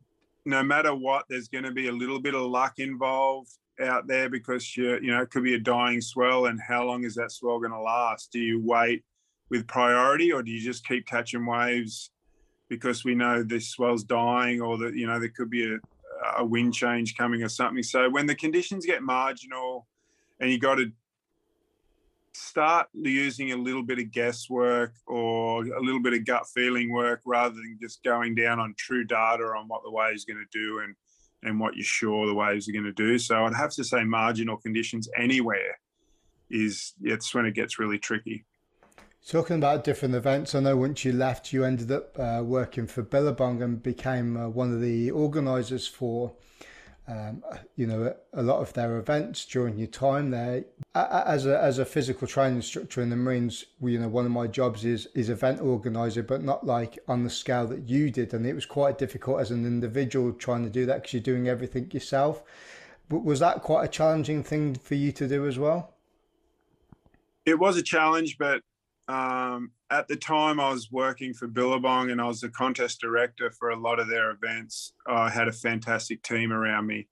no 0.47 0.63
matter 0.63 0.95
what, 0.95 1.25
there's 1.29 1.49
going 1.49 1.65
to 1.65 1.73
be 1.73 1.89
a 1.89 1.93
little 1.93 2.21
bit 2.21 2.35
of 2.35 2.43
luck 2.43 2.79
involved 2.79 3.51
out 3.81 4.07
there 4.07 4.29
because 4.29 4.77
you 4.77 4.99
you 5.03 5.11
know 5.11 5.21
it 5.21 5.31
could 5.31 5.43
be 5.43 5.55
a 5.55 5.59
dying 5.59 6.01
swell 6.01 6.47
and 6.47 6.61
how 6.61 6.85
long 6.85 7.03
is 7.03 7.17
that 7.17 7.33
swell 7.33 7.59
going 7.59 7.73
to 7.73 7.81
last 7.81 8.31
do 8.31 8.39
you 8.39 8.61
wait 8.63 9.03
with 9.51 9.67
priority 9.67 10.31
or 10.33 10.45
do 10.45 10.53
you 10.53 10.61
just 10.61 10.87
keep 10.87 11.05
catching 11.09 11.45
waves 11.45 12.13
because 12.69 13.05
we 13.05 13.15
know 13.15 13.43
this 13.43 13.69
swell's 13.69 14.05
dying 14.05 14.61
or 14.61 14.79
that 14.79 14.95
you 14.95 15.07
know 15.07 15.19
there 15.19 15.29
could 15.29 15.51
be 15.51 15.75
a, 15.75 15.79
a 16.39 16.45
wind 16.45 16.75
change 16.75 17.17
coming 17.17 17.43
or 17.43 17.49
something 17.49 17.83
so 17.83 18.09
when 18.11 18.27
the 18.27 18.35
conditions 18.35 18.87
get 18.87 19.03
marginal 19.03 19.87
and 20.41 20.51
you 20.51 20.59
got 20.59 20.77
to 20.77 20.91
start 22.37 22.89
using 22.95 23.53
a 23.53 23.57
little 23.57 23.83
bit 23.83 23.99
of 23.99 24.11
guesswork 24.11 24.93
or 25.07 25.65
a 25.65 25.81
little 25.81 26.03
bit 26.03 26.13
of 26.13 26.25
gut 26.25 26.45
feeling 26.53 26.93
work 26.93 27.21
rather 27.25 27.55
than 27.55 27.79
just 27.81 28.03
going 28.03 28.35
down 28.35 28.59
on 28.59 28.75
true 28.77 29.05
data 29.05 29.45
on 29.45 29.69
what 29.69 29.83
the 29.85 29.91
wave's 29.91 30.25
going 30.25 30.39
to 30.39 30.59
do 30.59 30.81
and 30.81 30.95
and 31.45 31.61
what 31.61 31.77
you're 31.77 31.85
sure 31.85 32.27
the 32.27 32.35
waves 32.35 32.69
are 32.69 32.73
going 32.73 32.85
to 32.85 32.93
do. 32.93 33.19
So 33.19 33.45
I'd 33.45 33.55
have 33.55 33.71
to 33.75 33.85
say 33.85 34.03
marginal 34.03 34.57
conditions 34.57 35.09
anywhere 35.17 35.79
is 36.51 36.95
it's 37.03 37.35
when 37.35 37.45
it 37.45 37.55
gets 37.55 37.79
really 37.79 37.99
tricky. 37.99 38.47
Talking 39.27 39.57
about 39.57 39.85
different 39.85 40.15
events, 40.15 40.55
I 40.55 40.61
know 40.61 40.77
once 40.77 41.05
you 41.05 41.13
left, 41.13 41.53
you 41.53 41.65
ended 41.65 41.91
up 41.91 42.19
uh, 42.19 42.43
working 42.45 42.87
for 42.87 43.03
Billabong 43.03 43.63
and 43.63 43.83
became 43.83 44.37
uh, 44.37 44.49
one 44.49 44.73
of 44.73 44.83
the 44.83 45.11
organisers 45.11 45.87
for 45.87 46.35
um, 47.07 47.43
you 47.77 47.87
know, 47.87 48.15
a 48.33 48.43
lot 48.43 48.61
of 48.61 48.73
their 48.73 48.97
events 48.97 49.45
during 49.45 49.77
your 49.77 49.89
time 49.89 50.31
there. 50.31 50.65
As 50.95 51.45
a 51.45 51.61
as 51.61 51.79
a 51.79 51.85
physical 51.85 52.27
training 52.27 52.57
instructor 52.57 53.03
in 53.03 53.11
the 53.11 53.17
Marines, 53.17 53.67
you 53.83 53.99
know, 53.99 54.09
one 54.09 54.25
of 54.25 54.31
my 54.31 54.47
jobs 54.47 54.85
is 54.85 55.07
is 55.15 55.29
event 55.29 55.61
organizer, 55.61 56.23
but 56.23 56.43
not 56.43 56.65
like 56.65 56.99
on 57.07 57.25
the 57.25 57.31
scale 57.31 57.67
that 57.67 57.89
you 57.89 58.11
did. 58.11 58.33
And 58.33 58.47
it 58.47 58.55
was 58.55 58.65
quite 58.65 58.97
difficult 58.97 59.41
as 59.41 59.51
an 59.51 59.67
individual 59.67 60.33
trying 60.33 60.65
to 60.65 60.71
do 60.71 60.87
that 60.87 61.03
because 61.03 61.13
you're 61.13 61.23
doing 61.23 61.49
everything 61.49 61.91
yourself. 61.91 62.43
But 63.11 63.23
was 63.23 63.41
that 63.41 63.63
quite 63.63 63.85
a 63.85 63.89
challenging 63.89 64.43
thing 64.43 64.75
for 64.75 64.95
you 64.95 65.13
to 65.13 65.29
do 65.29 65.47
as 65.47 65.59
well? 65.59 65.93
It 67.45 67.59
was 67.59 67.77
a 67.77 67.83
challenge, 67.83 68.39
but 68.39 68.63
um, 69.09 69.73
at 69.91 70.09
the 70.09 70.17
time 70.17 70.59
I 70.59 70.71
was 70.71 70.91
working 70.91 71.35
for 71.35 71.47
Billabong 71.47 72.11
and 72.11 72.21
I 72.21 72.27
was 72.27 72.41
the 72.41 72.49
contest 72.49 73.01
director 73.01 73.51
for 73.51 73.71
a 73.71 73.77
lot 73.77 74.01
of 74.01 74.09
their 74.09 74.31
events. 74.31 74.93
I 75.07 75.29
had 75.29 75.49
a 75.49 75.53
fantastic 75.53 76.23
team 76.23 76.53
around 76.53 76.87
me. 76.87 77.09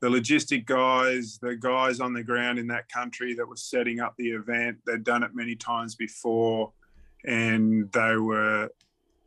The 0.00 0.08
logistic 0.08 0.66
guys, 0.66 1.38
the 1.40 1.56
guys 1.56 2.00
on 2.00 2.12
the 2.12 2.22
ground 2.22 2.58
in 2.58 2.66
that 2.66 2.88
country 2.90 3.34
that 3.34 3.48
were 3.48 3.56
setting 3.56 3.98
up 3.98 4.14
the 4.18 4.30
event, 4.30 4.78
they'd 4.86 5.04
done 5.04 5.22
it 5.22 5.30
many 5.34 5.56
times 5.56 5.94
before 5.94 6.72
and 7.24 7.90
they 7.92 8.16
were, 8.16 8.68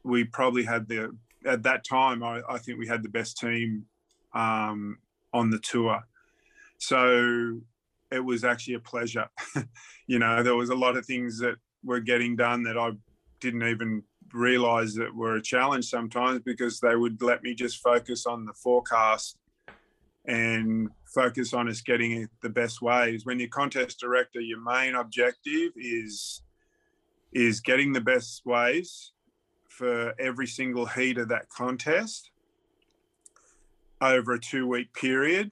we 0.03 0.23
probably 0.25 0.63
had 0.63 0.87
the, 0.87 1.17
at 1.45 1.63
that 1.63 1.83
time, 1.83 2.21
I, 2.21 2.41
I 2.47 2.59
think 2.59 2.77
we 2.77 2.87
had 2.87 3.01
the 3.01 3.09
best 3.09 3.37
team 3.37 3.85
um, 4.33 4.99
on 5.33 5.49
the 5.49 5.59
tour. 5.59 6.01
So 6.77 7.59
it 8.11 8.23
was 8.23 8.43
actually 8.43 8.75
a 8.75 8.79
pleasure. 8.79 9.27
you 10.07 10.19
know, 10.19 10.43
there 10.43 10.55
was 10.55 10.69
a 10.69 10.75
lot 10.75 10.95
of 10.95 11.05
things 11.05 11.39
that 11.39 11.55
were 11.83 11.99
getting 11.99 12.35
done 12.35 12.63
that 12.63 12.77
I 12.77 12.91
didn't 13.39 13.63
even 13.63 14.03
realize 14.33 14.93
that 14.95 15.15
were 15.15 15.35
a 15.35 15.41
challenge 15.41 15.85
sometimes 15.85 16.41
because 16.41 16.79
they 16.79 16.95
would 16.95 17.21
let 17.21 17.43
me 17.43 17.53
just 17.53 17.81
focus 17.81 18.25
on 18.25 18.45
the 18.45 18.53
forecast 18.53 19.37
and 20.25 20.89
focus 21.05 21.53
on 21.53 21.67
us 21.67 21.81
getting 21.81 22.27
the 22.41 22.49
best 22.49 22.81
waves. 22.81 23.25
When 23.25 23.39
you're 23.39 23.49
contest 23.49 23.99
director, 23.99 24.39
your 24.39 24.61
main 24.61 24.95
objective 24.95 25.71
is 25.75 26.43
is 27.31 27.59
getting 27.59 27.93
the 27.93 28.01
best 28.01 28.41
waves 28.45 29.13
for 29.67 30.13
every 30.19 30.47
single 30.47 30.85
heat 30.85 31.17
of 31.19 31.29
that 31.29 31.47
contest 31.49 32.31
over 34.01 34.33
a 34.33 34.39
two 34.39 34.67
week 34.67 34.91
period 34.93 35.51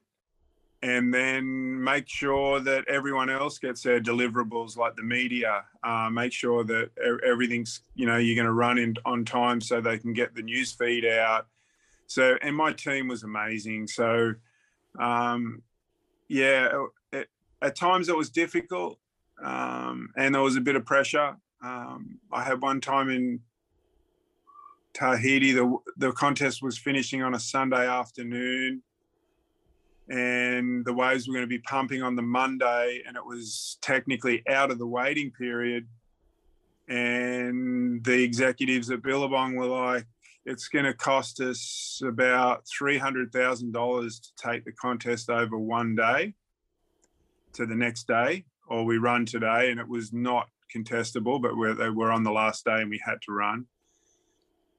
and 0.83 1.11
then 1.11 1.83
make 1.83 2.07
sure 2.07 2.59
that 2.59 2.87
everyone 2.87 3.29
else 3.29 3.57
gets 3.57 3.81
their 3.81 3.99
deliverables 3.99 4.77
like 4.77 4.95
the 4.95 5.01
media 5.01 5.63
uh, 5.83 6.09
make 6.11 6.31
sure 6.31 6.63
that 6.63 6.89
everything's 7.25 7.81
you 7.95 8.05
know 8.05 8.17
you're 8.17 8.35
going 8.35 8.45
to 8.45 8.53
run 8.53 8.77
in 8.77 8.95
on 9.05 9.25
time 9.25 9.59
so 9.59 9.81
they 9.81 9.97
can 9.97 10.13
get 10.13 10.35
the 10.35 10.41
news 10.41 10.71
feed 10.71 11.05
out. 11.05 11.47
So 12.05 12.37
and 12.41 12.55
my 12.55 12.73
team 12.73 13.07
was 13.07 13.23
amazing. 13.23 13.87
So 13.87 14.35
um, 14.99 15.63
yeah 16.27 16.85
it, 17.11 17.27
at 17.61 17.75
times 17.75 18.09
it 18.09 18.15
was 18.15 18.29
difficult 18.29 18.99
um, 19.43 20.09
and 20.15 20.35
there 20.35 20.41
was 20.41 20.57
a 20.57 20.61
bit 20.61 20.75
of 20.75 20.85
pressure. 20.85 21.35
Um, 21.63 22.19
i 22.31 22.43
had 22.43 22.61
one 22.61 22.79
time 22.79 23.09
in 23.09 23.39
tahiti 24.93 25.53
the, 25.53 25.75
the 25.97 26.11
contest 26.11 26.61
was 26.61 26.77
finishing 26.77 27.23
on 27.23 27.33
a 27.33 27.39
sunday 27.39 27.87
afternoon 27.87 28.83
and 30.09 30.85
the 30.85 30.93
waves 30.93 31.27
were 31.27 31.33
going 31.33 31.43
to 31.43 31.47
be 31.47 31.59
pumping 31.59 32.01
on 32.01 32.15
the 32.15 32.21
Monday, 32.21 33.01
and 33.05 33.17
it 33.17 33.25
was 33.25 33.77
technically 33.81 34.43
out 34.47 34.71
of 34.71 34.79
the 34.79 34.87
waiting 34.87 35.31
period. 35.31 35.87
And 36.87 38.03
the 38.05 38.23
executives 38.23 38.89
at 38.89 39.03
Billabong 39.03 39.55
were 39.55 39.65
like, 39.65 40.05
it's 40.45 40.69
going 40.69 40.85
to 40.85 40.93
cost 40.93 41.41
us 41.41 42.01
about 42.05 42.63
$300,000 42.81 44.21
to 44.21 44.29
take 44.37 44.63
the 44.63 44.71
contest 44.71 45.29
over 45.29 45.57
one 45.57 45.95
day 45.95 46.33
to 47.53 47.65
the 47.65 47.75
next 47.75 48.07
day, 48.07 48.45
or 48.67 48.85
we 48.85 48.97
run 48.97 49.25
today. 49.25 49.71
And 49.71 49.79
it 49.79 49.89
was 49.89 50.13
not 50.13 50.47
contestable, 50.73 51.41
but 51.41 51.51
they 51.77 51.89
were 51.89 52.11
on 52.11 52.23
the 52.23 52.31
last 52.31 52.63
day 52.63 52.81
and 52.81 52.89
we 52.89 53.01
had 53.03 53.21
to 53.23 53.33
run 53.33 53.65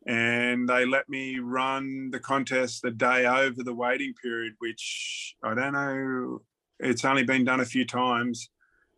and 0.08 0.66
they 0.66 0.86
let 0.86 1.06
me 1.10 1.38
run 1.38 2.08
the 2.10 2.18
contest 2.18 2.80
the 2.80 2.90
day 2.90 3.26
over 3.26 3.62
the 3.62 3.74
waiting 3.74 4.14
period, 4.20 4.54
which 4.58 5.36
I 5.44 5.52
don't 5.54 5.74
know, 5.74 6.40
it's 6.80 7.04
only 7.04 7.24
been 7.24 7.44
done 7.44 7.60
a 7.60 7.66
few 7.66 7.84
times. 7.84 8.48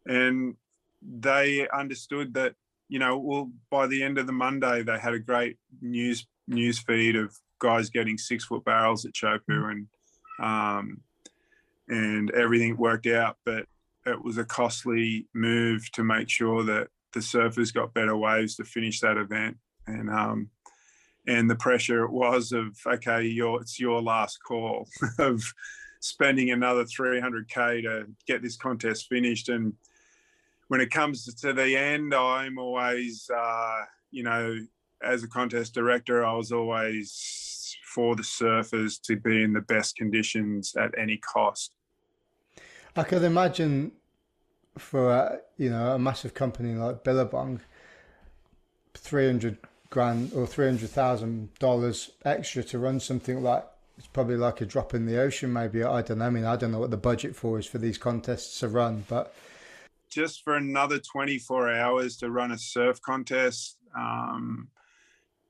And 0.06 0.54
they 1.02 1.68
understood 1.68 2.34
that, 2.34 2.54
you 2.88 3.00
know, 3.00 3.18
well, 3.18 3.50
by 3.72 3.88
the 3.88 4.04
end 4.04 4.18
of 4.18 4.28
the 4.28 4.32
Monday, 4.32 4.84
they 4.84 4.98
had 5.00 5.12
a 5.12 5.18
great 5.18 5.58
news 5.82 6.26
news 6.46 6.78
feed 6.78 7.16
of 7.16 7.36
guys 7.58 7.90
getting 7.90 8.16
six 8.16 8.44
foot 8.44 8.64
barrels 8.64 9.04
at 9.04 9.12
Teahupo'o 9.12 9.40
mm. 9.48 9.70
and 9.70 9.86
um, 10.40 11.00
and 11.88 12.30
everything 12.30 12.76
worked 12.76 13.08
out. 13.08 13.36
But 13.44 13.66
it 14.06 14.22
was 14.22 14.38
a 14.38 14.44
costly 14.44 15.26
move 15.34 15.90
to 15.92 16.04
make 16.04 16.28
sure 16.28 16.62
that 16.62 16.86
the 17.12 17.20
surfers 17.20 17.74
got 17.74 17.94
better 17.94 18.16
waves 18.16 18.54
to 18.56 18.64
finish 18.64 19.00
that 19.00 19.16
event. 19.16 19.56
And 19.88 20.08
um, 20.08 20.50
and 21.30 21.48
the 21.48 21.54
pressure 21.54 22.04
it 22.04 22.10
was 22.10 22.50
of 22.50 22.76
okay, 22.84 23.22
your 23.22 23.60
it's 23.60 23.78
your 23.78 24.02
last 24.02 24.38
call 24.42 24.88
of 25.18 25.40
spending 26.00 26.50
another 26.50 26.84
300k 26.84 27.82
to 27.82 28.06
get 28.26 28.42
this 28.42 28.56
contest 28.56 29.06
finished. 29.08 29.48
And 29.48 29.74
when 30.68 30.80
it 30.80 30.90
comes 30.90 31.32
to 31.32 31.52
the 31.52 31.76
end, 31.76 32.14
I'm 32.14 32.58
always, 32.58 33.30
uh, 33.34 33.82
you 34.10 34.24
know, 34.24 34.56
as 35.02 35.22
a 35.22 35.28
contest 35.28 35.72
director, 35.72 36.24
I 36.24 36.34
was 36.34 36.50
always 36.50 37.76
for 37.84 38.16
the 38.16 38.22
surfers 38.22 39.00
to 39.02 39.16
be 39.16 39.42
in 39.42 39.52
the 39.52 39.60
best 39.60 39.96
conditions 39.96 40.74
at 40.74 40.92
any 40.98 41.18
cost. 41.18 41.70
I 42.96 43.04
could 43.04 43.22
imagine 43.22 43.92
for 44.78 45.12
a, 45.12 45.38
you 45.58 45.70
know 45.70 45.94
a 45.94 45.98
massive 45.98 46.34
company 46.34 46.74
like 46.74 47.04
Billabong, 47.04 47.60
three 48.94 49.26
hundred 49.26 49.58
grand 49.90 50.32
or 50.32 50.46
three 50.46 50.66
hundred 50.66 50.90
thousand 50.90 51.52
dollars 51.58 52.12
extra 52.24 52.62
to 52.62 52.78
run 52.78 53.00
something 53.00 53.42
like 53.42 53.64
it's 53.98 54.06
probably 54.06 54.36
like 54.36 54.62
a 54.62 54.66
drop 54.66 54.94
in 54.94 55.04
the 55.04 55.20
ocean. 55.20 55.52
Maybe 55.52 55.84
I 55.84 56.00
don't 56.00 56.18
know. 56.18 56.26
I 56.26 56.30
mean, 56.30 56.44
I 56.44 56.56
don't 56.56 56.72
know 56.72 56.78
what 56.78 56.90
the 56.90 56.96
budget 56.96 57.36
for 57.36 57.58
is 57.58 57.66
for 57.66 57.78
these 57.78 57.98
contests 57.98 58.60
to 58.60 58.68
run, 58.68 59.04
but 59.08 59.34
just 60.08 60.42
for 60.42 60.56
another 60.56 60.98
twenty 60.98 61.38
four 61.38 61.70
hours 61.70 62.16
to 62.18 62.30
run 62.30 62.50
a 62.52 62.58
surf 62.58 63.02
contest. 63.02 63.76
Um, 63.96 64.68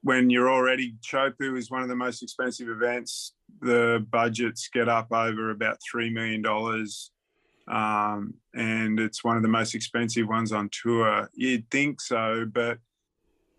when 0.02 0.30
you're 0.30 0.50
already 0.50 0.94
Teahupo'o 1.06 1.58
is 1.58 1.70
one 1.70 1.82
of 1.82 1.88
the 1.88 1.94
most 1.96 2.22
expensive 2.22 2.68
events, 2.68 3.34
the 3.60 4.04
budgets 4.10 4.68
get 4.72 4.88
up 4.88 5.12
over 5.12 5.50
about 5.50 5.78
three 5.88 6.10
million 6.10 6.40
dollars, 6.42 7.10
um, 7.68 8.34
and 8.54 8.98
it's 8.98 9.22
one 9.22 9.36
of 9.36 9.42
the 9.42 9.48
most 9.48 9.74
expensive 9.74 10.26
ones 10.26 10.52
on 10.52 10.70
tour. 10.72 11.28
You'd 11.34 11.70
think 11.70 12.00
so, 12.00 12.46
but 12.50 12.78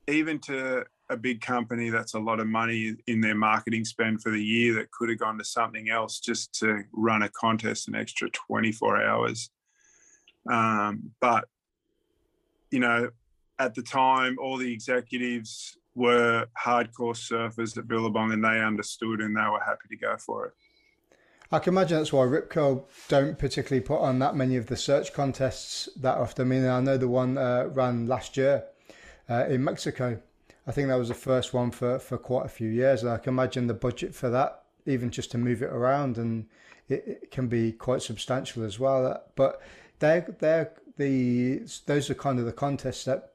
even 0.07 0.39
to 0.39 0.85
a 1.09 1.17
big 1.17 1.41
company, 1.41 1.89
that's 1.89 2.13
a 2.13 2.19
lot 2.19 2.39
of 2.39 2.47
money 2.47 2.95
in 3.07 3.21
their 3.21 3.35
marketing 3.35 3.85
spend 3.85 4.21
for 4.21 4.31
the 4.31 4.43
year 4.43 4.73
that 4.75 4.91
could 4.91 5.09
have 5.09 5.19
gone 5.19 5.37
to 5.37 5.43
something 5.43 5.89
else 5.89 6.19
just 6.19 6.53
to 6.59 6.83
run 6.93 7.23
a 7.23 7.29
contest 7.29 7.87
an 7.87 7.95
extra 7.95 8.29
24 8.29 9.03
hours. 9.03 9.49
Um, 10.49 11.11
but 11.19 11.45
you 12.71 12.79
know, 12.79 13.09
at 13.59 13.75
the 13.75 13.83
time, 13.83 14.37
all 14.41 14.57
the 14.57 14.71
executives 14.71 15.77
were 15.93 16.47
hardcore 16.57 17.13
surfers 17.13 17.77
at 17.77 17.87
Billabong 17.87 18.31
and 18.31 18.43
they 18.43 18.61
understood 18.61 19.19
and 19.19 19.35
they 19.35 19.41
were 19.41 19.59
happy 19.59 19.87
to 19.89 19.97
go 19.97 20.15
for 20.17 20.47
it. 20.47 20.53
I 21.51 21.59
can 21.59 21.73
imagine 21.73 21.97
that's 21.97 22.13
why 22.13 22.23
Rip 22.23 22.49
Curl 22.49 22.87
don't 23.09 23.37
particularly 23.37 23.85
put 23.85 23.99
on 23.99 24.19
that 24.19 24.37
many 24.37 24.55
of 24.55 24.67
the 24.67 24.77
search 24.77 25.13
contests 25.13 25.89
that 25.97 26.17
often. 26.17 26.47
I 26.47 26.49
mean, 26.49 26.65
I 26.65 26.79
know 26.79 26.95
the 26.95 27.09
one 27.09 27.37
uh, 27.37 27.65
ran 27.73 28.07
last 28.07 28.37
year 28.37 28.63
uh, 29.31 29.45
in 29.47 29.63
Mexico. 29.63 30.19
I 30.67 30.71
think 30.71 30.89
that 30.89 30.95
was 30.95 31.07
the 31.07 31.13
first 31.13 31.53
one 31.53 31.71
for, 31.71 31.97
for 31.99 32.17
quite 32.17 32.45
a 32.45 32.49
few 32.49 32.69
years. 32.69 33.03
I 33.03 33.17
can 33.17 33.33
imagine 33.33 33.67
the 33.67 33.73
budget 33.73 34.13
for 34.13 34.29
that, 34.29 34.63
even 34.85 35.09
just 35.09 35.31
to 35.31 35.37
move 35.37 35.61
it 35.61 35.71
around, 35.71 36.17
and 36.17 36.47
it, 36.89 37.03
it 37.07 37.31
can 37.31 37.47
be 37.47 37.71
quite 37.71 38.01
substantial 38.01 38.63
as 38.63 38.79
well. 38.79 39.23
But 39.35 39.61
they're, 39.99 40.35
they're 40.39 40.73
the 40.97 41.61
those 41.85 42.09
are 42.09 42.15
kind 42.15 42.37
of 42.39 42.45
the 42.45 42.51
contests 42.51 43.05
that 43.05 43.31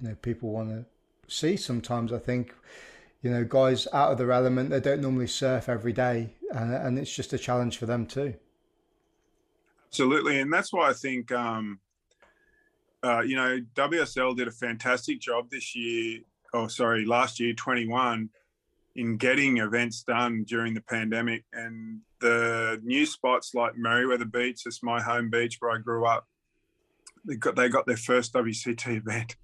you 0.00 0.08
know 0.08 0.14
people 0.22 0.50
want 0.50 0.70
to 0.70 0.84
see 1.26 1.56
sometimes. 1.56 2.12
I 2.12 2.18
think, 2.18 2.54
you 3.22 3.30
know, 3.30 3.44
guys 3.44 3.86
out 3.92 4.12
of 4.12 4.18
their 4.18 4.32
element, 4.32 4.70
they 4.70 4.80
don't 4.80 5.02
normally 5.02 5.26
surf 5.26 5.68
every 5.68 5.92
day, 5.92 6.34
and, 6.52 6.72
and 6.72 6.98
it's 6.98 7.14
just 7.14 7.32
a 7.32 7.38
challenge 7.38 7.76
for 7.76 7.86
them 7.86 8.06
too. 8.06 8.34
Absolutely, 9.88 10.40
and 10.40 10.52
that's 10.52 10.72
why 10.72 10.88
I 10.88 10.92
think, 10.92 11.32
um, 11.32 11.80
uh, 13.02 13.20
you 13.20 13.36
know, 13.36 13.60
WSL 13.74 14.36
did 14.36 14.48
a 14.48 14.52
fantastic 14.52 15.20
job 15.20 15.50
this 15.50 15.74
year. 15.74 16.20
Oh, 16.52 16.66
sorry, 16.66 17.04
last 17.04 17.40
year, 17.40 17.54
twenty 17.54 17.86
one, 17.86 18.30
in 18.96 19.16
getting 19.16 19.58
events 19.58 20.02
done 20.02 20.44
during 20.44 20.74
the 20.74 20.82
pandemic, 20.82 21.44
and 21.52 22.00
the 22.20 22.80
new 22.84 23.06
spots 23.06 23.52
like 23.54 23.74
Merewether 23.74 24.30
Beach, 24.30 24.62
it's 24.66 24.82
my 24.82 25.00
home 25.00 25.30
beach 25.30 25.56
where 25.60 25.72
I 25.72 25.78
grew 25.78 26.06
up. 26.06 26.26
They 27.24 27.36
got 27.36 27.56
they 27.56 27.68
got 27.68 27.86
their 27.86 27.96
first 27.96 28.32
WCT 28.34 28.96
event 28.96 29.36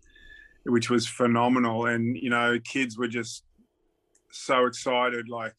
which 0.68 0.90
was 0.90 1.06
phenomenal. 1.06 1.86
And 1.86 2.16
you 2.16 2.30
know, 2.30 2.58
kids 2.62 2.98
were 2.98 3.08
just 3.08 3.44
so 4.30 4.66
excited. 4.66 5.28
Like, 5.28 5.54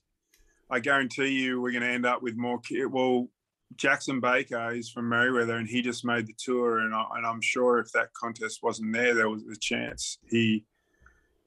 I 0.69 0.79
guarantee 0.79 1.29
you, 1.29 1.61
we're 1.61 1.71
going 1.71 1.83
to 1.83 1.89
end 1.89 2.05
up 2.05 2.21
with 2.21 2.35
more. 2.35 2.59
kids. 2.59 2.87
well, 2.91 3.27
Jackson 3.75 4.19
Baker 4.19 4.71
is 4.71 4.89
from 4.89 5.09
Merewether, 5.09 5.57
and 5.57 5.67
he 5.67 5.81
just 5.81 6.05
made 6.05 6.25
the 6.25 6.35
tour. 6.37 6.79
And, 6.79 6.95
I, 6.95 7.05
and 7.15 7.25
I'm 7.25 7.41
sure 7.41 7.79
if 7.79 7.91
that 7.91 8.13
contest 8.13 8.59
wasn't 8.63 8.93
there, 8.93 9.13
there 9.13 9.29
was 9.29 9.43
a 9.43 9.59
chance 9.59 10.17
he 10.27 10.65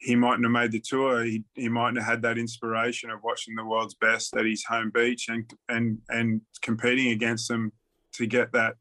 he 0.00 0.16
mightn't 0.16 0.44
have 0.44 0.52
made 0.52 0.72
the 0.72 0.80
tour. 0.80 1.24
He, 1.24 1.44
he 1.54 1.68
mightn't 1.68 1.98
have 1.98 2.06
had 2.06 2.22
that 2.22 2.38
inspiration 2.38 3.10
of 3.10 3.22
watching 3.22 3.54
the 3.54 3.64
world's 3.64 3.94
best 3.94 4.34
at 4.34 4.46
his 4.46 4.64
home 4.64 4.90
beach 4.94 5.28
and 5.28 5.52
and 5.68 5.98
and 6.08 6.40
competing 6.62 7.10
against 7.10 7.48
them 7.48 7.72
to 8.14 8.26
get 8.26 8.52
that 8.52 8.76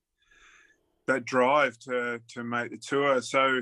that 1.08 1.26
drive 1.26 1.78
to 1.80 2.22
to 2.30 2.44
make 2.44 2.72
the 2.72 2.78
tour. 2.78 3.22
So 3.22 3.62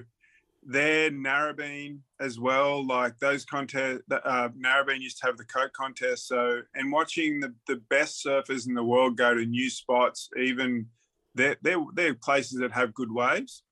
there, 0.68 1.10
Narrabeen 1.10 2.00
as 2.20 2.40
well. 2.40 2.86
Like 2.86 3.18
those 3.20 3.46
contests, 3.46 4.02
uh, 4.12 4.50
Narrabeen 4.50 5.02
used 5.02 5.20
to 5.20 5.28
have 5.28 5.38
the 5.38 5.46
Coke 5.46 5.74
contest. 5.74 6.28
So, 6.28 6.60
and 6.76 6.92
watching 6.92 7.40
the, 7.40 7.56
the 7.68 7.78
best 7.90 8.24
surfers 8.24 8.68
in 8.68 8.74
the 8.74 8.84
world 8.84 9.18
go 9.18 9.34
to 9.34 9.46
new 9.46 9.70
spots, 9.70 10.30
even 10.38 10.88
they're, 11.36 11.56
they're, 11.62 11.84
they're 11.94 12.14
places 12.14 12.60
that 12.60 12.74
have 12.74 12.94
good 12.94 13.12
waves. 13.12 13.64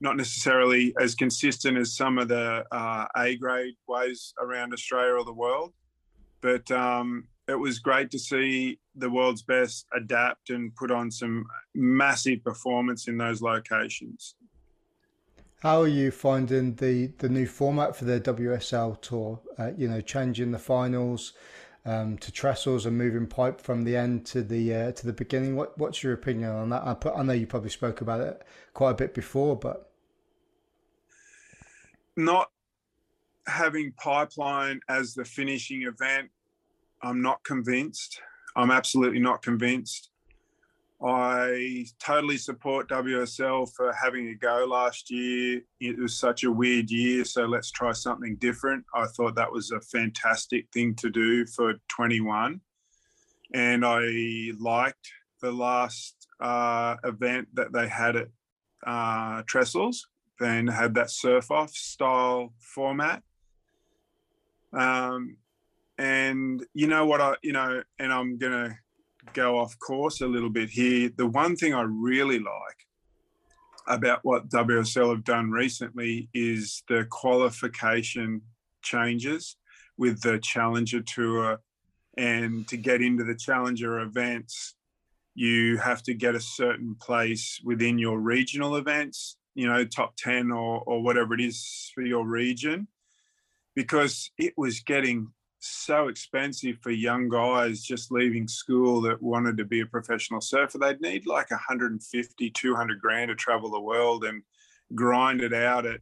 Not 0.00 0.16
necessarily 0.16 0.94
as 0.98 1.14
consistent 1.14 1.76
as 1.76 1.94
some 1.94 2.16
of 2.16 2.28
the 2.28 2.64
uh, 2.72 3.06
A 3.18 3.36
grade 3.36 3.74
waves 3.86 4.32
around 4.40 4.72
Australia 4.72 5.12
or 5.14 5.24
the 5.24 5.32
world, 5.32 5.74
but 6.40 6.70
um, 6.70 7.28
it 7.46 7.58
was 7.58 7.80
great 7.80 8.10
to 8.12 8.18
see 8.18 8.78
the 8.94 9.10
world's 9.10 9.42
best 9.42 9.84
adapt 9.94 10.48
and 10.48 10.74
put 10.74 10.90
on 10.90 11.10
some 11.10 11.44
massive 11.74 12.42
performance 12.42 13.08
in 13.08 13.18
those 13.18 13.42
locations. 13.42 14.36
How 15.60 15.82
are 15.82 15.88
you 15.88 16.10
finding 16.10 16.74
the, 16.76 17.08
the 17.18 17.28
new 17.28 17.46
format 17.46 17.94
for 17.94 18.06
the 18.06 18.18
WSL 18.18 19.00
tour? 19.02 19.40
Uh, 19.58 19.72
you 19.76 19.88
know, 19.88 20.00
changing 20.00 20.52
the 20.52 20.58
finals 20.58 21.34
um, 21.84 22.16
to 22.18 22.32
trestles 22.32 22.86
and 22.86 22.96
moving 22.96 23.26
pipe 23.26 23.60
from 23.60 23.84
the 23.84 23.94
end 23.94 24.24
to 24.26 24.42
the 24.42 24.74
uh, 24.74 24.92
to 24.92 25.06
the 25.06 25.12
beginning. 25.12 25.56
What 25.56 25.76
what's 25.76 26.02
your 26.02 26.14
opinion 26.14 26.50
on 26.50 26.70
that? 26.70 26.82
I, 26.86 26.94
put, 26.94 27.14
I 27.14 27.22
know 27.22 27.34
you 27.34 27.46
probably 27.46 27.70
spoke 27.70 28.00
about 28.00 28.20
it 28.22 28.42
quite 28.72 28.90
a 28.92 28.94
bit 28.94 29.12
before, 29.12 29.54
but 29.54 29.90
not 32.16 32.50
having 33.46 33.92
pipeline 33.92 34.80
as 34.88 35.14
the 35.14 35.24
finishing 35.24 35.82
event, 35.82 36.30
I'm 37.02 37.20
not 37.20 37.42
convinced. 37.44 38.20
I'm 38.56 38.70
absolutely 38.70 39.20
not 39.20 39.42
convinced. 39.42 40.09
I 41.02 41.86
totally 41.98 42.36
support 42.36 42.90
WSL 42.90 43.72
for 43.74 43.92
having 43.92 44.28
a 44.28 44.34
go 44.34 44.66
last 44.68 45.10
year. 45.10 45.62
It 45.80 45.98
was 45.98 46.18
such 46.18 46.44
a 46.44 46.52
weird 46.52 46.90
year, 46.90 47.24
so 47.24 47.46
let's 47.46 47.70
try 47.70 47.92
something 47.92 48.36
different. 48.36 48.84
I 48.94 49.06
thought 49.06 49.34
that 49.36 49.50
was 49.50 49.70
a 49.70 49.80
fantastic 49.80 50.66
thing 50.74 50.94
to 50.96 51.08
do 51.08 51.46
for 51.46 51.74
21. 51.88 52.60
And 53.54 53.84
I 53.84 54.52
liked 54.58 55.10
the 55.40 55.52
last 55.52 56.28
uh, 56.38 56.96
event 57.04 57.48
that 57.54 57.72
they 57.72 57.88
had 57.88 58.16
at 58.16 58.28
uh, 58.86 59.42
Trestles, 59.44 60.06
then 60.38 60.66
had 60.66 60.94
that 60.94 61.10
surf 61.10 61.50
off 61.50 61.70
style 61.70 62.52
format. 62.58 63.22
Um, 64.74 65.38
and 65.96 66.64
you 66.74 66.86
know 66.86 67.06
what 67.06 67.22
I, 67.22 67.34
you 67.42 67.52
know, 67.52 67.82
and 67.98 68.12
I'm 68.12 68.36
going 68.38 68.52
to 68.52 68.76
go 69.32 69.58
off 69.58 69.78
course 69.78 70.20
a 70.20 70.26
little 70.26 70.50
bit 70.50 70.70
here. 70.70 71.10
The 71.16 71.26
one 71.26 71.56
thing 71.56 71.74
I 71.74 71.82
really 71.82 72.38
like 72.38 72.86
about 73.86 74.20
what 74.22 74.48
WSL 74.48 75.10
have 75.10 75.24
done 75.24 75.50
recently 75.50 76.28
is 76.34 76.82
the 76.88 77.06
qualification 77.10 78.42
changes 78.82 79.56
with 79.96 80.20
the 80.22 80.38
Challenger 80.38 81.00
Tour. 81.00 81.60
And 82.16 82.66
to 82.68 82.76
get 82.76 83.02
into 83.02 83.24
the 83.24 83.34
Challenger 83.34 84.00
events, 84.00 84.74
you 85.34 85.78
have 85.78 86.02
to 86.04 86.14
get 86.14 86.34
a 86.34 86.40
certain 86.40 86.96
place 87.00 87.60
within 87.64 87.98
your 87.98 88.18
regional 88.18 88.76
events, 88.76 89.36
you 89.54 89.66
know, 89.66 89.84
top 89.84 90.16
10 90.16 90.50
or, 90.50 90.82
or 90.86 91.02
whatever 91.02 91.34
it 91.34 91.40
is 91.40 91.90
for 91.94 92.02
your 92.02 92.26
region, 92.26 92.88
because 93.74 94.30
it 94.38 94.54
was 94.56 94.80
getting 94.80 95.28
so 95.60 96.08
expensive 96.08 96.78
for 96.80 96.90
young 96.90 97.28
guys 97.28 97.82
just 97.82 98.10
leaving 98.10 98.48
school 98.48 99.02
that 99.02 99.22
wanted 99.22 99.58
to 99.58 99.64
be 99.64 99.80
a 99.80 99.86
professional 99.86 100.40
surfer. 100.40 100.78
They'd 100.78 101.00
need 101.00 101.26
like 101.26 101.50
150, 101.50 102.50
200 102.50 103.00
grand 103.00 103.28
to 103.28 103.34
travel 103.34 103.70
the 103.70 103.80
world 103.80 104.24
and 104.24 104.42
grind 104.94 105.42
it 105.42 105.52
out 105.52 105.84
at, 105.84 106.00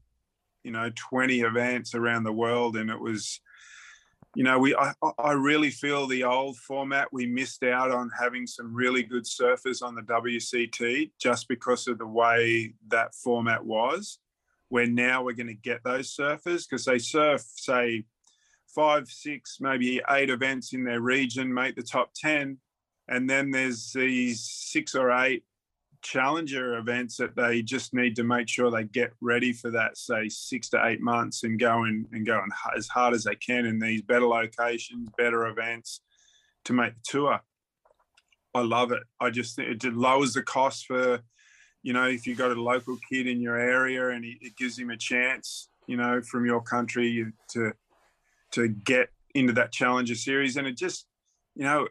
you 0.63 0.71
know, 0.71 0.91
20 0.95 1.41
events 1.41 1.95
around 1.95 2.23
the 2.23 2.33
world. 2.33 2.77
And 2.77 2.89
it 2.89 3.01
was, 3.01 3.41
you 4.37 4.45
know, 4.45 4.61
we 4.61 4.77
I, 4.77 4.93
I 5.19 5.33
really 5.33 5.71
feel 5.71 6.07
the 6.07 6.23
old 6.23 6.57
format 6.59 7.13
we 7.13 7.27
missed 7.27 7.65
out 7.65 7.91
on 7.91 8.11
having 8.19 8.47
some 8.47 8.73
really 8.73 9.03
good 9.03 9.25
surfers 9.25 9.83
on 9.83 9.97
the 9.97 10.03
WCT 10.03 11.11
just 11.21 11.49
because 11.49 11.89
of 11.89 11.99
the 11.99 12.07
way 12.07 12.75
that 12.89 13.15
format 13.15 13.65
was. 13.65 14.21
Where 14.71 14.87
now 14.87 15.25
we're 15.25 15.33
going 15.33 15.47
to 15.47 15.55
get 15.55 15.83
those 15.83 16.15
surfers 16.15 16.69
because 16.69 16.85
they 16.85 16.99
surf, 16.99 17.43
say, 17.57 18.05
five, 18.75 19.09
six, 19.09 19.59
maybe 19.61 20.01
eight 20.11 20.31
events 20.31 20.73
in 20.73 20.85
their 20.85 21.01
region, 21.01 21.53
make 21.53 21.77
the 21.77 21.83
top 21.83 22.11
10. 22.15 22.59
And 23.09 23.29
then 23.29 23.51
there's 23.51 23.93
these 23.93 24.49
six 24.49 24.95
or 24.95 25.11
eight 25.11 25.45
challenger 26.03 26.77
events 26.79 27.17
that 27.17 27.35
they 27.35 27.63
just 27.63 27.93
need 27.95 28.15
to 28.17 28.25
make 28.25 28.49
sure 28.49 28.71
they 28.71 28.85
get 28.85 29.13
ready 29.21 29.53
for 29.53 29.71
that, 29.71 29.97
say 29.97 30.29
six 30.29 30.69
to 30.71 30.87
eight 30.87 31.01
months, 31.01 31.45
and 31.45 31.59
go 31.59 31.85
and, 31.85 32.07
and 32.13 32.27
go 32.27 32.41
and 32.41 32.53
as 32.77 32.89
hard 32.89 33.15
as 33.15 33.25
they 33.25 33.35
can 33.35 33.67
in 33.67 33.79
these 33.79 34.03
better 34.03 34.27
locations, 34.27 35.09
better 35.17 35.47
events 35.47 36.01
to 36.65 36.73
make 36.73 36.95
the 36.95 37.01
tour. 37.05 37.41
I 38.55 38.61
love 38.61 38.93
it. 38.93 39.03
I 39.21 39.31
just 39.31 39.57
think 39.57 39.85
it 39.85 39.95
lowers 39.95 40.35
the 40.35 40.43
cost 40.43 40.87
for, 40.87 41.21
you 41.83 41.93
know, 41.93 42.07
if 42.07 42.27
you've 42.27 42.39
got 42.39 42.51
a 42.51 42.61
local 42.61 42.99
kid 43.11 43.27
in 43.27 43.41
your 43.41 43.57
area 43.57 44.09
and 44.11 44.25
it 44.25 44.57
gives 44.57 44.79
him 44.79 44.91
a 44.91 44.97
chance, 44.97 45.69
you 45.87 45.97
know, 45.97 46.23
from 46.23 46.47
your 46.47 46.63
country 46.63 47.27
to 47.51 47.73
to 48.53 48.69
get 48.69 49.09
into 49.35 49.53
that 49.55 49.73
challenger 49.73 50.15
series, 50.15 50.57
and 50.57 50.67
it 50.67 50.77
just, 50.77 51.07
you 51.55 51.65
know, 51.65 51.89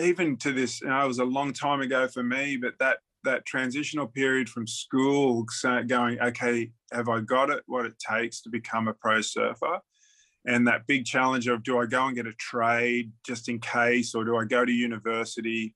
even 0.00 0.36
to 0.38 0.52
this, 0.52 0.80
you 0.80 0.88
know, 0.88 1.04
it 1.04 1.08
was 1.08 1.18
a 1.18 1.24
long 1.24 1.52
time 1.52 1.80
ago 1.80 2.08
for 2.08 2.22
me, 2.22 2.56
but 2.56 2.74
that 2.80 2.98
that 3.22 3.44
transitional 3.44 4.06
period 4.06 4.48
from 4.48 4.66
school 4.66 5.46
going, 5.86 6.18
okay, 6.20 6.70
have 6.90 7.08
I 7.08 7.20
got 7.20 7.50
it, 7.50 7.62
what 7.66 7.84
it 7.84 7.92
takes 7.98 8.40
to 8.42 8.50
become 8.50 8.88
a 8.88 8.94
pro 8.94 9.20
surfer? 9.20 9.80
And 10.46 10.66
that 10.68 10.86
big 10.86 11.04
challenge 11.04 11.46
of 11.46 11.62
do 11.62 11.78
I 11.78 11.86
go 11.86 12.06
and 12.06 12.16
get 12.16 12.26
a 12.26 12.32
trade 12.32 13.12
just 13.26 13.48
in 13.50 13.60
case, 13.60 14.14
or 14.14 14.24
do 14.24 14.36
I 14.36 14.44
go 14.44 14.64
to 14.64 14.72
university, 14.72 15.74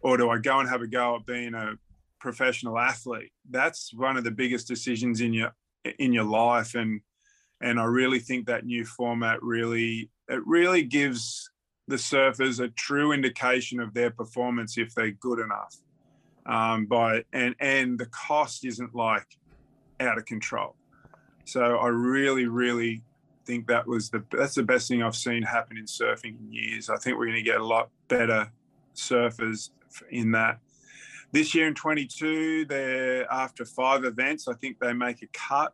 or 0.00 0.18
do 0.18 0.28
I 0.28 0.38
go 0.38 0.60
and 0.60 0.68
have 0.68 0.82
a 0.82 0.86
go 0.86 1.16
at 1.16 1.26
being 1.26 1.54
a 1.54 1.76
professional 2.20 2.78
athlete? 2.78 3.32
That's 3.48 3.92
one 3.94 4.18
of 4.18 4.24
the 4.24 4.30
biggest 4.30 4.68
decisions 4.68 5.22
in 5.22 5.32
your 5.32 5.54
in 5.98 6.12
your 6.12 6.24
life. 6.24 6.74
And 6.74 7.00
and 7.62 7.80
I 7.80 7.84
really 7.84 8.18
think 8.18 8.46
that 8.46 8.64
new 8.64 8.84
format 8.84 9.42
really 9.42 10.10
it 10.28 10.40
really 10.46 10.82
gives 10.82 11.50
the 11.88 11.96
surfers 11.96 12.60
a 12.60 12.68
true 12.68 13.12
indication 13.12 13.80
of 13.80 13.92
their 13.94 14.10
performance 14.10 14.78
if 14.78 14.94
they're 14.94 15.10
good 15.10 15.38
enough 15.38 15.76
um, 16.46 16.86
by 16.86 17.24
and 17.32 17.54
and 17.60 17.98
the 17.98 18.06
cost 18.06 18.64
isn't 18.64 18.94
like 18.94 19.26
out 20.00 20.18
of 20.18 20.24
control. 20.24 20.74
So 21.44 21.76
I 21.76 21.88
really, 21.88 22.46
really 22.46 23.02
think 23.44 23.66
that 23.66 23.86
was 23.86 24.10
the 24.10 24.24
that's 24.30 24.54
the 24.54 24.62
best 24.62 24.88
thing 24.88 25.02
I've 25.02 25.16
seen 25.16 25.42
happen 25.42 25.76
in 25.76 25.84
surfing 25.84 26.38
in 26.38 26.52
years. 26.52 26.90
I 26.90 26.96
think 26.96 27.18
we're 27.18 27.26
going 27.26 27.36
to 27.36 27.42
get 27.42 27.60
a 27.60 27.64
lot 27.64 27.90
better 28.08 28.50
surfers 28.94 29.70
in 30.10 30.32
that. 30.32 30.58
This 31.32 31.54
year 31.54 31.66
in 31.66 31.74
22, 31.74 32.66
they're 32.66 33.30
after 33.32 33.64
five 33.64 34.04
events. 34.04 34.48
I 34.48 34.54
think 34.54 34.78
they 34.78 34.92
make 34.92 35.22
a 35.22 35.26
cut. 35.32 35.72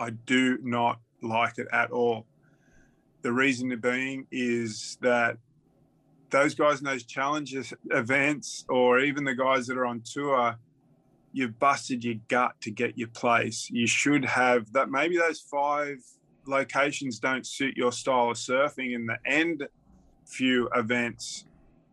I 0.00 0.10
do 0.10 0.58
not 0.62 0.98
like 1.22 1.58
it 1.58 1.68
at 1.72 1.90
all. 1.90 2.26
The 3.22 3.32
reason 3.32 3.78
being 3.80 4.26
is 4.32 4.96
that 5.02 5.36
those 6.30 6.54
guys 6.54 6.78
in 6.78 6.86
those 6.86 7.04
challenges 7.04 7.74
events, 7.90 8.64
or 8.68 9.00
even 9.00 9.24
the 9.24 9.34
guys 9.34 9.66
that 9.66 9.76
are 9.76 9.84
on 9.84 10.00
tour, 10.00 10.56
you've 11.32 11.58
busted 11.58 12.02
your 12.02 12.16
gut 12.28 12.52
to 12.62 12.70
get 12.70 12.96
your 12.96 13.08
place. 13.08 13.68
You 13.70 13.86
should 13.86 14.24
have 14.24 14.72
that. 14.72 14.90
Maybe 14.90 15.18
those 15.18 15.40
five 15.40 15.98
locations 16.46 17.18
don't 17.18 17.46
suit 17.46 17.76
your 17.76 17.92
style 17.92 18.30
of 18.30 18.38
surfing, 18.38 18.94
and 18.94 19.08
the 19.08 19.18
end 19.26 19.68
few 20.24 20.68
events 20.74 21.44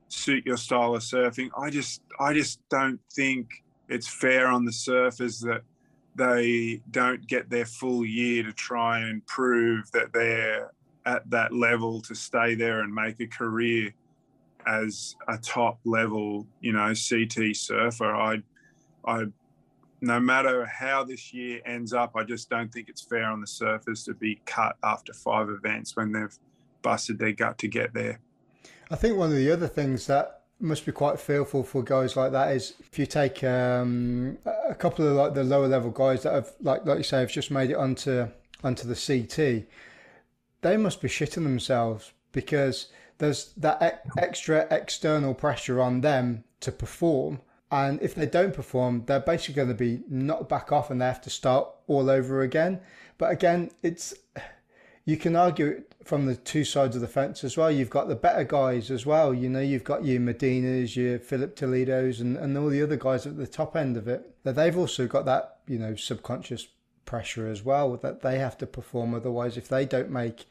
suit 0.08 0.46
your 0.46 0.58
style 0.58 0.96
of 0.96 1.02
surfing. 1.02 1.50
I 1.58 1.70
just, 1.70 2.02
I 2.20 2.34
just 2.34 2.62
don't 2.70 3.02
think 3.12 3.50
it's 3.90 4.08
fair 4.08 4.48
on 4.48 4.64
the 4.64 4.72
surfers 4.72 5.42
that 5.42 5.64
they 6.18 6.82
don't 6.92 7.26
get 7.28 7.50
their 7.50 7.66
full 7.66 8.04
year 8.04 8.44
to 8.44 8.52
try 8.52 9.00
and 9.00 9.26
prove 9.28 9.90
that 9.92 10.12
they're 10.14 10.72
at 11.06 11.30
that 11.30 11.54
level 11.54 12.02
to 12.02 12.16
stay 12.16 12.56
there 12.56 12.82
and 12.82 12.94
make 12.94 13.20
a 13.20 13.28
career 13.28 13.94
as 14.66 15.16
a 15.28 15.38
top 15.38 15.80
level, 15.86 16.46
you 16.60 16.74
know, 16.74 16.88
CT 16.88 17.56
surfer. 17.56 18.14
I, 18.14 18.42
I, 19.06 19.26
no 20.02 20.20
matter 20.20 20.66
how 20.66 21.04
this 21.04 21.34
year 21.34 21.62
ends 21.66 21.94
up, 21.94 22.14
I 22.16 22.24
just 22.24 22.50
don't 22.50 22.74
think 22.74 22.90
it's 22.90 23.02
fair 23.02 23.26
on 23.26 23.40
the 23.40 23.48
surfers 23.48 24.04
to 24.06 24.14
be 24.14 24.42
cut 24.46 24.76
after 24.84 25.14
five 25.14 25.50
events 25.50 25.96
when 25.96 26.12
they've 26.12 26.38
busted 26.82 27.20
their 27.20 27.32
gut 27.32 27.58
to 27.60 27.68
get 27.68 27.94
there. 27.94 28.20
I 28.90 28.96
think 28.96 29.18
one 29.18 29.30
of 29.30 29.38
the 29.38 29.52
other 29.52 29.68
things 29.68 30.08
that 30.08 30.37
must 30.60 30.86
be 30.86 30.92
quite 30.92 31.20
fearful 31.20 31.64
for 31.64 31.84
guys 31.84 32.16
like 32.16 32.32
that 32.32 32.56
is 32.56 32.74
if 32.80 32.98
you 32.98 33.06
take 33.06 33.44
um, 33.44 34.38
a 34.46 34.76
couple 34.76 35.08
of 35.08 35.14
like 35.14 35.34
the 35.34 35.44
lower 35.44 35.68
level 35.68 35.92
guys 35.92 36.24
that 36.24 36.34
have 36.34 36.52
like 36.62 36.86
like 36.86 36.98
you 36.98 37.04
say 37.04 37.20
have 37.20 37.32
just 37.32 37.52
made 37.52 37.70
it 37.70 37.76
onto 37.76 38.28
onto 38.64 38.88
the 38.88 38.96
CT, 38.96 39.68
they 40.62 40.78
must 40.78 41.02
be 41.02 41.08
shitting 41.08 41.44
themselves 41.44 42.12
because 42.32 42.88
there's 43.20 43.54
that 43.58 43.82
e- 43.82 44.22
extra 44.22 44.68
external 44.72 45.34
pressure 45.34 45.82
on 45.82 46.02
them 46.02 46.44
to 46.62 46.72
perform. 46.72 47.42
And 47.70 48.02
if 48.02 48.16
they 48.16 48.26
don't 48.26 48.54
perform, 48.54 49.04
they're 49.06 49.20
basically 49.20 49.56
going 49.56 49.68
to 49.68 49.74
be 49.74 50.02
knocked 50.10 50.48
back 50.48 50.72
off 50.72 50.90
and 50.90 51.02
they 51.02 51.06
have 51.06 51.22
to 51.22 51.30
start 51.30 51.68
all 51.88 52.10
over 52.10 52.42
again. 52.42 52.80
But 53.18 53.32
again, 53.32 53.72
it's 53.84 54.14
you 55.08 55.16
can 55.16 55.38
argue 55.38 55.68
it 55.68 55.96
from 56.04 56.26
the 56.26 56.36
two 56.36 56.66
sides 56.66 56.96
of 56.96 57.02
the 57.02 57.08
fence 57.08 57.44
as 57.46 57.56
well. 57.56 57.72
You've 57.72 57.90
got 57.90 58.10
the 58.10 58.16
better 58.16 58.44
guys 58.44 58.92
as 58.92 59.06
well. 59.06 59.34
You 59.34 59.48
know, 59.50 59.62
you've 59.62 59.86
got 59.86 60.04
your 60.04 60.20
Medinas, 60.20 60.98
your 60.98 61.18
Filipe 61.18 61.56
Toledos, 61.56 62.20
and, 62.20 62.36
and 62.36 62.58
all 62.58 62.68
the 62.68 62.84
other 62.84 62.98
guys 62.98 63.26
at 63.26 63.38
the 63.38 63.48
top 63.48 63.78
end 63.78 63.96
of 63.96 64.10
it. 64.10 64.36
That 64.44 64.58
they've 64.58 64.78
also 64.78 65.08
got 65.08 65.24
that, 65.24 65.60
you 65.66 65.80
know, 65.80 65.96
subconscious 65.96 66.68
pressure 67.06 67.48
as 67.48 67.64
well 67.64 67.96
that 67.96 68.22
they 68.22 68.38
have 68.38 68.58
to 68.58 68.68
perform. 68.68 69.14
Otherwise, 69.14 69.56
if 69.56 69.70
they 69.70 69.86
don't 69.86 70.12
make 70.12 70.46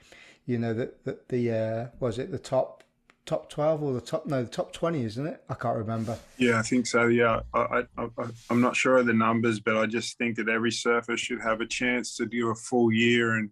you 0.47 0.59
know 0.59 0.73
that 0.73 1.05
that 1.05 1.29
the 1.29 1.51
uh, 1.51 1.87
was 2.01 2.19
it 2.19 2.31
the 2.31 2.39
top 2.39 2.85
top 3.27 3.51
12 3.51 3.83
or 3.83 3.93
the 3.93 4.01
top 4.01 4.25
no 4.27 4.45
the 4.45 4.49
top 4.49 4.73
20 4.73 5.03
isn't 5.03 5.27
it 5.27 5.43
i 5.49 5.55
can't 5.55 5.77
remember 5.77 6.17
yeah 6.39 6.61
i 6.61 6.63
think 6.63 6.87
so 6.87 7.09
yeah 7.09 7.41
I, 7.53 7.83
I, 7.99 8.07
i'm 8.51 8.61
not 8.61 8.77
sure 8.77 8.99
of 8.99 9.07
the 9.07 9.13
numbers 9.13 9.59
but 9.59 9.77
i 9.77 9.85
just 9.85 10.17
think 10.17 10.37
that 10.37 10.49
every 10.49 10.71
surfer 10.71 11.17
should 11.17 11.41
have 11.41 11.61
a 11.61 11.67
chance 11.67 12.15
to 12.19 12.27
do 12.27 12.51
a 12.51 12.55
full 12.55 12.93
year 12.93 13.33
and 13.33 13.51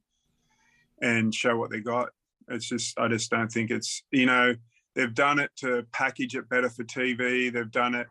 and 1.01 1.35
show 1.35 1.57
what 1.57 1.71
they 1.71 1.81
got. 1.81 2.11
It's 2.49 2.69
just 2.69 2.99
i 2.99 3.09
just 3.09 3.31
don't 3.31 3.51
think 3.51 3.71
it's 3.71 4.03
you 4.11 4.27
know 4.27 4.55
they've 4.95 5.15
done 5.15 5.39
it 5.39 5.51
to 5.57 5.85
package 5.93 6.37
it 6.37 6.49
better 6.49 6.69
for 6.69 6.85
tv 6.85 7.53
they've 7.53 7.71
done 7.71 7.95
it 7.95 8.07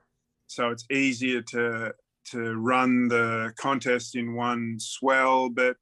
so 0.47 0.69
it's 0.69 0.85
easier 0.91 1.41
to 1.41 1.93
to 2.31 2.55
run 2.55 3.07
the 3.07 3.53
contest 3.57 4.15
in 4.15 4.33
one 4.33 4.77
swell 4.79 5.49
but 5.49 5.77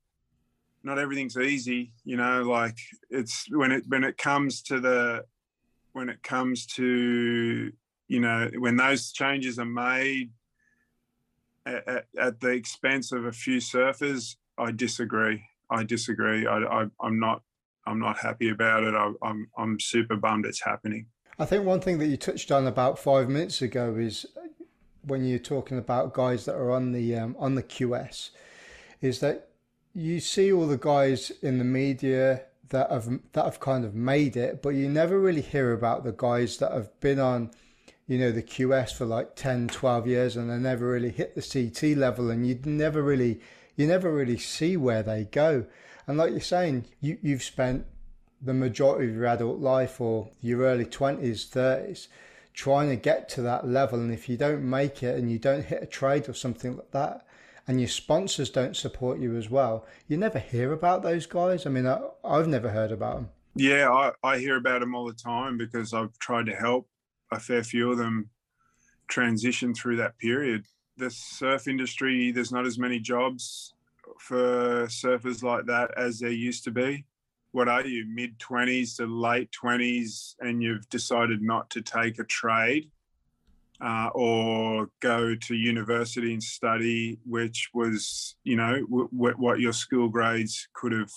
not 0.83 0.99
everything's 0.99 1.37
easy 1.37 1.93
you 2.03 2.17
know 2.17 2.41
like 2.43 2.77
it's 3.09 3.45
when 3.51 3.71
it 3.71 3.83
when 3.87 4.03
it 4.03 4.17
comes 4.17 4.61
to 4.61 4.79
the 4.79 5.23
when 5.93 6.09
it 6.09 6.21
comes 6.23 6.65
to 6.65 7.71
you 8.07 8.19
know 8.19 8.49
when 8.57 8.75
those 8.75 9.11
changes 9.11 9.59
are 9.59 9.65
made 9.65 10.31
at, 11.65 11.87
at, 11.87 12.05
at 12.19 12.39
the 12.39 12.49
expense 12.49 13.11
of 13.11 13.25
a 13.25 13.31
few 13.31 13.57
surfers 13.57 14.35
i 14.57 14.71
disagree 14.71 15.43
i 15.71 15.83
disagree. 15.83 16.45
I, 16.47 16.85
i'm 17.01 17.19
not 17.19 17.41
i'm 17.87 17.99
not 17.99 18.17
happy 18.17 18.49
about 18.49 18.83
it. 18.83 18.93
I, 18.93 19.11
i'm 19.23 19.49
i'm 19.57 19.79
super 19.79 20.15
bummed 20.15 20.45
it's 20.45 20.61
happening. 20.61 21.07
I 21.39 21.45
think 21.45 21.65
one 21.65 21.79
thing 21.79 21.97
that 21.99 22.07
you 22.07 22.17
touched 22.17 22.51
on 22.51 22.67
about 22.67 22.99
five 22.99 23.27
minutes 23.27 23.61
ago 23.61 23.95
is 23.95 24.25
when 25.03 25.25
you're 25.25 25.39
talking 25.39 25.79
about 25.79 26.13
guys 26.13 26.45
that 26.45 26.55
are 26.55 26.71
on 26.71 26.91
the 26.91 27.15
um, 27.15 27.35
on 27.39 27.55
the 27.55 27.63
qs 27.63 28.29
is 29.01 29.19
that 29.21 29.49
you 29.93 30.19
see 30.19 30.51
all 30.51 30.67
the 30.67 30.77
guys 30.77 31.31
in 31.41 31.57
the 31.57 31.63
media 31.63 32.43
that 32.69 32.89
have 32.89 33.09
that 33.33 33.45
have 33.45 33.59
kind 33.59 33.85
of 33.85 33.93
made 33.93 34.35
it, 34.35 34.61
but 34.61 34.69
you 34.69 34.89
never 34.89 35.19
really 35.19 35.41
hear 35.41 35.73
about 35.73 36.03
the 36.03 36.13
guys 36.13 36.57
that 36.57 36.71
have 36.71 36.97
been 36.99 37.19
on, 37.19 37.51
you 38.07 38.17
know, 38.17 38.31
the 38.31 38.41
QS 38.41 38.93
for 38.93 39.05
like 39.05 39.35
10, 39.35 39.67
12 39.67 40.07
years 40.07 40.37
and 40.37 40.49
they 40.49 40.57
never 40.57 40.87
really 40.87 41.11
hit 41.11 41.35
the 41.35 41.41
CT 41.41 41.97
level 41.97 42.31
and 42.31 42.47
you 42.47 42.59
never 42.65 43.01
really 43.01 43.41
you 43.81 43.87
never 43.87 44.13
really 44.13 44.37
see 44.37 44.77
where 44.77 45.01
they 45.01 45.25
go. 45.25 45.65
And 46.07 46.17
like 46.17 46.31
you're 46.31 46.39
saying, 46.39 46.85
you 46.99 47.17
you've 47.21 47.43
spent 47.43 47.85
the 48.41 48.53
majority 48.53 49.09
of 49.09 49.15
your 49.15 49.25
adult 49.25 49.59
life 49.59 49.99
or 49.99 50.29
your 50.41 50.61
early 50.61 50.85
20s, 50.85 51.47
30s 51.47 52.07
trying 52.53 52.89
to 52.89 52.95
get 52.95 53.29
to 53.29 53.41
that 53.41 53.67
level 53.67 53.99
and 53.99 54.11
if 54.11 54.27
you 54.27 54.35
don't 54.35 54.63
make 54.63 55.03
it 55.03 55.17
and 55.17 55.31
you 55.31 55.39
don't 55.39 55.65
hit 55.65 55.81
a 55.81 55.85
trade 55.85 56.27
or 56.27 56.33
something 56.33 56.75
like 56.75 56.91
that, 56.91 57.25
and 57.67 57.79
your 57.79 57.87
sponsors 57.87 58.49
don't 58.49 58.75
support 58.75 59.19
you 59.19 59.37
as 59.37 59.49
well, 59.49 59.85
you 60.07 60.17
never 60.17 60.39
hear 60.39 60.73
about 60.73 61.03
those 61.03 61.25
guys. 61.25 61.65
I 61.65 61.69
mean, 61.69 61.87
I, 61.87 61.99
have 62.25 62.47
never 62.47 62.69
heard 62.69 62.91
about 62.91 63.15
them. 63.15 63.29
Yeah, 63.55 63.89
I, 63.89 64.11
I 64.23 64.39
hear 64.39 64.57
about 64.57 64.81
them 64.81 64.95
all 64.95 65.05
the 65.05 65.13
time 65.13 65.57
because 65.57 65.93
I've 65.93 66.17
tried 66.19 66.47
to 66.47 66.55
help 66.55 66.87
a 67.31 67.39
fair 67.39 67.63
few 67.63 67.91
of 67.91 67.97
them 67.97 68.29
transition 69.07 69.73
through 69.73 69.97
that 69.97 70.17
period. 70.17 70.65
The 70.97 71.09
surf 71.09 71.67
industry, 71.67 72.31
there's 72.31 72.51
not 72.51 72.65
as 72.65 72.77
many 72.77 72.99
jobs 72.99 73.73
for 74.19 74.85
surfers 74.87 75.41
like 75.43 75.65
that 75.65 75.91
as 75.97 76.19
there 76.19 76.31
used 76.31 76.63
to 76.65 76.71
be. 76.71 77.05
what 77.51 77.67
are 77.67 77.85
you 77.85 78.05
mid 78.07 78.37
20s 78.39 78.95
to 78.97 79.05
late 79.05 79.49
20s 79.51 80.35
and 80.39 80.61
you've 80.63 80.87
decided 80.89 81.41
not 81.41 81.69
to 81.69 81.81
take 81.81 82.19
a 82.19 82.23
trade 82.23 82.89
uh, 83.81 84.09
or 84.13 84.89
go 84.99 85.35
to 85.35 85.55
university 85.55 86.33
and 86.33 86.43
study 86.43 87.19
which 87.25 87.69
was 87.73 88.35
you 88.43 88.55
know 88.55 88.79
w- 88.85 89.09
w- 89.11 89.35
what 89.37 89.59
your 89.59 89.73
school 89.73 90.07
grades 90.09 90.67
could 90.73 90.91
have 90.91 91.11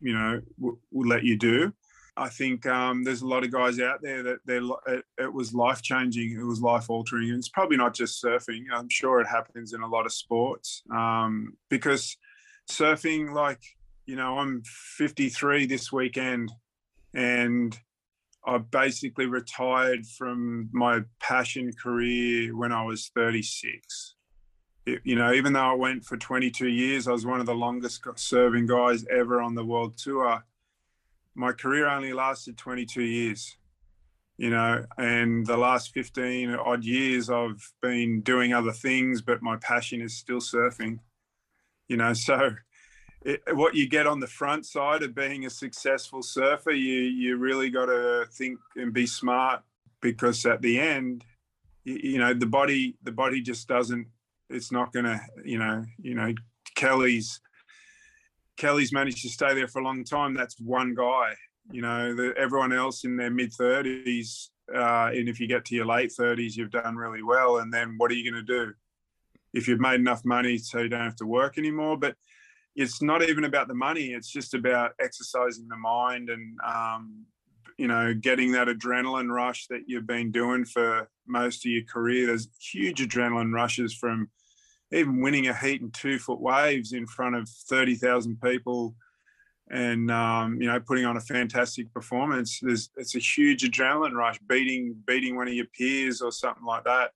you 0.00 0.12
know 0.14 0.40
w- 0.58 0.78
let 0.92 1.24
you 1.24 1.36
do 1.36 1.72
i 2.18 2.28
think 2.28 2.66
um, 2.66 3.04
there's 3.04 3.22
a 3.22 3.26
lot 3.26 3.44
of 3.44 3.50
guys 3.50 3.80
out 3.80 4.02
there 4.02 4.22
that 4.22 4.38
they're 4.44 4.62
it, 4.86 5.04
it 5.18 5.32
was 5.32 5.54
life 5.54 5.82
changing 5.82 6.32
it 6.32 6.44
was 6.44 6.60
life 6.60 6.90
altering 6.90 7.30
and 7.30 7.38
it's 7.38 7.48
probably 7.48 7.76
not 7.76 7.94
just 7.94 8.22
surfing 8.22 8.64
i'm 8.72 8.88
sure 8.88 9.20
it 9.20 9.26
happens 9.26 9.72
in 9.72 9.80
a 9.82 9.88
lot 9.88 10.06
of 10.06 10.12
sports 10.12 10.82
um, 10.90 11.56
because 11.70 12.16
surfing 12.70 13.32
like 13.32 13.60
you 14.08 14.16
know, 14.16 14.38
I'm 14.38 14.62
53 14.64 15.66
this 15.66 15.92
weekend 15.92 16.50
and 17.12 17.78
I 18.42 18.56
basically 18.56 19.26
retired 19.26 20.06
from 20.06 20.70
my 20.72 21.02
passion 21.20 21.72
career 21.74 22.56
when 22.56 22.72
I 22.72 22.84
was 22.84 23.10
36. 23.14 24.14
It, 24.86 25.00
you 25.04 25.14
know, 25.14 25.34
even 25.34 25.52
though 25.52 25.60
I 25.60 25.74
went 25.74 26.06
for 26.06 26.16
22 26.16 26.68
years, 26.68 27.06
I 27.06 27.12
was 27.12 27.26
one 27.26 27.40
of 27.40 27.44
the 27.44 27.54
longest 27.54 28.00
serving 28.16 28.64
guys 28.64 29.04
ever 29.14 29.42
on 29.42 29.54
the 29.54 29.64
world 29.64 29.98
tour. 29.98 30.42
My 31.38 31.52
career 31.52 31.88
only 31.88 32.12
lasted 32.12 32.58
22 32.58 33.00
years, 33.00 33.56
you 34.38 34.50
know, 34.50 34.84
and 34.96 35.46
the 35.46 35.56
last 35.56 35.92
15 35.94 36.50
odd 36.50 36.82
years 36.82 37.30
I've 37.30 37.62
been 37.80 38.22
doing 38.22 38.52
other 38.52 38.72
things, 38.72 39.22
but 39.22 39.40
my 39.40 39.56
passion 39.58 40.00
is 40.00 40.16
still 40.16 40.40
surfing, 40.40 40.98
you 41.86 41.96
know, 41.96 42.12
so 42.12 42.50
it, 43.22 43.40
what 43.52 43.76
you 43.76 43.88
get 43.88 44.08
on 44.08 44.18
the 44.18 44.26
front 44.26 44.66
side 44.66 45.04
of 45.04 45.14
being 45.14 45.46
a 45.46 45.50
successful 45.50 46.22
surfer, 46.24 46.72
you 46.72 47.02
you 47.02 47.36
really 47.36 47.70
got 47.70 47.86
to 47.86 48.26
think 48.32 48.58
and 48.74 48.92
be 48.92 49.06
smart 49.06 49.62
because 50.00 50.44
at 50.44 50.60
the 50.60 50.80
end, 50.80 51.24
you, 51.84 52.00
you 52.02 52.18
know, 52.18 52.34
the 52.34 52.46
body 52.46 52.96
the 53.04 53.12
body 53.12 53.40
just 53.40 53.68
doesn't. 53.68 54.08
It's 54.50 54.72
not 54.72 54.92
to, 54.94 55.20
you 55.44 55.58
know, 55.58 55.84
you 56.02 56.14
know, 56.14 56.34
Kelly's 56.74 57.40
Kelly's 58.58 58.92
managed 58.92 59.22
to 59.22 59.28
stay 59.28 59.54
there 59.54 59.68
for 59.68 59.80
a 59.80 59.84
long 59.84 60.04
time. 60.04 60.34
That's 60.34 60.60
one 60.60 60.94
guy. 60.94 61.34
You 61.70 61.82
know, 61.82 62.14
the, 62.14 62.34
everyone 62.36 62.72
else 62.72 63.04
in 63.04 63.16
their 63.16 63.30
mid 63.30 63.52
thirties, 63.52 64.50
uh, 64.74 65.10
and 65.14 65.28
if 65.28 65.38
you 65.40 65.46
get 65.46 65.64
to 65.66 65.74
your 65.74 65.86
late 65.86 66.12
thirties, 66.12 66.56
you've 66.56 66.70
done 66.70 66.96
really 66.96 67.22
well. 67.22 67.58
And 67.58 67.72
then 67.72 67.94
what 67.96 68.10
are 68.10 68.14
you 68.14 68.30
going 68.30 68.44
to 68.44 68.52
do? 68.66 68.72
If 69.54 69.68
you've 69.68 69.80
made 69.80 70.00
enough 70.00 70.24
money 70.24 70.58
so 70.58 70.80
you 70.80 70.88
don't 70.88 71.00
have 71.00 71.16
to 71.16 71.26
work 71.26 71.56
anymore, 71.56 71.96
but 71.96 72.16
it's 72.76 73.00
not 73.00 73.22
even 73.22 73.44
about 73.44 73.68
the 73.68 73.74
money. 73.74 74.12
It's 74.12 74.30
just 74.30 74.54
about 74.54 74.92
exercising 75.00 75.68
the 75.68 75.76
mind 75.76 76.28
and, 76.28 76.58
um, 76.64 77.24
you 77.76 77.88
know, 77.88 78.12
getting 78.14 78.52
that 78.52 78.68
adrenaline 78.68 79.30
rush 79.30 79.66
that 79.68 79.82
you've 79.86 80.06
been 80.06 80.30
doing 80.30 80.64
for 80.64 81.08
most 81.26 81.64
of 81.64 81.72
your 81.72 81.84
career. 81.84 82.26
There's 82.26 82.48
huge 82.60 83.00
adrenaline 83.00 83.52
rushes 83.52 83.94
from 83.94 84.30
even 84.92 85.20
winning 85.20 85.48
a 85.48 85.54
heat 85.54 85.80
in 85.80 85.90
two 85.90 86.18
foot 86.18 86.40
waves 86.40 86.92
in 86.92 87.06
front 87.06 87.36
of 87.36 87.48
30,000 87.48 88.40
people 88.40 88.94
and, 89.70 90.10
um, 90.10 90.60
you 90.60 90.66
know, 90.66 90.80
putting 90.80 91.04
on 91.04 91.16
a 91.16 91.20
fantastic 91.20 91.92
performance. 91.92 92.58
There's, 92.62 92.90
it's 92.96 93.14
a 93.14 93.18
huge 93.18 93.62
adrenaline 93.62 94.14
rush, 94.14 94.38
beating, 94.48 94.96
beating 95.06 95.36
one 95.36 95.48
of 95.48 95.54
your 95.54 95.66
peers 95.66 96.22
or 96.22 96.32
something 96.32 96.64
like 96.64 96.84
that. 96.84 97.10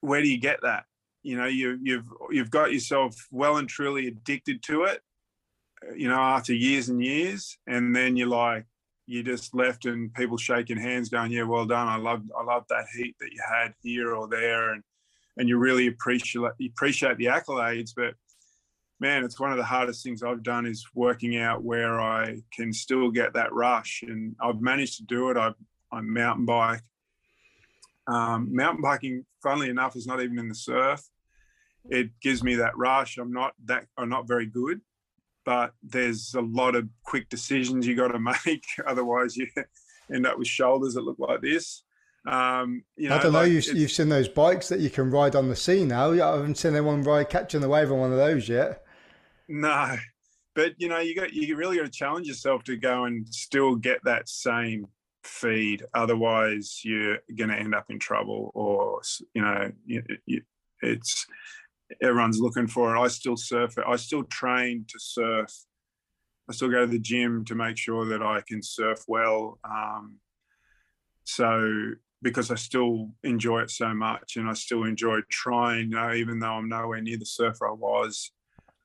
Where 0.00 0.22
do 0.22 0.28
you 0.28 0.38
get 0.38 0.60
that? 0.62 0.84
you 1.24 1.36
know 1.36 1.46
you, 1.46 1.78
you've 1.82 2.06
you've 2.30 2.50
got 2.50 2.72
yourself 2.72 3.16
well 3.32 3.56
and 3.56 3.68
truly 3.68 4.06
addicted 4.06 4.62
to 4.62 4.84
it 4.84 5.00
you 5.96 6.08
know 6.08 6.20
after 6.20 6.54
years 6.54 6.88
and 6.90 7.02
years 7.02 7.58
and 7.66 7.96
then 7.96 8.16
you're 8.16 8.28
like 8.28 8.64
you 9.06 9.22
just 9.22 9.54
left 9.54 9.86
and 9.86 10.14
people 10.14 10.36
shaking 10.36 10.78
hands 10.78 11.08
going 11.08 11.32
yeah 11.32 11.42
well 11.42 11.66
done 11.66 11.88
i 11.88 11.96
love 11.96 12.22
i 12.38 12.44
love 12.44 12.64
that 12.68 12.84
heat 12.94 13.16
that 13.18 13.32
you 13.32 13.40
had 13.50 13.74
here 13.82 14.14
or 14.14 14.28
there 14.28 14.72
and 14.72 14.82
and 15.36 15.48
you 15.48 15.58
really 15.58 15.86
appreciate 15.86 16.52
appreciate 16.66 17.16
the 17.16 17.26
accolades 17.26 17.90
but 17.96 18.14
man 19.00 19.24
it's 19.24 19.40
one 19.40 19.50
of 19.50 19.58
the 19.58 19.64
hardest 19.64 20.02
things 20.02 20.22
i've 20.22 20.42
done 20.42 20.66
is 20.66 20.86
working 20.94 21.36
out 21.36 21.62
where 21.62 22.00
i 22.00 22.36
can 22.52 22.72
still 22.72 23.10
get 23.10 23.32
that 23.34 23.52
rush 23.52 24.02
and 24.06 24.34
i've 24.40 24.60
managed 24.60 24.96
to 24.96 25.04
do 25.04 25.30
it 25.30 25.36
i 25.36 25.50
i 25.92 26.00
mountain 26.00 26.46
bike 26.46 26.82
um, 28.06 28.54
mountain 28.54 28.82
biking 28.82 29.24
funnily 29.42 29.70
enough 29.70 29.96
is 29.96 30.06
not 30.06 30.20
even 30.20 30.38
in 30.38 30.48
the 30.48 30.54
surf 30.54 31.02
it 31.88 32.10
gives 32.20 32.42
me 32.42 32.56
that 32.56 32.76
rush. 32.76 33.18
I'm 33.18 33.32
not 33.32 33.52
that 33.66 33.86
I'm 33.96 34.08
not 34.08 34.26
very 34.26 34.46
good, 34.46 34.80
but 35.44 35.72
there's 35.82 36.34
a 36.34 36.40
lot 36.40 36.76
of 36.76 36.88
quick 37.04 37.28
decisions 37.28 37.86
you 37.86 37.96
got 37.96 38.08
to 38.08 38.18
make. 38.46 38.64
Otherwise, 38.86 39.36
you 39.36 39.46
end 40.12 40.26
up 40.26 40.38
with 40.38 40.48
shoulders 40.48 40.94
that 40.94 41.02
look 41.02 41.18
like 41.18 41.40
this. 41.40 41.83
Um, 42.26 42.84
you 42.96 43.08
know, 43.08 43.16
I 43.16 43.22
don't 43.22 43.32
know. 43.32 43.40
Like 43.40 43.52
you've, 43.52 43.66
you've 43.74 43.90
seen 43.90 44.08
those 44.08 44.28
bikes 44.28 44.68
that 44.68 44.80
you 44.80 44.90
can 44.90 45.10
ride 45.10 45.36
on 45.36 45.48
the 45.48 45.56
sea 45.56 45.84
now. 45.84 46.12
I 46.12 46.36
haven't 46.36 46.56
seen 46.56 46.72
anyone 46.72 47.02
ride 47.02 47.28
catching 47.28 47.60
the 47.60 47.68
wave 47.68 47.92
on 47.92 47.98
one 47.98 48.12
of 48.12 48.18
those 48.18 48.48
yet. 48.48 48.82
No, 49.48 49.96
but 50.54 50.74
you 50.78 50.88
know, 50.88 50.98
you 50.98 51.14
got 51.14 51.32
you 51.32 51.54
really 51.56 51.76
got 51.76 51.84
to 51.84 51.90
challenge 51.90 52.26
yourself 52.26 52.64
to 52.64 52.76
go 52.76 53.04
and 53.04 53.28
still 53.28 53.76
get 53.76 53.98
that 54.04 54.28
same 54.28 54.86
feed. 55.22 55.84
Otherwise, 55.94 56.80
you're 56.82 57.18
going 57.36 57.50
to 57.50 57.58
end 57.58 57.74
up 57.74 57.86
in 57.90 57.98
trouble, 57.98 58.50
or 58.54 59.00
you 59.34 59.42
know, 59.42 59.70
you, 59.84 60.02
you, 60.26 60.42
it's 60.80 61.26
everyone's 62.02 62.40
looking 62.40 62.66
for 62.66 62.94
it. 62.94 63.00
I 63.00 63.08
still 63.08 63.36
surf 63.36 63.76
it. 63.76 63.84
I 63.86 63.96
still 63.96 64.24
train 64.24 64.86
to 64.88 64.98
surf. 64.98 65.52
I 66.48 66.52
still 66.52 66.70
go 66.70 66.80
to 66.80 66.86
the 66.86 66.98
gym 66.98 67.44
to 67.46 67.54
make 67.54 67.76
sure 67.76 68.06
that 68.06 68.22
I 68.22 68.42
can 68.46 68.62
surf 68.62 69.04
well. 69.08 69.58
Um, 69.64 70.18
so 71.24 71.92
because 72.24 72.50
I 72.50 72.54
still 72.54 73.10
enjoy 73.22 73.60
it 73.60 73.70
so 73.70 73.92
much, 73.92 74.36
and 74.36 74.48
I 74.48 74.54
still 74.54 74.84
enjoy 74.84 75.18
trying, 75.30 75.90
know, 75.90 76.14
even 76.14 76.40
though 76.40 76.54
I'm 76.54 76.70
nowhere 76.70 77.02
near 77.02 77.18
the 77.18 77.26
surfer 77.26 77.68
I 77.68 77.72
was. 77.72 78.32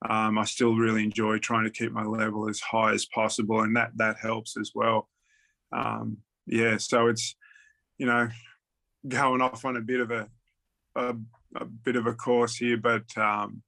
Um, 0.07 0.37
I 0.37 0.43
still 0.43 0.75
really 0.75 1.03
enjoy 1.05 1.39
trying 1.39 1.63
to 1.63 1.71
keep 1.71 1.93
my 1.93 2.03
level 2.03 2.49
as 2.49 2.59
high 2.59 2.91
as 2.91 3.05
possible, 3.05 3.61
and 3.61 3.75
that 3.77 3.91
that 3.95 4.17
helps 4.21 4.57
as 4.57 4.71
well. 4.75 5.09
Um, 5.71 6.17
yeah, 6.45 6.77
so 6.77 7.07
it's 7.07 7.35
you 7.97 8.05
know 8.05 8.29
going 9.07 9.41
off 9.41 9.63
on 9.63 9.77
a 9.77 9.81
bit 9.81 10.01
of 10.01 10.11
a, 10.11 10.27
a 10.95 11.15
a 11.55 11.65
bit 11.65 11.95
of 11.95 12.07
a 12.07 12.13
course 12.13 12.57
here, 12.57 12.77
but 12.77 13.17
um, 13.17 13.63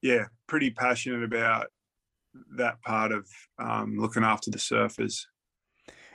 yeah, 0.00 0.24
pretty 0.46 0.70
passionate 0.70 1.22
about 1.22 1.66
that 2.56 2.80
part 2.82 3.12
of 3.12 3.28
um, 3.58 3.98
looking 3.98 4.24
after 4.24 4.50
the 4.50 4.58
surfers. 4.58 5.24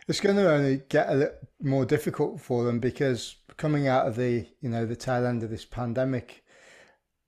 It's 0.08 0.20
going 0.20 0.36
to 0.36 0.52
only 0.52 0.82
get 0.90 1.10
a 1.10 1.16
little 1.16 1.36
more 1.62 1.86
difficult 1.86 2.42
for 2.42 2.64
them 2.64 2.80
because 2.80 3.36
coming 3.58 3.88
out 3.88 4.08
of 4.08 4.16
the 4.16 4.48
you 4.62 4.70
know 4.70 4.86
the 4.86 4.96
tail 4.96 5.26
end 5.26 5.44
of 5.44 5.50
this 5.50 5.66
pandemic, 5.66 6.44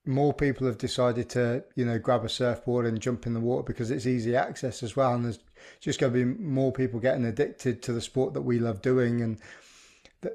more 0.06 0.34
people 0.34 0.68
have 0.68 0.78
decided 0.78 1.30
to 1.32 1.64
you 1.76 1.86
know 1.86 2.00
grab 2.00 2.26
a 2.26 2.30
surfboard 2.30 2.86
and 2.86 3.00
jump 3.00 3.28
in 3.28 3.34
the 3.34 3.40
water 3.40 3.64
because 3.64 3.92
it's 3.92 4.08
easy 4.08 4.36
access 4.36 4.82
as 4.84 4.96
well, 4.96 5.14
and 5.14 5.26
there's 5.26 5.40
just 5.80 6.00
going 6.00 6.12
to 6.12 6.20
be 6.20 6.26
more 6.26 6.72
people 6.72 7.00
getting 7.00 7.26
addicted 7.26 7.82
to 7.84 7.94
the 7.94 8.02
sport 8.02 8.34
that 8.34 8.42
we 8.42 8.60
love 8.60 8.82
doing 8.82 9.22
and 9.22 9.40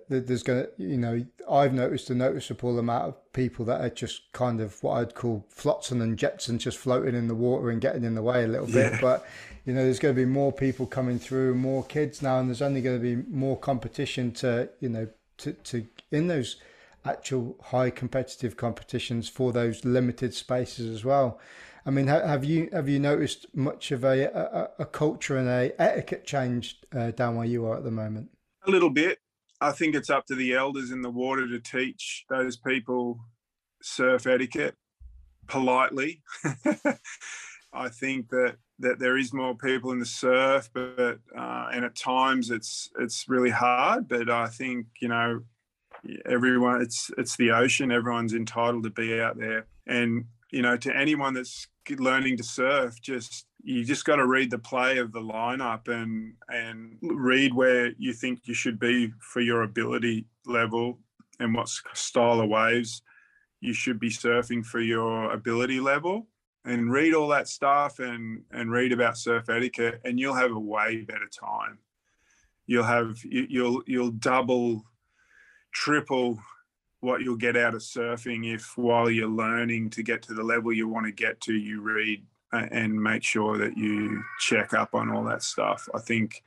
there's 0.09 0.43
going 0.43 0.65
to, 0.65 0.71
you 0.77 0.97
know, 0.97 1.25
I've 1.51 1.73
noticed 1.73 2.11
a 2.11 2.15
noticeable 2.15 2.79
amount 2.79 3.05
of 3.05 3.33
people 3.33 3.65
that 3.67 3.81
are 3.81 3.91
just 3.91 4.33
kind 4.33 4.61
of 4.61 4.83
what 4.83 4.95
I'd 4.95 5.15
call 5.15 5.47
flotsam 5.49 6.01
and 6.01 6.19
jetsam, 6.19 6.59
just 6.59 6.79
floating 6.79 7.15
in 7.15 7.29
the 7.29 7.35
water 7.35 7.71
and 7.71 7.81
getting 7.81 8.05
in 8.05 8.15
the 8.15 8.23
way 8.23 8.45
a 8.45 8.49
little 8.49 8.67
bit. 8.67 8.93
Yeah. 8.93 8.99
But, 9.01 9.27
you 9.65 9.73
know, 9.73 9.85
there's 9.85 9.99
going 9.99 10.15
to 10.15 10.21
be 10.21 10.27
more 10.27 10.53
people 10.53 10.87
coming 10.87 11.19
through, 11.19 11.55
more 11.55 11.85
kids 11.85 12.23
now, 12.23 12.39
and 12.39 12.49
there's 12.49 12.63
only 12.63 12.81
going 12.81 13.01
to 13.01 13.03
be 13.03 13.17
more 13.31 13.57
competition 13.57 14.33
to, 14.33 14.69
you 14.81 14.89
know, 14.89 15.09
to, 15.39 15.53
to 15.53 15.87
in 16.11 16.27
those 16.29 16.57
actual 17.05 17.57
high 17.63 17.91
competitive 17.91 18.57
competitions 18.57 19.29
for 19.29 19.53
those 19.53 19.85
limited 19.85 20.35
spaces 20.35 20.89
as 20.95 21.05
well. 21.05 21.39
I 21.87 21.91
mean, 21.91 22.07
have 22.09 22.45
you 22.45 22.69
have 22.73 22.89
you 22.89 22.99
noticed 22.99 23.47
much 23.55 23.93
of 23.93 24.05
a 24.05 24.25
a, 24.25 24.83
a 24.83 24.85
culture 24.85 25.39
and 25.39 25.49
a 25.49 25.73
etiquette 25.81 26.27
change 26.27 26.81
uh, 26.95 27.13
down 27.13 27.37
where 27.37 27.47
you 27.47 27.65
are 27.67 27.77
at 27.77 27.85
the 27.85 27.91
moment? 27.91 28.29
A 28.67 28.71
little 28.71 28.91
bit. 28.91 29.21
I 29.61 29.73
think 29.73 29.95
it's 29.95 30.11
up 30.11 30.27
to 30.27 30.35
the 30.35 30.55
elders 30.55 30.91
in 30.91 31.03
the 31.03 31.11
water 31.11 31.49
to 31.49 31.59
teach 31.59 32.25
those 32.29 32.57
people 32.57 33.19
surf 33.83 34.27
etiquette 34.27 34.75
politely. 35.47 36.23
I 37.73 37.89
think 37.89 38.29
that 38.31 38.57
that 38.81 38.99
there 39.01 39.17
is 39.17 39.33
more 39.33 39.57
people 39.57 39.91
in 39.91 39.99
the 39.99 40.07
surf, 40.07 40.71
but 40.73 41.19
uh, 41.37 41.69
and 41.73 41.85
at 41.85 41.97
times 41.97 42.51
it's 42.51 42.91
it's 42.99 43.29
really 43.29 43.51
hard. 43.51 44.09
But 44.09 44.31
I 44.31 44.47
think 44.47 44.87
you 45.01 45.09
know 45.09 45.41
everyone 46.27 46.81
it's 46.81 47.11
it's 47.19 47.37
the 47.37 47.51
ocean. 47.51 47.91
Everyone's 47.91 48.35
entitled 48.35 48.85
to 48.85 48.91
be 48.91 49.21
out 49.21 49.39
there, 49.39 49.67
and 49.87 50.25
you 50.51 50.63
know 50.63 50.77
to 50.77 50.97
anyone 50.97 51.35
that's 51.35 51.67
learning 51.99 52.37
to 52.37 52.45
surf, 52.45 53.01
just 53.03 53.47
you 53.63 53.85
just 53.85 54.05
got 54.05 54.17
to 54.17 54.27
read 54.27 54.51
the 54.51 54.59
play 54.59 54.99
of 54.99 55.13
the 55.13 55.21
lineup 55.21 55.89
and 55.89 56.35
and 56.49 56.97
read 57.03 57.53
where 57.55 57.93
you 57.99 58.13
think 58.13 58.41
you 58.45 58.55
should 58.55 58.79
be 58.79 59.13
for 59.21 59.41
your 59.41 59.63
ability 59.63 60.27
level 60.47 60.99
and 61.41 61.55
what 61.55 61.69
style 61.95 62.41
of 62.41 62.49
waves 62.49 63.03
you 63.61 63.73
should 63.73 63.99
be 63.99 64.11
surfing 64.11 64.65
for 64.65 64.81
your 64.81 65.33
ability 65.33 65.81
level. 65.81 66.29
And 66.65 66.93
read 66.93 67.15
all 67.15 67.29
that 67.29 67.49
stuff 67.49 67.99
and 67.99 68.43
and 68.51 68.71
read 68.71 68.93
about 68.93 69.17
surf 69.17 69.49
etiquette 69.49 70.01
and 70.05 70.19
you'll 70.21 70.35
have 70.35 70.53
a 70.53 70.59
way 70.59 71.03
better 71.03 71.29
time. 71.29 71.79
You'll 72.67 72.85
have 72.85 73.19
you'll 73.25 73.83
you'll 73.87 74.11
double 74.11 74.85
triple 75.73 76.39
what 77.01 77.23
you'll 77.23 77.37
get 77.37 77.57
out 77.57 77.75
of 77.75 77.81
surfing 77.81 78.53
if 78.53 78.77
while 78.77 79.09
you're 79.09 79.29
learning 79.29 79.91
to 79.91 80.03
get 80.03 80.23
to 80.23 80.35
the 80.35 80.43
level 80.43 80.73
you 80.73 80.89
want 80.89 81.07
to 81.07 81.13
get 81.13 81.41
to 81.43 81.55
you 81.55 81.81
read 81.81 82.25
and 82.53 83.03
make 83.03 83.23
sure 83.23 83.59
that 83.59 83.77
you 83.77 84.23
check 84.41 84.73
up 84.73 84.95
on 84.95 85.11
all 85.11 85.25
that 85.25 85.43
stuff. 85.43 85.89
I 85.95 86.01
think 86.01 86.43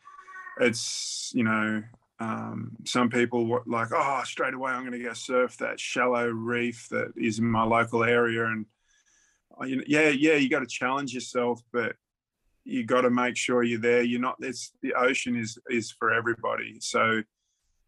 it's 0.60 1.32
you 1.34 1.44
know 1.44 1.84
um, 2.20 2.72
some 2.86 3.10
people 3.10 3.62
like 3.66 3.88
oh 3.96 4.22
straight 4.26 4.54
away 4.54 4.72
i'm 4.72 4.82
going 4.82 4.92
to 4.92 5.04
go 5.04 5.14
surf 5.14 5.58
that 5.58 5.80
shallow 5.80 6.28
reef 6.28 6.88
that 6.92 7.14
is 7.16 7.40
in 7.40 7.46
my 7.46 7.64
local 7.64 8.04
area 8.04 8.46
and 8.46 8.66
uh, 9.60 9.66
yeah 9.66 10.10
yeah 10.10 10.34
you 10.34 10.50
got 10.50 10.60
to 10.60 10.68
challenge 10.68 11.14
yourself 11.14 11.62
but 11.72 11.96
you 12.64 12.84
got 12.84 13.02
to 13.02 13.10
make 13.10 13.36
sure 13.38 13.64
you're 13.64 13.80
there. 13.80 14.04
You're 14.04 14.22
not 14.22 14.36
it's 14.40 14.72
the 14.82 14.94
ocean 14.94 15.36
is 15.36 15.58
is 15.70 15.92
for 15.92 16.14
everybody. 16.14 16.78
So 16.80 17.22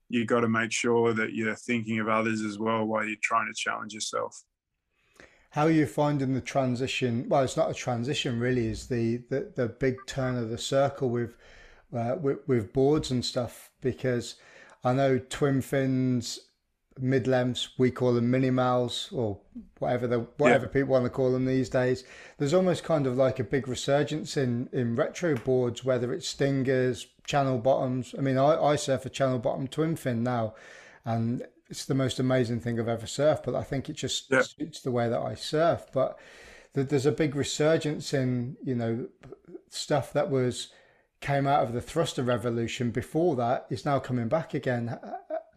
you 0.10 0.26
got 0.26 0.42
to 0.42 0.50
make 0.50 0.72
sure 0.72 1.14
that 1.14 1.34
you're 1.34 1.56
thinking 1.56 2.00
of 2.00 2.08
others 2.08 2.42
as 2.42 2.60
well 2.60 2.86
while 2.86 3.06
you're 3.06 3.18
trying 3.22 3.48
to 3.48 3.54
challenge 3.56 3.94
yourself. 3.94 4.44
How 5.54 5.66
are 5.68 5.72
you 5.72 5.86
finding 5.86 6.34
the 6.34 6.42
transition? 6.42 7.30
Well, 7.30 7.44
it's 7.44 7.56
not 7.56 7.70
a 7.70 7.76
transition 7.76 8.40
really. 8.40 8.66
Is 8.66 8.88
the 8.88 9.18
the, 9.30 9.52
the 9.56 9.68
big 9.68 9.98
turn 10.08 10.36
of 10.36 10.50
the 10.50 10.58
circle 10.58 11.12
with, 11.12 11.36
uh, 11.96 12.16
with 12.20 12.40
with 12.48 12.74
boards 12.74 13.12
and 13.12 13.24
stuff? 13.24 13.70
Because 13.80 14.34
I 14.84 14.94
know 14.94 15.20
twin 15.20 15.62
fins, 15.62 16.40
mid 17.00 17.28
lengths, 17.28 17.70
we 17.78 17.92
call 17.92 18.16
them 18.16 18.32
mini 18.32 18.50
mals 18.50 19.14
or 19.14 19.38
whatever 19.78 20.08
the 20.08 20.22
whatever 20.38 20.66
yeah. 20.66 20.72
people 20.72 20.90
want 20.90 21.06
to 21.06 21.12
call 21.12 21.32
them 21.32 21.46
these 21.46 21.70
days. 21.70 22.04
There's 22.40 22.56
almost 22.56 22.84
kind 22.84 23.06
of 23.06 23.16
like 23.16 23.38
a 23.38 23.44
big 23.44 23.68
resurgence 23.68 24.36
in 24.36 24.70
in 24.74 24.96
retro 24.96 25.36
boards, 25.36 25.86
whether 25.86 26.12
it's 26.14 26.28
stingers, 26.28 27.06
channel 27.28 27.60
bottoms. 27.60 28.16
I 28.18 28.22
mean, 28.22 28.40
I, 28.40 28.60
I 28.60 28.76
surf 28.76 29.06
a 29.06 29.10
channel 29.12 29.38
bottom 29.38 29.68
twin 29.68 29.98
fin 29.98 30.24
now, 30.24 30.56
and 31.06 31.46
it's 31.70 31.86
the 31.86 31.96
most 31.96 32.20
amazing 32.20 32.60
thing 32.60 32.80
I've 32.80 32.88
ever 32.88 33.06
surfed. 33.06 33.44
But 33.44 33.56
I 33.56 33.64
think 33.64 33.90
it 33.90 33.94
just 33.94 34.30
yeah. 34.30 34.42
suits 34.42 34.82
the 34.82 34.92
way 34.92 35.10
that 35.10 35.22
I 35.22 35.36
surf. 35.36 35.88
But 35.94 36.18
there's 36.74 37.06
a 37.06 37.12
big 37.12 37.36
resurgence 37.36 38.14
in 38.14 38.58
you 38.64 38.76
know 38.76 39.08
stuff 39.70 40.14
that 40.14 40.30
was 40.30 40.70
came 41.22 41.48
out 41.48 41.64
of 41.64 41.74
the 41.74 41.82
thruster 41.82 42.22
revolution 42.22 42.92
before 42.92 43.36
that 43.38 43.66
is 43.70 43.86
now 43.86 43.98
coming 43.98 44.28
back 44.28 44.54
again. 44.54 45.00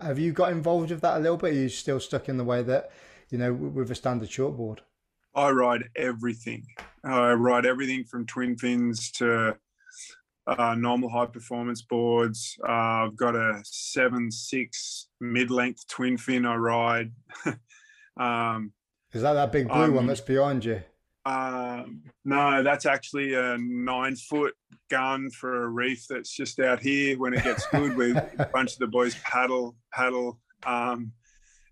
Have 0.00 0.18
you 0.18 0.32
got 0.32 0.52
involved 0.52 0.90
with 0.90 1.00
that 1.00 1.16
a 1.16 1.20
little 1.20 1.36
bit? 1.36 1.52
are 1.52 1.56
you 1.56 1.68
still 1.68 1.98
stuck 1.98 2.28
in 2.28 2.36
the 2.36 2.44
way 2.44 2.62
that 2.62 2.90
you 3.30 3.38
know 3.38 3.52
with 3.52 3.90
a 3.90 3.94
standard 3.94 4.28
shortboard? 4.28 4.78
I 5.34 5.50
ride 5.50 5.90
everything. 5.96 6.66
I 7.04 7.32
ride 7.32 7.66
everything 7.66 8.04
from 8.04 8.26
twin 8.26 8.56
fins 8.56 9.10
to 9.12 9.58
uh, 10.46 10.74
normal 10.74 11.08
high 11.08 11.26
performance 11.26 11.82
boards. 11.82 12.56
Uh, 12.66 13.06
I've 13.06 13.16
got 13.16 13.34
a 13.34 13.60
seven 13.64 14.30
six 14.30 15.08
mid 15.20 15.50
length 15.50 15.86
twin 15.88 16.16
fin 16.16 16.46
I 16.46 16.56
ride. 16.56 17.12
um, 18.16 18.72
Is 19.12 19.22
that 19.22 19.34
that 19.34 19.52
big 19.52 19.68
blue 19.68 19.84
um, 19.84 19.94
one 19.94 20.06
that's 20.06 20.20
behind 20.20 20.64
you? 20.64 20.82
Uh, 21.24 21.82
no, 22.24 22.62
that's 22.62 22.86
actually 22.86 23.34
a 23.34 23.58
nine 23.58 24.14
foot 24.14 24.54
gun 24.88 25.28
for 25.30 25.64
a 25.64 25.68
reef 25.68 26.06
that's 26.08 26.30
just 26.30 26.60
out 26.60 26.80
here. 26.80 27.18
When 27.18 27.34
it 27.34 27.42
gets 27.42 27.66
good, 27.66 27.96
with 27.96 28.16
a 28.38 28.48
bunch 28.52 28.74
of 28.74 28.78
the 28.78 28.86
boys 28.86 29.16
paddle 29.24 29.76
paddle 29.92 30.38
um, 30.64 31.12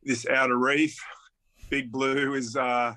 this 0.03 0.27
outer 0.27 0.59
reef. 0.59 0.99
Big 1.71 1.93
blue 1.93 2.35
is 2.35 2.57
uh, 2.57 2.95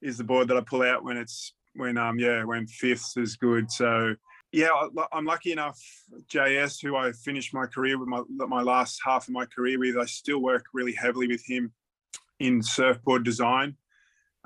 is 0.00 0.16
the 0.16 0.24
board 0.24 0.48
that 0.48 0.56
I 0.56 0.62
pull 0.62 0.82
out 0.82 1.04
when 1.04 1.18
it's 1.18 1.54
when 1.74 1.98
um 1.98 2.18
yeah 2.18 2.44
when 2.44 2.66
fifths 2.66 3.16
is 3.18 3.36
good. 3.36 3.70
So 3.70 4.14
yeah, 4.52 4.68
I'm 5.12 5.24
lucky 5.24 5.52
enough. 5.52 5.80
JS, 6.28 6.82
who 6.82 6.96
I 6.96 7.12
finished 7.12 7.54
my 7.54 7.66
career 7.66 7.98
with, 7.98 8.08
my 8.08 8.22
my 8.46 8.62
last 8.62 9.00
half 9.04 9.28
of 9.28 9.34
my 9.34 9.46
career 9.46 9.78
with, 9.78 9.96
I 9.96 10.06
still 10.06 10.40
work 10.40 10.64
really 10.72 10.92
heavily 10.92 11.28
with 11.28 11.44
him 11.44 11.72
in 12.40 12.62
surfboard 12.62 13.24
design. 13.24 13.76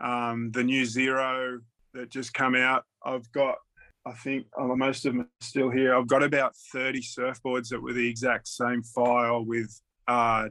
Um, 0.03 0.51
the 0.51 0.65
new 0.65 0.85
Zero 0.85 1.61
that 1.95 2.11
just 2.11 2.35
come 2.35 2.55
out, 2.55 2.85
I've 3.05 3.31
got. 3.33 3.57
I 4.07 4.13
think 4.13 4.47
oh, 4.59 4.77
most 4.77 5.07
of 5.07 5.15
them 5.15 5.23
are 5.23 5.29
still 5.41 5.71
here. 5.71 5.97
I've 5.97 6.07
got 6.07 6.23
about 6.23 6.55
30 6.75 7.01
surfboards 7.01 7.71
that 7.71 7.81
were 7.81 7.95
the 7.95 8.07
exact 8.07 8.49
same 8.49 8.83
file 8.83 9.43
with 9.43 9.81
uh, 10.07 10.49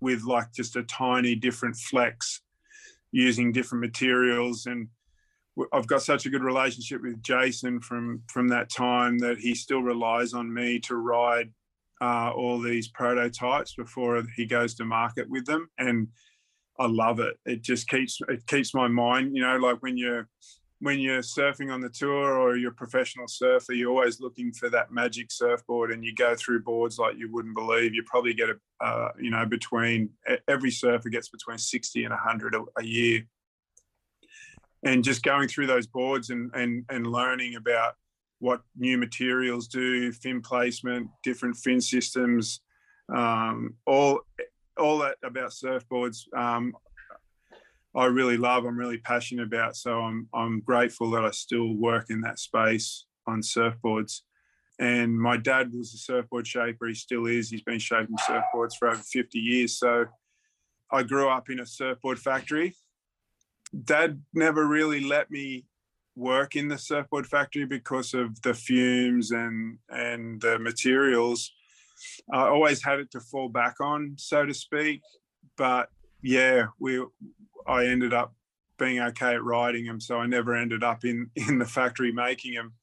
with 0.00 0.24
like 0.24 0.52
just 0.52 0.76
a 0.76 0.82
tiny 0.82 1.34
different 1.34 1.76
flex 1.76 2.42
using 3.12 3.52
different 3.52 3.80
materials 3.80 4.66
and 4.66 4.88
I've 5.72 5.86
got 5.86 6.02
such 6.02 6.26
a 6.26 6.30
good 6.30 6.42
relationship 6.42 7.02
with 7.02 7.22
Jason 7.22 7.80
from 7.80 8.22
from 8.28 8.48
that 8.48 8.70
time 8.70 9.18
that 9.18 9.38
he 9.38 9.54
still 9.54 9.82
relies 9.82 10.32
on 10.32 10.52
me 10.52 10.78
to 10.80 10.96
ride 10.96 11.52
uh, 12.00 12.32
all 12.34 12.58
these 12.58 12.88
prototypes 12.88 13.74
before 13.74 14.22
he 14.36 14.46
goes 14.46 14.74
to 14.74 14.84
market 14.84 15.28
with 15.28 15.46
them, 15.46 15.68
and 15.78 16.08
I 16.78 16.86
love 16.86 17.20
it. 17.20 17.36
It 17.44 17.62
just 17.62 17.88
keeps 17.88 18.20
it 18.28 18.46
keeps 18.46 18.74
my 18.74 18.88
mind, 18.88 19.36
you 19.36 19.42
know, 19.42 19.56
like 19.56 19.78
when 19.82 19.96
you're 19.96 20.28
when 20.82 20.98
you're 20.98 21.20
surfing 21.20 21.70
on 21.70 21.82
the 21.82 21.90
tour 21.90 22.38
or 22.38 22.56
you're 22.56 22.70
a 22.70 22.74
professional 22.74 23.28
surfer, 23.28 23.74
you're 23.74 23.90
always 23.90 24.18
looking 24.18 24.50
for 24.50 24.70
that 24.70 24.90
magic 24.90 25.30
surfboard, 25.30 25.90
and 25.90 26.04
you 26.04 26.14
go 26.14 26.34
through 26.34 26.62
boards 26.62 26.98
like 26.98 27.18
you 27.18 27.30
wouldn't 27.30 27.54
believe. 27.54 27.92
You 27.92 28.02
probably 28.06 28.32
get 28.32 28.48
a, 28.48 28.84
uh, 28.84 29.10
you 29.20 29.30
know, 29.30 29.44
between 29.44 30.10
every 30.48 30.70
surfer 30.70 31.10
gets 31.10 31.28
between 31.28 31.58
sixty 31.58 32.04
and 32.04 32.14
hundred 32.14 32.54
a, 32.54 32.64
a 32.78 32.84
year 32.84 33.26
and 34.82 35.04
just 35.04 35.22
going 35.22 35.48
through 35.48 35.66
those 35.66 35.86
boards 35.86 36.30
and 36.30 36.50
and 36.54 36.84
and 36.88 37.06
learning 37.06 37.56
about 37.56 37.94
what 38.38 38.62
new 38.76 38.96
materials 38.96 39.68
do, 39.68 40.10
fin 40.12 40.40
placement, 40.40 41.08
different 41.22 41.56
fin 41.56 41.80
systems, 41.80 42.60
um, 43.14 43.74
all 43.86 44.20
all 44.78 44.98
that 44.98 45.16
about 45.22 45.50
surfboards. 45.50 46.22
Um, 46.36 46.74
I 47.94 48.06
really 48.06 48.36
love. 48.36 48.64
I'm 48.64 48.78
really 48.78 48.98
passionate 48.98 49.46
about. 49.46 49.76
So 49.76 50.00
I'm 50.00 50.28
I'm 50.32 50.60
grateful 50.60 51.10
that 51.10 51.24
I 51.24 51.30
still 51.30 51.74
work 51.74 52.06
in 52.08 52.22
that 52.22 52.38
space 52.38 53.06
on 53.26 53.42
surfboards. 53.42 54.20
And 54.78 55.20
my 55.20 55.36
dad 55.36 55.74
was 55.74 55.92
a 55.92 55.98
surfboard 55.98 56.46
shaper. 56.46 56.86
He 56.86 56.94
still 56.94 57.26
is. 57.26 57.50
He's 57.50 57.62
been 57.62 57.78
shaping 57.78 58.16
surfboards 58.26 58.76
for 58.78 58.88
over 58.88 59.02
50 59.02 59.38
years. 59.38 59.78
So 59.78 60.06
I 60.90 61.02
grew 61.02 61.28
up 61.28 61.50
in 61.50 61.60
a 61.60 61.66
surfboard 61.66 62.18
factory 62.18 62.74
dad 63.84 64.22
never 64.34 64.66
really 64.66 65.00
let 65.00 65.30
me 65.30 65.66
work 66.16 66.56
in 66.56 66.68
the 66.68 66.78
surfboard 66.78 67.26
factory 67.26 67.64
because 67.64 68.14
of 68.14 68.40
the 68.42 68.54
fumes 68.54 69.30
and 69.30 69.78
and 69.88 70.40
the 70.40 70.58
materials. 70.58 71.52
I 72.32 72.48
always 72.48 72.82
had 72.82 73.00
it 73.00 73.10
to 73.12 73.20
fall 73.20 73.48
back 73.48 73.76
on, 73.80 74.14
so 74.16 74.46
to 74.46 74.54
speak. 74.54 75.02
But 75.56 75.88
yeah, 76.22 76.66
we 76.78 77.04
I 77.66 77.86
ended 77.86 78.12
up 78.12 78.34
being 78.78 79.00
okay 79.00 79.34
at 79.34 79.44
riding 79.44 79.86
them, 79.86 80.00
so 80.00 80.18
I 80.18 80.26
never 80.26 80.54
ended 80.54 80.82
up 80.82 81.04
in 81.04 81.30
in 81.36 81.58
the 81.58 81.66
factory 81.66 82.12
making 82.12 82.54
them. 82.54 82.74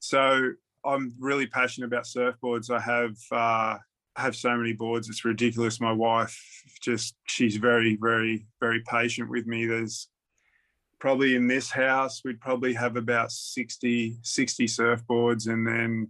So 0.00 0.52
I'm 0.84 1.14
really 1.18 1.46
passionate 1.46 1.86
about 1.88 2.04
surfboards. 2.04 2.70
I 2.70 2.80
have 2.80 3.16
uh, 3.30 3.78
have 4.16 4.36
so 4.36 4.56
many 4.56 4.72
boards. 4.72 5.08
It's 5.08 5.24
ridiculous. 5.24 5.80
My 5.80 5.92
wife 5.92 6.38
just 6.80 7.14
she's 7.26 7.56
very, 7.56 7.96
very, 7.96 8.46
very 8.60 8.80
patient 8.80 9.30
with 9.30 9.46
me. 9.46 9.66
There's 9.66 10.08
probably 10.98 11.34
in 11.34 11.46
this 11.46 11.70
house 11.70 12.22
we'd 12.24 12.40
probably 12.40 12.74
have 12.74 12.96
about 12.96 13.32
60, 13.32 14.16
60 14.22 14.66
surfboards, 14.66 15.48
and 15.48 15.66
then 15.66 16.08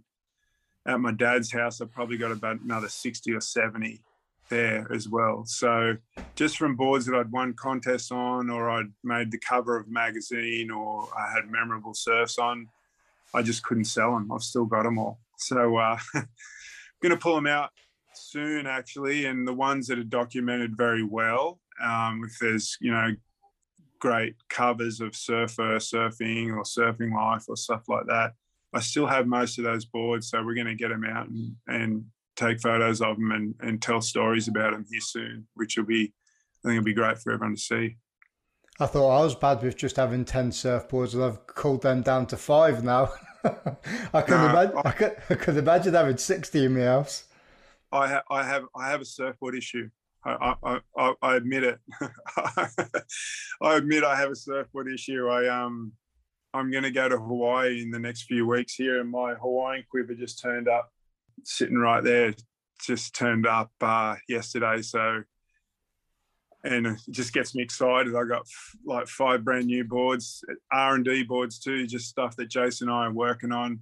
at 0.85 0.99
my 0.99 1.11
dad's 1.11 1.51
house 1.51 1.79
I've 1.79 1.91
probably 1.91 2.17
got 2.17 2.31
about 2.31 2.59
another 2.61 2.89
60 2.89 3.31
or 3.33 3.41
70 3.41 4.01
there 4.49 4.87
as 4.91 5.07
well. 5.07 5.45
So 5.45 5.95
just 6.35 6.57
from 6.57 6.75
boards 6.75 7.05
that 7.05 7.15
I'd 7.15 7.31
won 7.31 7.53
contests 7.53 8.11
on, 8.11 8.49
or 8.49 8.69
I'd 8.69 8.91
made 9.03 9.31
the 9.31 9.37
cover 9.37 9.77
of 9.77 9.89
magazine, 9.89 10.69
or 10.69 11.07
I 11.17 11.31
had 11.31 11.49
memorable 11.49 11.93
surfs 11.93 12.37
on, 12.37 12.67
I 13.33 13.41
just 13.41 13.63
couldn't 13.63 13.85
sell 13.85 14.13
them. 14.13 14.31
I've 14.31 14.43
still 14.43 14.65
got 14.65 14.83
them 14.83 14.99
all. 14.99 15.19
So 15.37 15.77
uh, 15.77 15.97
going 17.01 17.11
to 17.11 17.17
pull 17.17 17.35
them 17.35 17.47
out 17.47 17.71
soon, 18.21 18.67
actually, 18.67 19.25
and 19.25 19.47
the 19.47 19.53
ones 19.53 19.87
that 19.87 19.99
are 19.99 20.03
documented 20.03 20.77
very 20.77 21.03
well. 21.03 21.59
Um, 21.81 22.23
if 22.25 22.37
there's 22.39 22.77
you 22.79 22.91
know 22.91 23.15
great 24.01 24.35
covers 24.49 24.99
of 24.99 25.15
surfer 25.15 25.77
surfing 25.77 26.53
or 26.53 26.63
surfing 26.63 27.13
life 27.13 27.45
or 27.47 27.55
stuff 27.55 27.83
like 27.87 28.05
that. 28.07 28.33
I 28.73 28.79
still 28.79 29.05
have 29.05 29.27
most 29.27 29.57
of 29.57 29.63
those 29.63 29.85
boards, 29.85 30.29
so 30.29 30.43
we're 30.43 30.55
going 30.55 30.67
to 30.67 30.75
get 30.75 30.89
them 30.89 31.05
out 31.05 31.29
and, 31.29 31.55
and 31.67 32.05
take 32.35 32.59
photos 32.59 33.01
of 33.01 33.17
them 33.17 33.31
and, 33.31 33.55
and 33.61 33.81
tell 33.81 34.01
stories 34.01 34.47
about 34.47 34.71
them 34.71 34.85
here 34.89 35.01
soon, 35.01 35.47
which 35.53 35.77
will 35.77 35.85
be, 35.85 36.13
I 36.63 36.67
think, 36.67 36.77
it'll 36.77 36.83
be 36.83 36.93
great 36.93 37.19
for 37.19 37.31
everyone 37.31 37.55
to 37.55 37.61
see. 37.61 37.97
I 38.79 38.87
thought 38.87 39.19
I 39.19 39.23
was 39.23 39.35
bad 39.35 39.61
with 39.61 39.77
just 39.77 39.97
having 39.97 40.25
ten 40.25 40.49
surfboards, 40.51 41.13
and 41.13 41.23
I've 41.23 41.45
called 41.45 41.83
them 41.83 42.01
down 42.01 42.25
to 42.27 42.37
five 42.37 42.83
now. 42.83 43.11
I 43.43 44.21
can 44.21 44.37
no, 44.37 44.49
imagine. 44.49 44.77
I, 44.77 44.89
I, 44.89 44.91
could, 44.91 45.15
I 45.29 45.33
could 45.35 45.57
imagine 45.57 45.93
having 45.93 46.17
sixty 46.17 46.65
in 46.65 46.75
my 46.75 46.85
house. 46.85 47.25
I, 47.91 48.07
ha- 48.07 48.23
I 48.29 48.43
have 48.43 48.63
I 48.75 48.89
have 48.89 49.01
a 49.01 49.05
surfboard 49.05 49.55
issue. 49.55 49.89
I, 50.23 50.53
I, 50.97 51.13
I, 51.23 51.35
admit 51.35 51.63
it. 51.63 51.79
I 52.37 53.75
admit 53.75 54.03
I 54.03 54.15
have 54.15 54.29
a 54.29 54.35
surfboard 54.35 54.87
issue. 54.87 55.27
I 55.27 55.47
um, 55.47 55.93
I'm 56.53 56.69
going 56.69 56.83
to 56.83 56.91
go 56.91 57.09
to 57.09 57.17
Hawaii 57.17 57.81
in 57.81 57.91
the 57.91 57.99
next 57.99 58.23
few 58.23 58.45
weeks 58.45 58.75
here, 58.75 58.99
and 58.99 59.09
my 59.09 59.33
Hawaiian 59.33 59.83
quiver 59.89 60.13
just 60.13 60.41
turned 60.41 60.67
up, 60.67 60.91
sitting 61.43 61.77
right 61.77 62.03
there, 62.03 62.35
just 62.85 63.15
turned 63.15 63.47
up 63.47 63.71
uh, 63.81 64.15
yesterday. 64.27 64.81
So, 64.81 65.23
and 66.63 66.85
it 66.87 66.99
just 67.09 67.33
gets 67.33 67.55
me 67.55 67.63
excited. 67.63 68.15
I 68.15 68.23
got 68.25 68.41
f- 68.41 68.75
like 68.85 69.07
five 69.07 69.43
brand 69.43 69.67
new 69.67 69.85
boards, 69.85 70.43
R 70.71 70.95
and 70.95 71.05
D 71.05 71.23
boards 71.23 71.57
too, 71.57 71.87
just 71.87 72.09
stuff 72.09 72.35
that 72.35 72.49
Jason 72.49 72.89
and 72.89 72.97
I 72.97 73.05
are 73.05 73.13
working 73.13 73.51
on. 73.51 73.79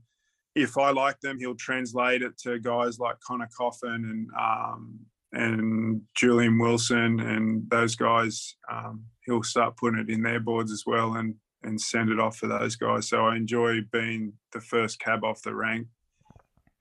If 0.56 0.78
I 0.78 0.92
like 0.92 1.20
them, 1.22 1.38
he'll 1.40 1.56
translate 1.56 2.22
it 2.22 2.38
to 2.40 2.60
guys 2.60 3.00
like 3.00 3.20
Conner 3.20 3.50
Coffin 3.56 3.90
and 3.90 4.28
um, 4.40 5.00
and 5.32 6.02
Julian 6.16 6.58
Wilson 6.58 7.20
and 7.20 7.70
those 7.70 7.96
guys. 7.96 8.56
Um, 8.72 9.06
he'll 9.26 9.44
start 9.44 9.78
putting 9.78 10.00
it 10.00 10.10
in 10.10 10.24
their 10.24 10.40
boards 10.40 10.72
as 10.72 10.84
well 10.86 11.16
and 11.16 11.36
and 11.64 11.80
send 11.80 12.10
it 12.10 12.20
off 12.20 12.38
for 12.38 12.48
those 12.48 12.76
guys. 12.76 13.10
So 13.10 13.26
I 13.26 13.36
enjoy 13.36 13.82
being 13.92 14.34
the 14.54 14.62
first 14.62 15.00
cab 15.00 15.24
off 15.24 15.42
the 15.42 15.54
rank, 15.54 15.88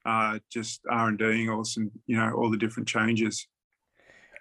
uh, 0.07 0.39
just 0.51 0.81
R 0.89 1.09
and 1.09 1.19
Ding 1.19 1.51
all 1.51 1.65
some 1.65 1.91
you 2.07 2.17
know 2.17 2.33
all 2.33 2.51
the 2.51 2.57
different 2.57 2.89
changes. 2.89 3.47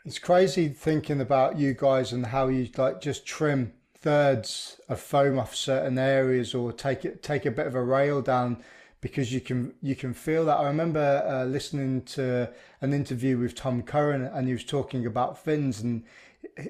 It's 0.05 0.19
crazy 0.19 0.69
thinking 0.69 1.19
about 1.19 1.57
you 1.57 1.73
guys 1.73 2.13
and 2.13 2.27
how 2.27 2.47
you 2.47 2.69
like 2.77 3.01
just 3.01 3.25
trim 3.25 3.73
thirds 3.99 4.79
of 4.87 5.01
foam 5.01 5.37
off 5.37 5.53
certain 5.55 5.97
areas 5.97 6.53
or 6.53 6.71
take 6.71 7.03
it 7.03 7.21
take 7.21 7.45
a 7.45 7.51
bit 7.51 7.67
of 7.67 7.75
a 7.75 7.83
rail 7.83 8.21
down 8.21 8.63
because 9.01 9.31
you 9.31 9.41
can 9.41 9.73
you 9.81 9.95
can 9.95 10.13
feel 10.13 10.45
that. 10.45 10.57
I 10.57 10.67
remember 10.67 11.23
uh, 11.25 11.45
listening 11.45 12.03
to 12.03 12.51
an 12.81 12.93
interview 12.93 13.37
with 13.37 13.55
Tom 13.55 13.83
Curren 13.83 14.23
and 14.25 14.47
he 14.47 14.53
was 14.53 14.63
talking 14.63 15.05
about 15.05 15.37
fins 15.37 15.81
and 15.81 16.03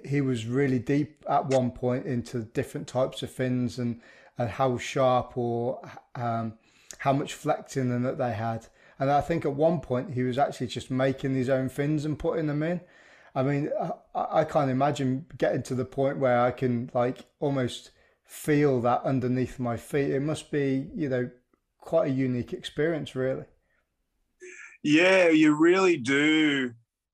he 0.05 0.21
was 0.21 0.45
really 0.45 0.79
deep 0.79 1.23
at 1.29 1.45
one 1.45 1.71
point 1.71 2.05
into 2.05 2.41
different 2.41 2.87
types 2.87 3.23
of 3.23 3.31
fins 3.31 3.79
and 3.79 4.01
and 4.37 4.49
how 4.49 4.77
sharp 4.77 5.37
or 5.37 5.81
um, 6.15 6.53
how 6.99 7.13
much 7.13 7.33
flexing 7.33 7.91
and 7.91 8.05
that 8.05 8.17
they 8.17 8.33
had. 8.33 8.67
And 8.99 9.11
I 9.11 9.21
think 9.21 9.45
at 9.45 9.53
one 9.53 9.79
point 9.79 10.13
he 10.13 10.23
was 10.23 10.37
actually 10.37 10.67
just 10.67 10.91
making 10.91 11.35
his 11.35 11.49
own 11.49 11.69
fins 11.69 12.05
and 12.05 12.17
putting 12.17 12.47
them 12.47 12.63
in. 12.63 12.81
I 13.35 13.43
mean, 13.43 13.69
I, 14.15 14.41
I 14.41 14.43
can't 14.43 14.71
imagine 14.71 15.25
getting 15.37 15.63
to 15.63 15.75
the 15.75 15.85
point 15.85 16.17
where 16.17 16.39
I 16.39 16.51
can 16.51 16.89
like 16.93 17.25
almost 17.39 17.91
feel 18.25 18.81
that 18.81 19.03
underneath 19.03 19.59
my 19.59 19.77
feet. 19.77 20.11
It 20.11 20.21
must 20.21 20.51
be, 20.51 20.87
you 20.95 21.09
know, 21.09 21.29
quite 21.87 22.09
a 22.09 22.13
unique 22.13 22.51
experience, 22.51 23.15
really. 23.15 23.45
Yeah, 24.83 25.29
you 25.29 25.55
really 25.55 25.95
do. 25.95 26.73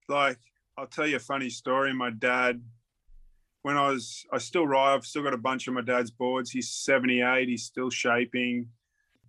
Like, 0.10 0.40
I'll 0.76 0.88
tell 0.88 1.06
you 1.06 1.18
a 1.18 1.20
funny 1.20 1.52
story. 1.52 1.94
My 1.94 2.10
dad, 2.10 2.60
when 3.62 3.78
I 3.78 3.92
was, 3.92 4.26
I 4.34 4.40
still 4.40 4.66
ride. 4.66 4.96
I've 4.96 5.06
still 5.06 5.22
got 5.22 5.36
a 5.36 5.38
bunch 5.38 5.68
of 5.68 5.76
my 5.76 5.82
dad's 5.82 6.10
boards. 6.10 6.50
He's 6.50 6.72
78. 6.72 7.48
He's 7.48 7.66
still 7.66 7.92
shaping. 7.92 8.68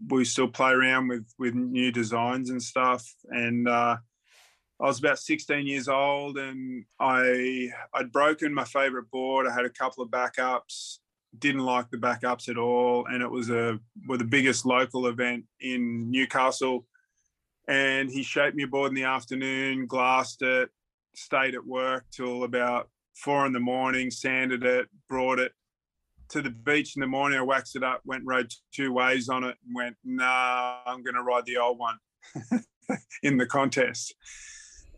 We 0.09 0.25
still 0.25 0.49
play 0.49 0.73
around 0.73 1.09
with 1.09 1.27
with 1.39 1.55
new 1.55 1.93
designs 1.93 2.49
and 2.49 2.63
stuff. 2.63 3.07
And 3.29 3.69
uh, 3.69 3.99
I 4.81 4.85
was 4.87 4.99
about 4.99 5.19
16 5.19 5.67
years 5.67 5.89
old, 5.89 6.39
and 6.39 6.87
I 6.99 7.69
I'd 7.93 8.13
broken 8.13 8.55
my 8.55 8.65
favorite 8.65 9.11
board. 9.11 9.47
I 9.47 9.53
had 9.53 9.67
a 9.67 9.71
couple 9.71 10.03
of 10.03 10.11
backups. 10.11 11.01
Didn't 11.39 11.65
like 11.65 11.91
the 11.91 11.97
backups 11.97 12.49
at 12.49 12.59
all, 12.59 13.07
and 13.07 13.23
it 13.23 13.31
was 13.31 13.51
a 13.51 13.79
well, 14.07 14.19
the 14.19 14.25
biggest 14.25 14.67
local 14.67 15.07
event 15.07 15.45
in 15.61 16.11
Newcastle. 16.11 16.87
And 17.67 18.11
he 18.11 18.23
shaped 18.23 18.57
me 18.57 18.65
a 18.65 18.67
board 18.67 18.91
in 18.91 18.95
the 18.95 19.05
afternoon, 19.05 19.87
glassed 19.87 20.43
it, 20.43 20.69
stayed 21.15 21.55
at 21.55 21.67
work 21.67 22.05
till 22.15 22.45
about 22.45 22.91
four 23.15 23.47
in 23.47 23.53
the 23.53 23.61
morning, 23.61 24.11
sanded 24.11 24.65
it, 24.65 24.89
brought 25.09 25.39
it 25.39 25.53
to 26.31 26.43
the 26.43 26.51
beach 26.51 26.97
in 26.97 27.01
the 27.01 27.07
morning. 27.07 27.39
I 27.39 27.43
waxed 27.43 27.77
it 27.77 27.83
up, 27.83 28.03
went 28.05 28.25
rode 28.27 28.53
two 28.73 28.93
ways 28.93 29.29
on 29.29 29.45
it, 29.45 29.57
and 29.65 29.75
went, 29.75 29.97
nah, 30.05 30.79
I'm 30.87 31.03
going 31.03 31.15
to 31.15 31.23
ride 31.23 31.47
the 31.47 31.59
old 31.59 31.79
one 31.79 31.99
in 33.23 33.37
the 33.37 33.47
contest. 33.47 34.15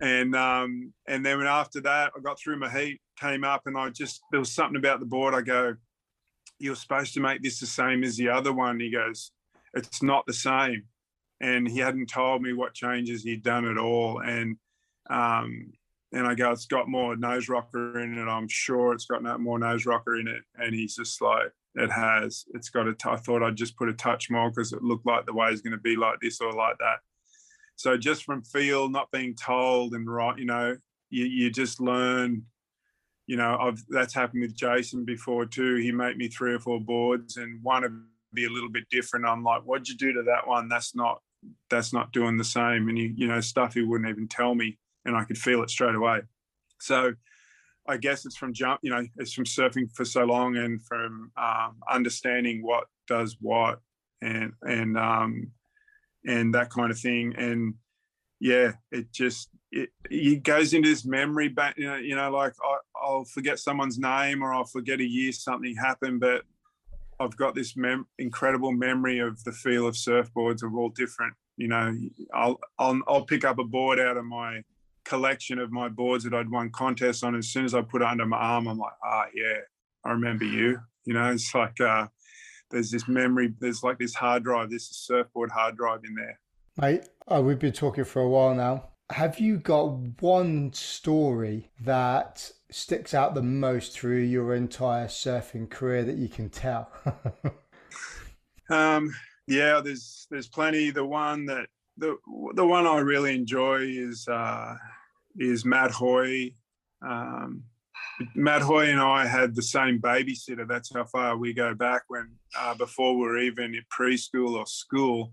And 0.01 0.35
um, 0.35 0.93
and 1.09 1.25
then 1.25 1.41
after 1.43 1.81
that, 1.83 2.13
I 2.17 2.21
got 2.21 2.39
through 2.39 2.59
my 2.59 2.69
heat, 2.69 3.01
came 3.19 3.45
up, 3.45 3.63
and 3.65 3.79
I 3.79 3.89
just 3.89 4.21
there 4.31 4.41
was 4.41 4.53
something 4.53 4.77
about 4.77 5.01
the 5.01 5.07
board. 5.07 5.35
I 5.35 5.41
go, 5.41 5.75
you're 6.59 6.77
supposed 6.77 7.15
to 7.15 7.21
make 7.21 7.43
this 7.43 7.61
the 7.61 7.67
same 7.67 8.05
as 8.05 8.17
the 8.17 8.29
other 8.29 8.53
one. 8.53 8.81
He 8.81 8.91
goes, 8.91 9.33
it's 9.75 10.03
not 10.03 10.27
the 10.27 10.33
same, 10.33 10.85
and 11.41 11.69
he 11.69 11.79
hadn't 11.79 12.07
told 12.07 12.43
me 12.43 12.53
what 12.53 12.75
changes 12.75 13.23
he'd 13.23 13.43
done 13.43 13.67
at 13.67 13.79
all. 13.79 14.21
And 14.21 14.57
um, 15.11 15.73
and 16.13 16.27
I 16.27 16.35
go, 16.35 16.51
it's 16.51 16.67
got 16.67 16.89
more 16.89 17.17
nose 17.17 17.49
rocker 17.49 17.99
in 17.99 18.17
it. 18.17 18.29
I'm 18.29 18.49
sure 18.49 18.93
it's 18.93 19.07
got 19.07 19.41
more 19.41 19.59
nose 19.59 19.87
rocker 19.87 20.17
in 20.17 20.29
it. 20.29 20.43
And 20.57 20.75
he's 20.75 20.97
just 20.97 21.21
like, 21.21 21.53
it 21.75 21.91
has. 21.91 22.45
It's 22.55 22.71
got 22.71 22.89
a. 22.89 22.95
T- 22.95 23.09
I 23.09 23.17
thought 23.17 23.43
I'd 23.43 23.57
just 23.57 23.77
put 23.77 23.91
a 23.91 23.93
touch 23.93 24.31
more 24.31 24.49
because 24.49 24.73
it 24.73 24.83
looked 24.83 25.05
like 25.05 25.27
the 25.27 25.35
way 25.35 25.51
is 25.51 25.61
going 25.61 25.73
to 25.73 25.79
be 25.79 25.95
like 25.95 26.21
this 26.21 26.41
or 26.41 26.53
like 26.53 26.79
that. 26.79 27.01
So 27.77 27.99
just 27.99 28.25
from 28.25 28.43
feel, 28.43 28.89
not 28.89 29.11
being 29.11 29.35
told, 29.35 29.93
and 29.93 30.11
right, 30.11 30.39
you 30.39 30.47
know, 30.47 30.77
you, 31.11 31.27
you 31.27 31.51
just 31.51 31.81
learn. 31.81 32.45
You 33.27 33.37
know, 33.37 33.57
I've 33.61 33.83
that's 33.89 34.15
happened 34.15 34.43
with 34.43 34.57
Jason 34.57 35.05
before 35.05 35.47
too. 35.47 35.77
He 35.77 35.93
made 35.93 36.17
me 36.17 36.29
three 36.29 36.55
or 36.55 36.61
four 36.61 36.81
boards, 36.81 37.37
and 37.37 37.63
one 37.63 37.83
would 37.83 38.05
be 38.33 38.45
a 38.45 38.51
little 38.51 38.71
bit 38.71 38.89
different. 38.91 39.27
I'm 39.27 39.43
like, 39.43 39.63
what'd 39.63 39.89
you 39.89 39.97
do 39.97 40.13
to 40.13 40.23
that 40.25 40.47
one? 40.47 40.69
That's 40.69 40.95
not 40.95 41.21
that's 41.71 41.93
not 41.93 42.13
doing 42.13 42.37
the 42.37 42.45
same. 42.45 42.89
And 42.89 42.99
you 42.99 43.13
you 43.17 43.27
know, 43.27 43.41
stuff 43.41 43.75
he 43.75 43.83
wouldn't 43.83 44.09
even 44.09 44.29
tell 44.29 44.55
me 44.55 44.79
and 45.05 45.17
I 45.17 45.25
could 45.25 45.39
feel 45.39 45.63
it 45.63 45.71
straight 45.71 45.95
away. 45.95 46.21
So 46.81 47.15
I 47.89 47.97
guess 47.97 48.27
it's 48.27 48.37
from 48.37 48.53
jump, 48.53 48.81
you 48.83 48.91
know, 48.91 49.07
it's 49.17 49.33
from 49.33 49.45
surfing 49.45 49.95
for 49.95 50.05
so 50.05 50.25
long 50.25 50.57
and 50.57 50.83
from 50.83 51.31
um, 51.37 51.77
understanding 51.89 52.63
what 52.63 52.85
does 53.07 53.37
what 53.41 53.81
and 54.21 54.53
and 54.63 54.99
um, 54.99 55.53
and 56.27 56.55
that 56.55 56.71
kind 56.71 56.91
of 56.91 56.99
thing. 56.99 57.35
And 57.37 57.75
yeah, 58.41 58.73
it 58.91 59.13
just 59.13 59.51
it, 59.71 59.91
it 60.11 60.43
goes 60.43 60.75
into 60.75 60.89
this 60.89 61.05
memory 61.05 61.49
back. 61.49 61.79
You 61.79 61.87
know, 61.87 61.97
you 61.97 62.17
know, 62.17 62.31
like 62.31 62.55
I, 62.63 62.77
I'll 63.07 63.25
forget 63.25 63.59
someone's 63.59 63.99
name 63.99 64.43
or 64.43 64.53
I'll 64.53 64.65
forget 64.65 65.01
a 65.01 65.05
year 65.05 65.31
something 65.31 65.77
happened, 65.77 66.21
but 66.21 66.43
I've 67.21 67.37
got 67.37 67.55
this 67.55 67.77
mem- 67.77 68.07
incredible 68.19 68.73
memory 68.73 69.21
of 69.21 69.43
the 69.45 69.53
feel 69.53 69.87
of 69.87 69.95
surfboards 69.95 70.63
of 70.63 70.75
all 70.75 70.89
different. 70.91 71.35
You 71.57 71.69
know, 71.69 71.97
I'll 72.35 72.59
I'll, 72.79 73.01
I'll 73.07 73.25
pick 73.25 73.45
up 73.45 73.59
a 73.59 73.65
board 73.65 74.01
out 74.01 74.17
of 74.17 74.25
my 74.25 74.63
collection 75.05 75.59
of 75.59 75.71
my 75.71 75.89
boards 75.89 76.25
that 76.25 76.35
I'd 76.35 76.51
won 76.51 76.71
contests 76.71 77.23
on. 77.23 77.37
As 77.37 77.49
soon 77.49 77.65
as 77.65 77.75
I 77.75 77.83
put 77.83 78.03
it 78.03 78.09
under 78.09 78.27
my 78.27 78.37
arm, 78.37 78.67
I'm 78.67 78.79
like, 78.79 78.93
ah, 79.05 79.27
yeah, 79.33 79.61
I 80.05 80.11
remember 80.11 80.45
you. 80.45 80.79
You 81.05 81.15
know, 81.15 81.31
it's 81.31 81.55
like 81.55 81.81
uh, 81.81 82.09
there's 82.71 82.91
this 82.91 83.07
memory, 83.07 83.55
there's 83.61 83.83
like 83.83 83.99
this 83.99 84.15
hard 84.15 84.43
drive, 84.43 84.71
this 84.71 84.89
surfboard 84.91 85.53
hard 85.53 85.77
drive 85.77 86.01
in 86.05 86.15
there. 86.15 86.41
Mate, 86.77 87.09
uh, 87.29 87.41
we've 87.41 87.59
been 87.59 87.73
talking 87.73 88.05
for 88.05 88.21
a 88.21 88.29
while 88.29 88.55
now. 88.55 88.91
Have 89.11 89.39
you 89.39 89.59
got 89.59 90.21
one 90.21 90.73
story 90.73 91.71
that 91.81 92.51
sticks 92.71 93.15
out 93.15 93.35
the 93.35 93.43
most 93.43 93.93
through 93.93 94.23
your 94.23 94.55
entire 94.55 95.07
surfing 95.07 95.71
career 95.71 96.03
that 96.05 96.17
you 96.17 96.29
can 96.29 96.49
tell? 96.49 96.91
um, 98.71 99.15
yeah, 99.47 99.81
there's 99.81 100.27
there's 100.31 100.49
plenty. 100.49 100.91
The 100.91 101.05
one 101.05 101.47
that 101.47 101.69
the 101.97 102.17
the 102.55 102.67
one 102.67 102.87
I 102.87 102.99
really 102.99 103.35
enjoy 103.35 103.83
is 103.83 104.27
uh, 104.29 104.75
is 105.39 105.65
Matt 105.65 105.93
Hoy. 105.93 106.53
Um, 107.07 107.63
Matt 108.35 108.63
Hoy 108.63 108.91
and 108.91 109.01
I 109.01 109.27
had 109.27 109.55
the 109.55 109.63
same 109.63 110.01
babysitter. 110.01 110.67
That's 110.67 110.93
how 110.93 111.05
far 111.05 111.37
we 111.37 111.53
go 111.53 111.75
back 111.75 112.03
when 112.09 112.33
uh, 112.59 112.75
before 112.75 113.15
we 113.15 113.23
were 113.23 113.39
even 113.39 113.75
in 113.75 113.83
preschool 113.97 114.55
or 114.57 114.67
school. 114.67 115.33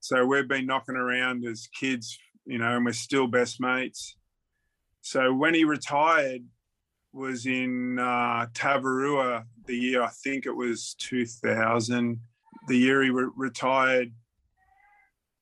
So 0.00 0.26
we've 0.26 0.48
been 0.48 0.66
knocking 0.66 0.96
around 0.96 1.44
as 1.44 1.68
kids, 1.78 2.18
you 2.46 2.58
know, 2.58 2.76
and 2.76 2.84
we're 2.84 2.92
still 2.92 3.26
best 3.26 3.60
mates. 3.60 4.16
So 5.00 5.32
when 5.34 5.54
he 5.54 5.64
retired 5.64 6.42
was 7.12 7.46
in 7.46 7.98
uh, 7.98 8.46
Tavarua 8.54 9.44
the 9.66 9.76
year 9.76 10.02
I 10.02 10.10
think 10.24 10.46
it 10.46 10.56
was 10.56 10.94
2000. 10.98 12.20
The 12.68 12.76
year 12.76 13.02
he 13.02 13.10
re- 13.10 13.30
retired, 13.36 14.12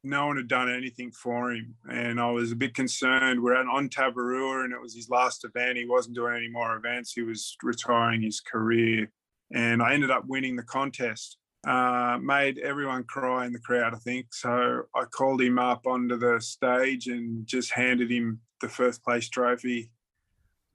no 0.02 0.26
one 0.26 0.36
had 0.36 0.48
done 0.48 0.70
anything 0.70 1.10
for 1.10 1.52
him. 1.52 1.74
And 1.90 2.20
I 2.20 2.30
was 2.30 2.52
a 2.52 2.56
bit 2.56 2.74
concerned. 2.74 3.42
We're 3.42 3.56
on 3.56 3.88
Tavarua 3.88 4.64
and 4.64 4.72
it 4.72 4.80
was 4.80 4.94
his 4.94 5.10
last 5.10 5.44
event. 5.44 5.78
He 5.78 5.86
wasn't 5.86 6.16
doing 6.16 6.36
any 6.36 6.48
more 6.48 6.76
events. 6.76 7.12
He 7.12 7.22
was 7.22 7.56
retiring 7.62 8.22
his 8.22 8.40
career. 8.40 9.10
And 9.52 9.82
I 9.82 9.94
ended 9.94 10.10
up 10.10 10.24
winning 10.26 10.56
the 10.56 10.62
contest. 10.62 11.36
Uh, 11.66 12.18
made 12.22 12.58
everyone 12.58 13.04
cry 13.04 13.44
in 13.44 13.52
the 13.52 13.58
crowd, 13.58 13.92
I 13.94 13.98
think. 13.98 14.32
So 14.32 14.82
I 14.94 15.04
called 15.04 15.42
him 15.42 15.58
up 15.58 15.86
onto 15.86 16.16
the 16.16 16.40
stage 16.40 17.06
and 17.06 17.46
just 17.46 17.72
handed 17.72 18.10
him 18.10 18.40
the 18.60 18.68
first 18.68 19.04
place 19.04 19.28
trophy 19.28 19.90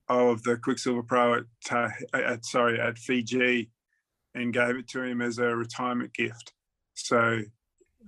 of 0.07 0.43
the 0.43 0.57
Quiksilver 0.57 1.01
Pro 1.01 1.35
at, 1.35 1.43
uh, 1.71 1.89
at 2.13 2.45
sorry 2.45 2.79
at 2.79 2.99
Fiji, 2.99 3.71
and 4.35 4.53
gave 4.53 4.75
it 4.75 4.87
to 4.89 5.01
him 5.01 5.21
as 5.21 5.39
a 5.39 5.55
retirement 5.55 6.13
gift. 6.13 6.53
So 6.93 7.41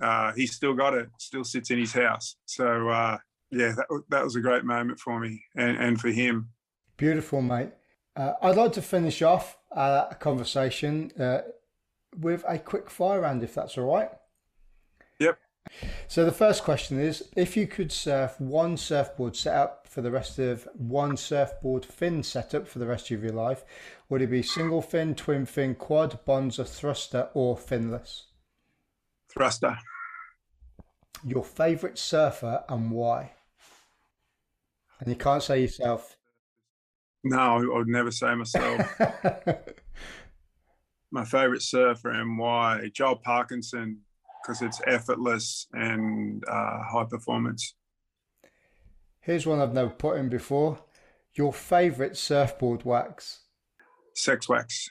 uh, 0.01 0.33
he's 0.33 0.53
still 0.53 0.73
got 0.73 0.93
it, 0.93 1.09
still 1.17 1.43
sits 1.43 1.71
in 1.71 1.79
his 1.79 1.93
house. 1.93 2.35
So 2.45 2.89
uh, 2.89 3.17
yeah, 3.49 3.73
that, 3.75 4.03
that 4.09 4.23
was 4.23 4.35
a 4.35 4.41
great 4.41 4.65
moment 4.65 4.99
for 4.99 5.19
me 5.19 5.41
and, 5.55 5.77
and 5.77 5.99
for 5.99 6.09
him. 6.09 6.49
Beautiful, 6.97 7.41
mate. 7.41 7.71
Uh, 8.15 8.33
I'd 8.41 8.55
like 8.55 8.73
to 8.73 8.81
finish 8.81 9.21
off 9.21 9.57
uh, 9.71 10.05
a 10.11 10.15
conversation 10.15 11.11
uh, 11.19 11.39
with 12.17 12.43
a 12.47 12.59
quick 12.59 12.89
fire 12.89 13.21
round, 13.21 13.43
if 13.43 13.53
that's 13.53 13.77
all 13.77 13.93
right. 13.93 14.09
Yep. 15.19 15.39
So 16.07 16.25
the 16.25 16.31
first 16.31 16.63
question 16.63 16.99
is: 16.99 17.29
If 17.35 17.57
you 17.57 17.67
could 17.67 17.91
surf 17.91 18.39
one 18.39 18.77
surfboard 18.77 19.35
setup 19.35 19.87
for 19.87 20.01
the 20.01 20.11
rest 20.11 20.39
of 20.39 20.67
one 20.73 21.17
surfboard 21.17 21.85
fin 21.85 22.23
setup 22.23 22.67
for 22.67 22.79
the 22.79 22.87
rest 22.87 23.11
of 23.11 23.23
your 23.23 23.33
life, 23.33 23.63
would 24.09 24.21
it 24.21 24.31
be 24.31 24.41
single 24.41 24.81
fin, 24.81 25.15
twin 25.15 25.45
fin, 25.45 25.75
quad, 25.75 26.19
bonzer, 26.25 26.67
thruster, 26.67 27.29
or 27.33 27.57
finless? 27.57 28.23
Thruster. 29.29 29.77
Your 31.25 31.43
favourite 31.43 31.97
surfer 31.97 32.63
and 32.69 32.91
why? 32.91 33.31
And 34.99 35.09
you 35.09 35.15
can't 35.15 35.43
say 35.43 35.61
yourself. 35.61 36.15
No, 37.23 37.57
I 37.57 37.77
would 37.77 37.87
never 37.87 38.11
say 38.11 38.33
myself. 38.35 38.81
My 41.11 41.23
favourite 41.23 41.61
surfer 41.61 42.11
and 42.11 42.37
why? 42.37 42.89
Joel 42.93 43.17
Parkinson, 43.17 43.99
because 44.41 44.61
it's 44.61 44.81
effortless 44.85 45.67
and 45.73 46.43
uh, 46.47 46.83
high 46.83 47.05
performance. 47.09 47.75
Here's 49.21 49.45
one 49.45 49.59
I've 49.59 49.73
never 49.73 49.89
put 49.89 50.17
in 50.17 50.29
before. 50.29 50.79
Your 51.33 51.53
favourite 51.53 52.17
surfboard 52.17 52.83
wax? 52.83 53.41
Sex 54.13 54.49
wax. 54.49 54.89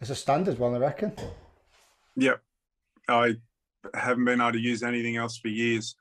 It's 0.00 0.10
a 0.10 0.14
standard 0.14 0.58
one, 0.58 0.74
I 0.74 0.78
reckon. 0.78 1.12
Yep. 2.16 2.42
I 3.08 3.36
haven't 3.94 4.24
been 4.24 4.40
able 4.40 4.52
to 4.52 4.58
use 4.58 4.82
anything 4.82 5.16
else 5.16 5.36
for 5.36 5.48
years. 5.48 5.96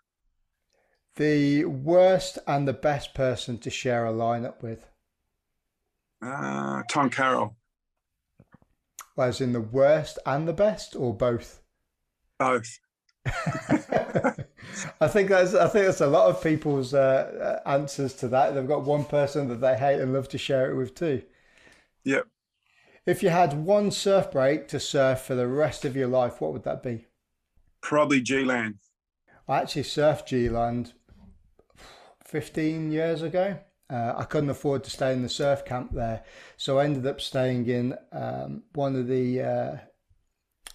The 1.15 1.65
worst 1.65 2.37
and 2.47 2.67
the 2.67 2.73
best 2.73 3.13
person 3.13 3.57
to 3.59 3.69
share 3.69 4.05
a 4.05 4.13
lineup 4.13 4.61
with? 4.63 4.87
Uh, 6.21 6.83
Tom 6.89 7.09
Carroll. 7.09 7.57
As 9.17 9.41
in 9.41 9.53
the 9.53 9.61
worst 9.61 10.17
and 10.25 10.47
the 10.47 10.53
best, 10.53 10.95
or 10.95 11.15
both? 11.15 11.61
Both. 12.39 12.79
I 15.01 15.07
think 15.07 15.29
that's 15.29 15.53
I 15.53 15.67
think 15.67 15.85
that's 15.85 16.01
a 16.01 16.07
lot 16.07 16.29
of 16.29 16.43
people's 16.43 16.93
uh, 16.93 17.59
answers 17.65 18.13
to 18.15 18.27
that. 18.29 18.53
They've 18.53 18.67
got 18.67 18.83
one 18.83 19.05
person 19.05 19.47
that 19.49 19.61
they 19.61 19.77
hate 19.77 19.99
and 19.99 20.13
love 20.13 20.29
to 20.29 20.37
share 20.37 20.71
it 20.71 20.75
with 20.75 20.95
too. 20.95 21.23
Yep. 22.03 22.27
If 23.05 23.23
you 23.23 23.29
had 23.29 23.53
one 23.53 23.91
surf 23.91 24.31
break 24.31 24.67
to 24.69 24.79
surf 24.79 25.21
for 25.21 25.35
the 25.35 25.47
rest 25.47 25.85
of 25.85 25.95
your 25.95 26.07
life, 26.07 26.39
what 26.39 26.53
would 26.53 26.63
that 26.63 26.83
be? 26.83 27.07
Probably 27.81 28.21
G-Land. 28.21 28.75
I 29.47 29.59
actually 29.59 29.83
surfed 29.83 30.27
G-Land 30.27 30.93
15 32.23 32.91
years 32.91 33.23
ago. 33.23 33.57
Uh, 33.91 34.13
I 34.17 34.23
couldn't 34.23 34.49
afford 34.49 34.83
to 34.85 34.89
stay 34.89 35.11
in 35.11 35.21
the 35.21 35.29
surf 35.29 35.65
camp 35.65 35.91
there, 35.93 36.23
so 36.55 36.79
I 36.79 36.85
ended 36.85 37.05
up 37.05 37.19
staying 37.19 37.67
in 37.67 37.93
um, 38.13 38.63
one 38.73 38.95
of 38.95 39.07
the 39.07 39.41
uh, 39.41 39.77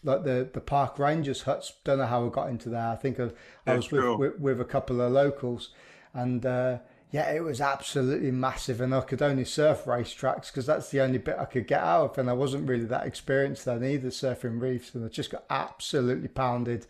like 0.05 0.25
the 0.25 0.51
the 0.53 0.61
park 0.61 0.99
rangers 0.99 1.43
huts. 1.43 1.73
Don't 1.85 1.99
know 1.99 2.07
how 2.07 2.27
I 2.27 2.29
got 2.29 2.51
into 2.51 2.69
there. 2.69 2.89
I 2.89 2.97
think 2.97 3.19
I, 3.19 3.31
I 3.67 3.77
was 3.77 3.91
with, 3.91 4.03
cool. 4.03 4.19
with, 4.19 4.39
with 4.39 4.61
a 4.61 4.65
couple 4.65 5.01
of 5.01 5.13
locals, 5.13 5.71
and 6.13 6.45
uh, 6.45 6.79
yeah, 7.11 7.31
it 7.33 7.43
was 7.43 7.61
absolutely 7.61 8.31
massive. 8.31 8.83
And 8.83 8.95
I 8.95 9.01
could 9.01 9.23
only 9.23 9.45
surf 9.45 9.85
racetracks 9.87 10.49
because 10.49 10.67
that's 10.67 10.91
the 10.91 11.01
only 11.01 11.19
bit 11.19 11.37
I 11.39 11.47
could 11.47 11.67
get 11.67 11.81
out 11.81 12.11
of, 12.11 12.19
and 12.19 12.29
I 12.29 12.35
wasn't 12.35 12.69
really 12.69 12.85
that 12.85 13.07
experienced 13.07 13.65
then 13.65 13.83
either 13.83 14.09
surfing 14.09 14.61
reefs, 14.61 14.95
and 14.95 15.05
I 15.05 15.09
just 15.09 15.31
got 15.31 15.45
absolutely 15.49 16.29
pounded. 16.29 16.87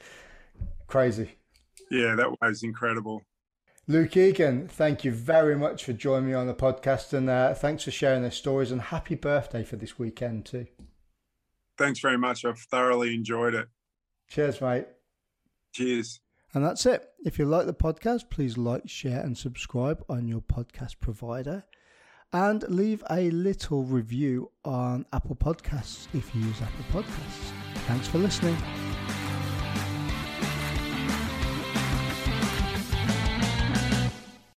Crazy. 0.89 1.37
Yeah, 1.91 2.17
that 2.17 2.31
was 2.41 2.65
incredible. 2.65 3.23
Luke 3.89 4.17
Egan, 4.17 4.67
thank 4.67 5.05
you 5.05 5.13
very 5.13 5.57
much 5.57 5.85
for 5.85 5.93
joining 5.93 6.29
me 6.29 6.35
on 6.35 6.49
the 6.49 6.55
podcast 6.55 7.13
and 7.13 7.31
uh, 7.31 7.55
thanks 7.55 7.85
for 7.85 7.93
sharing 7.93 8.23
those 8.23 8.35
stories 8.35 8.73
and 8.73 8.81
happy 8.81 9.15
birthday 9.15 9.63
for 9.63 9.77
this 9.77 9.97
weekend 9.97 10.45
too. 10.45 10.67
Thanks 11.79 12.01
very 12.01 12.19
much. 12.19 12.45
I've 12.45 12.59
thoroughly 12.59 13.15
enjoyed 13.15 13.55
it. 13.55 13.69
Cheers, 14.29 14.61
mate. 14.61 14.87
Cheers. 15.73 16.21
And 16.53 16.65
that's 16.65 16.87
it. 16.87 17.07
If 17.25 17.39
you 17.39 17.45
like 17.45 17.67
the 17.67 17.75
podcast, 17.75 18.29
please 18.31 18.59
like, 18.59 18.89
share, 18.89 19.21
and 19.21 19.37
subscribe 19.37 20.03
on 20.09 20.27
your 20.27 20.41
podcast 20.41 20.99
provider. 21.01 21.65
And 22.33 22.65
leave 22.69 23.05
a 23.09 23.31
little 23.31 23.85
review 23.85 24.51
on 24.65 25.07
Apple 25.13 25.37
Podcasts 25.37 26.09
if 26.13 26.35
you 26.35 26.43
use 26.43 26.61
Apple 26.61 27.03
Podcasts. 27.03 27.53
Thanks 27.87 28.09
for 28.09 28.19
listening. 28.19 28.57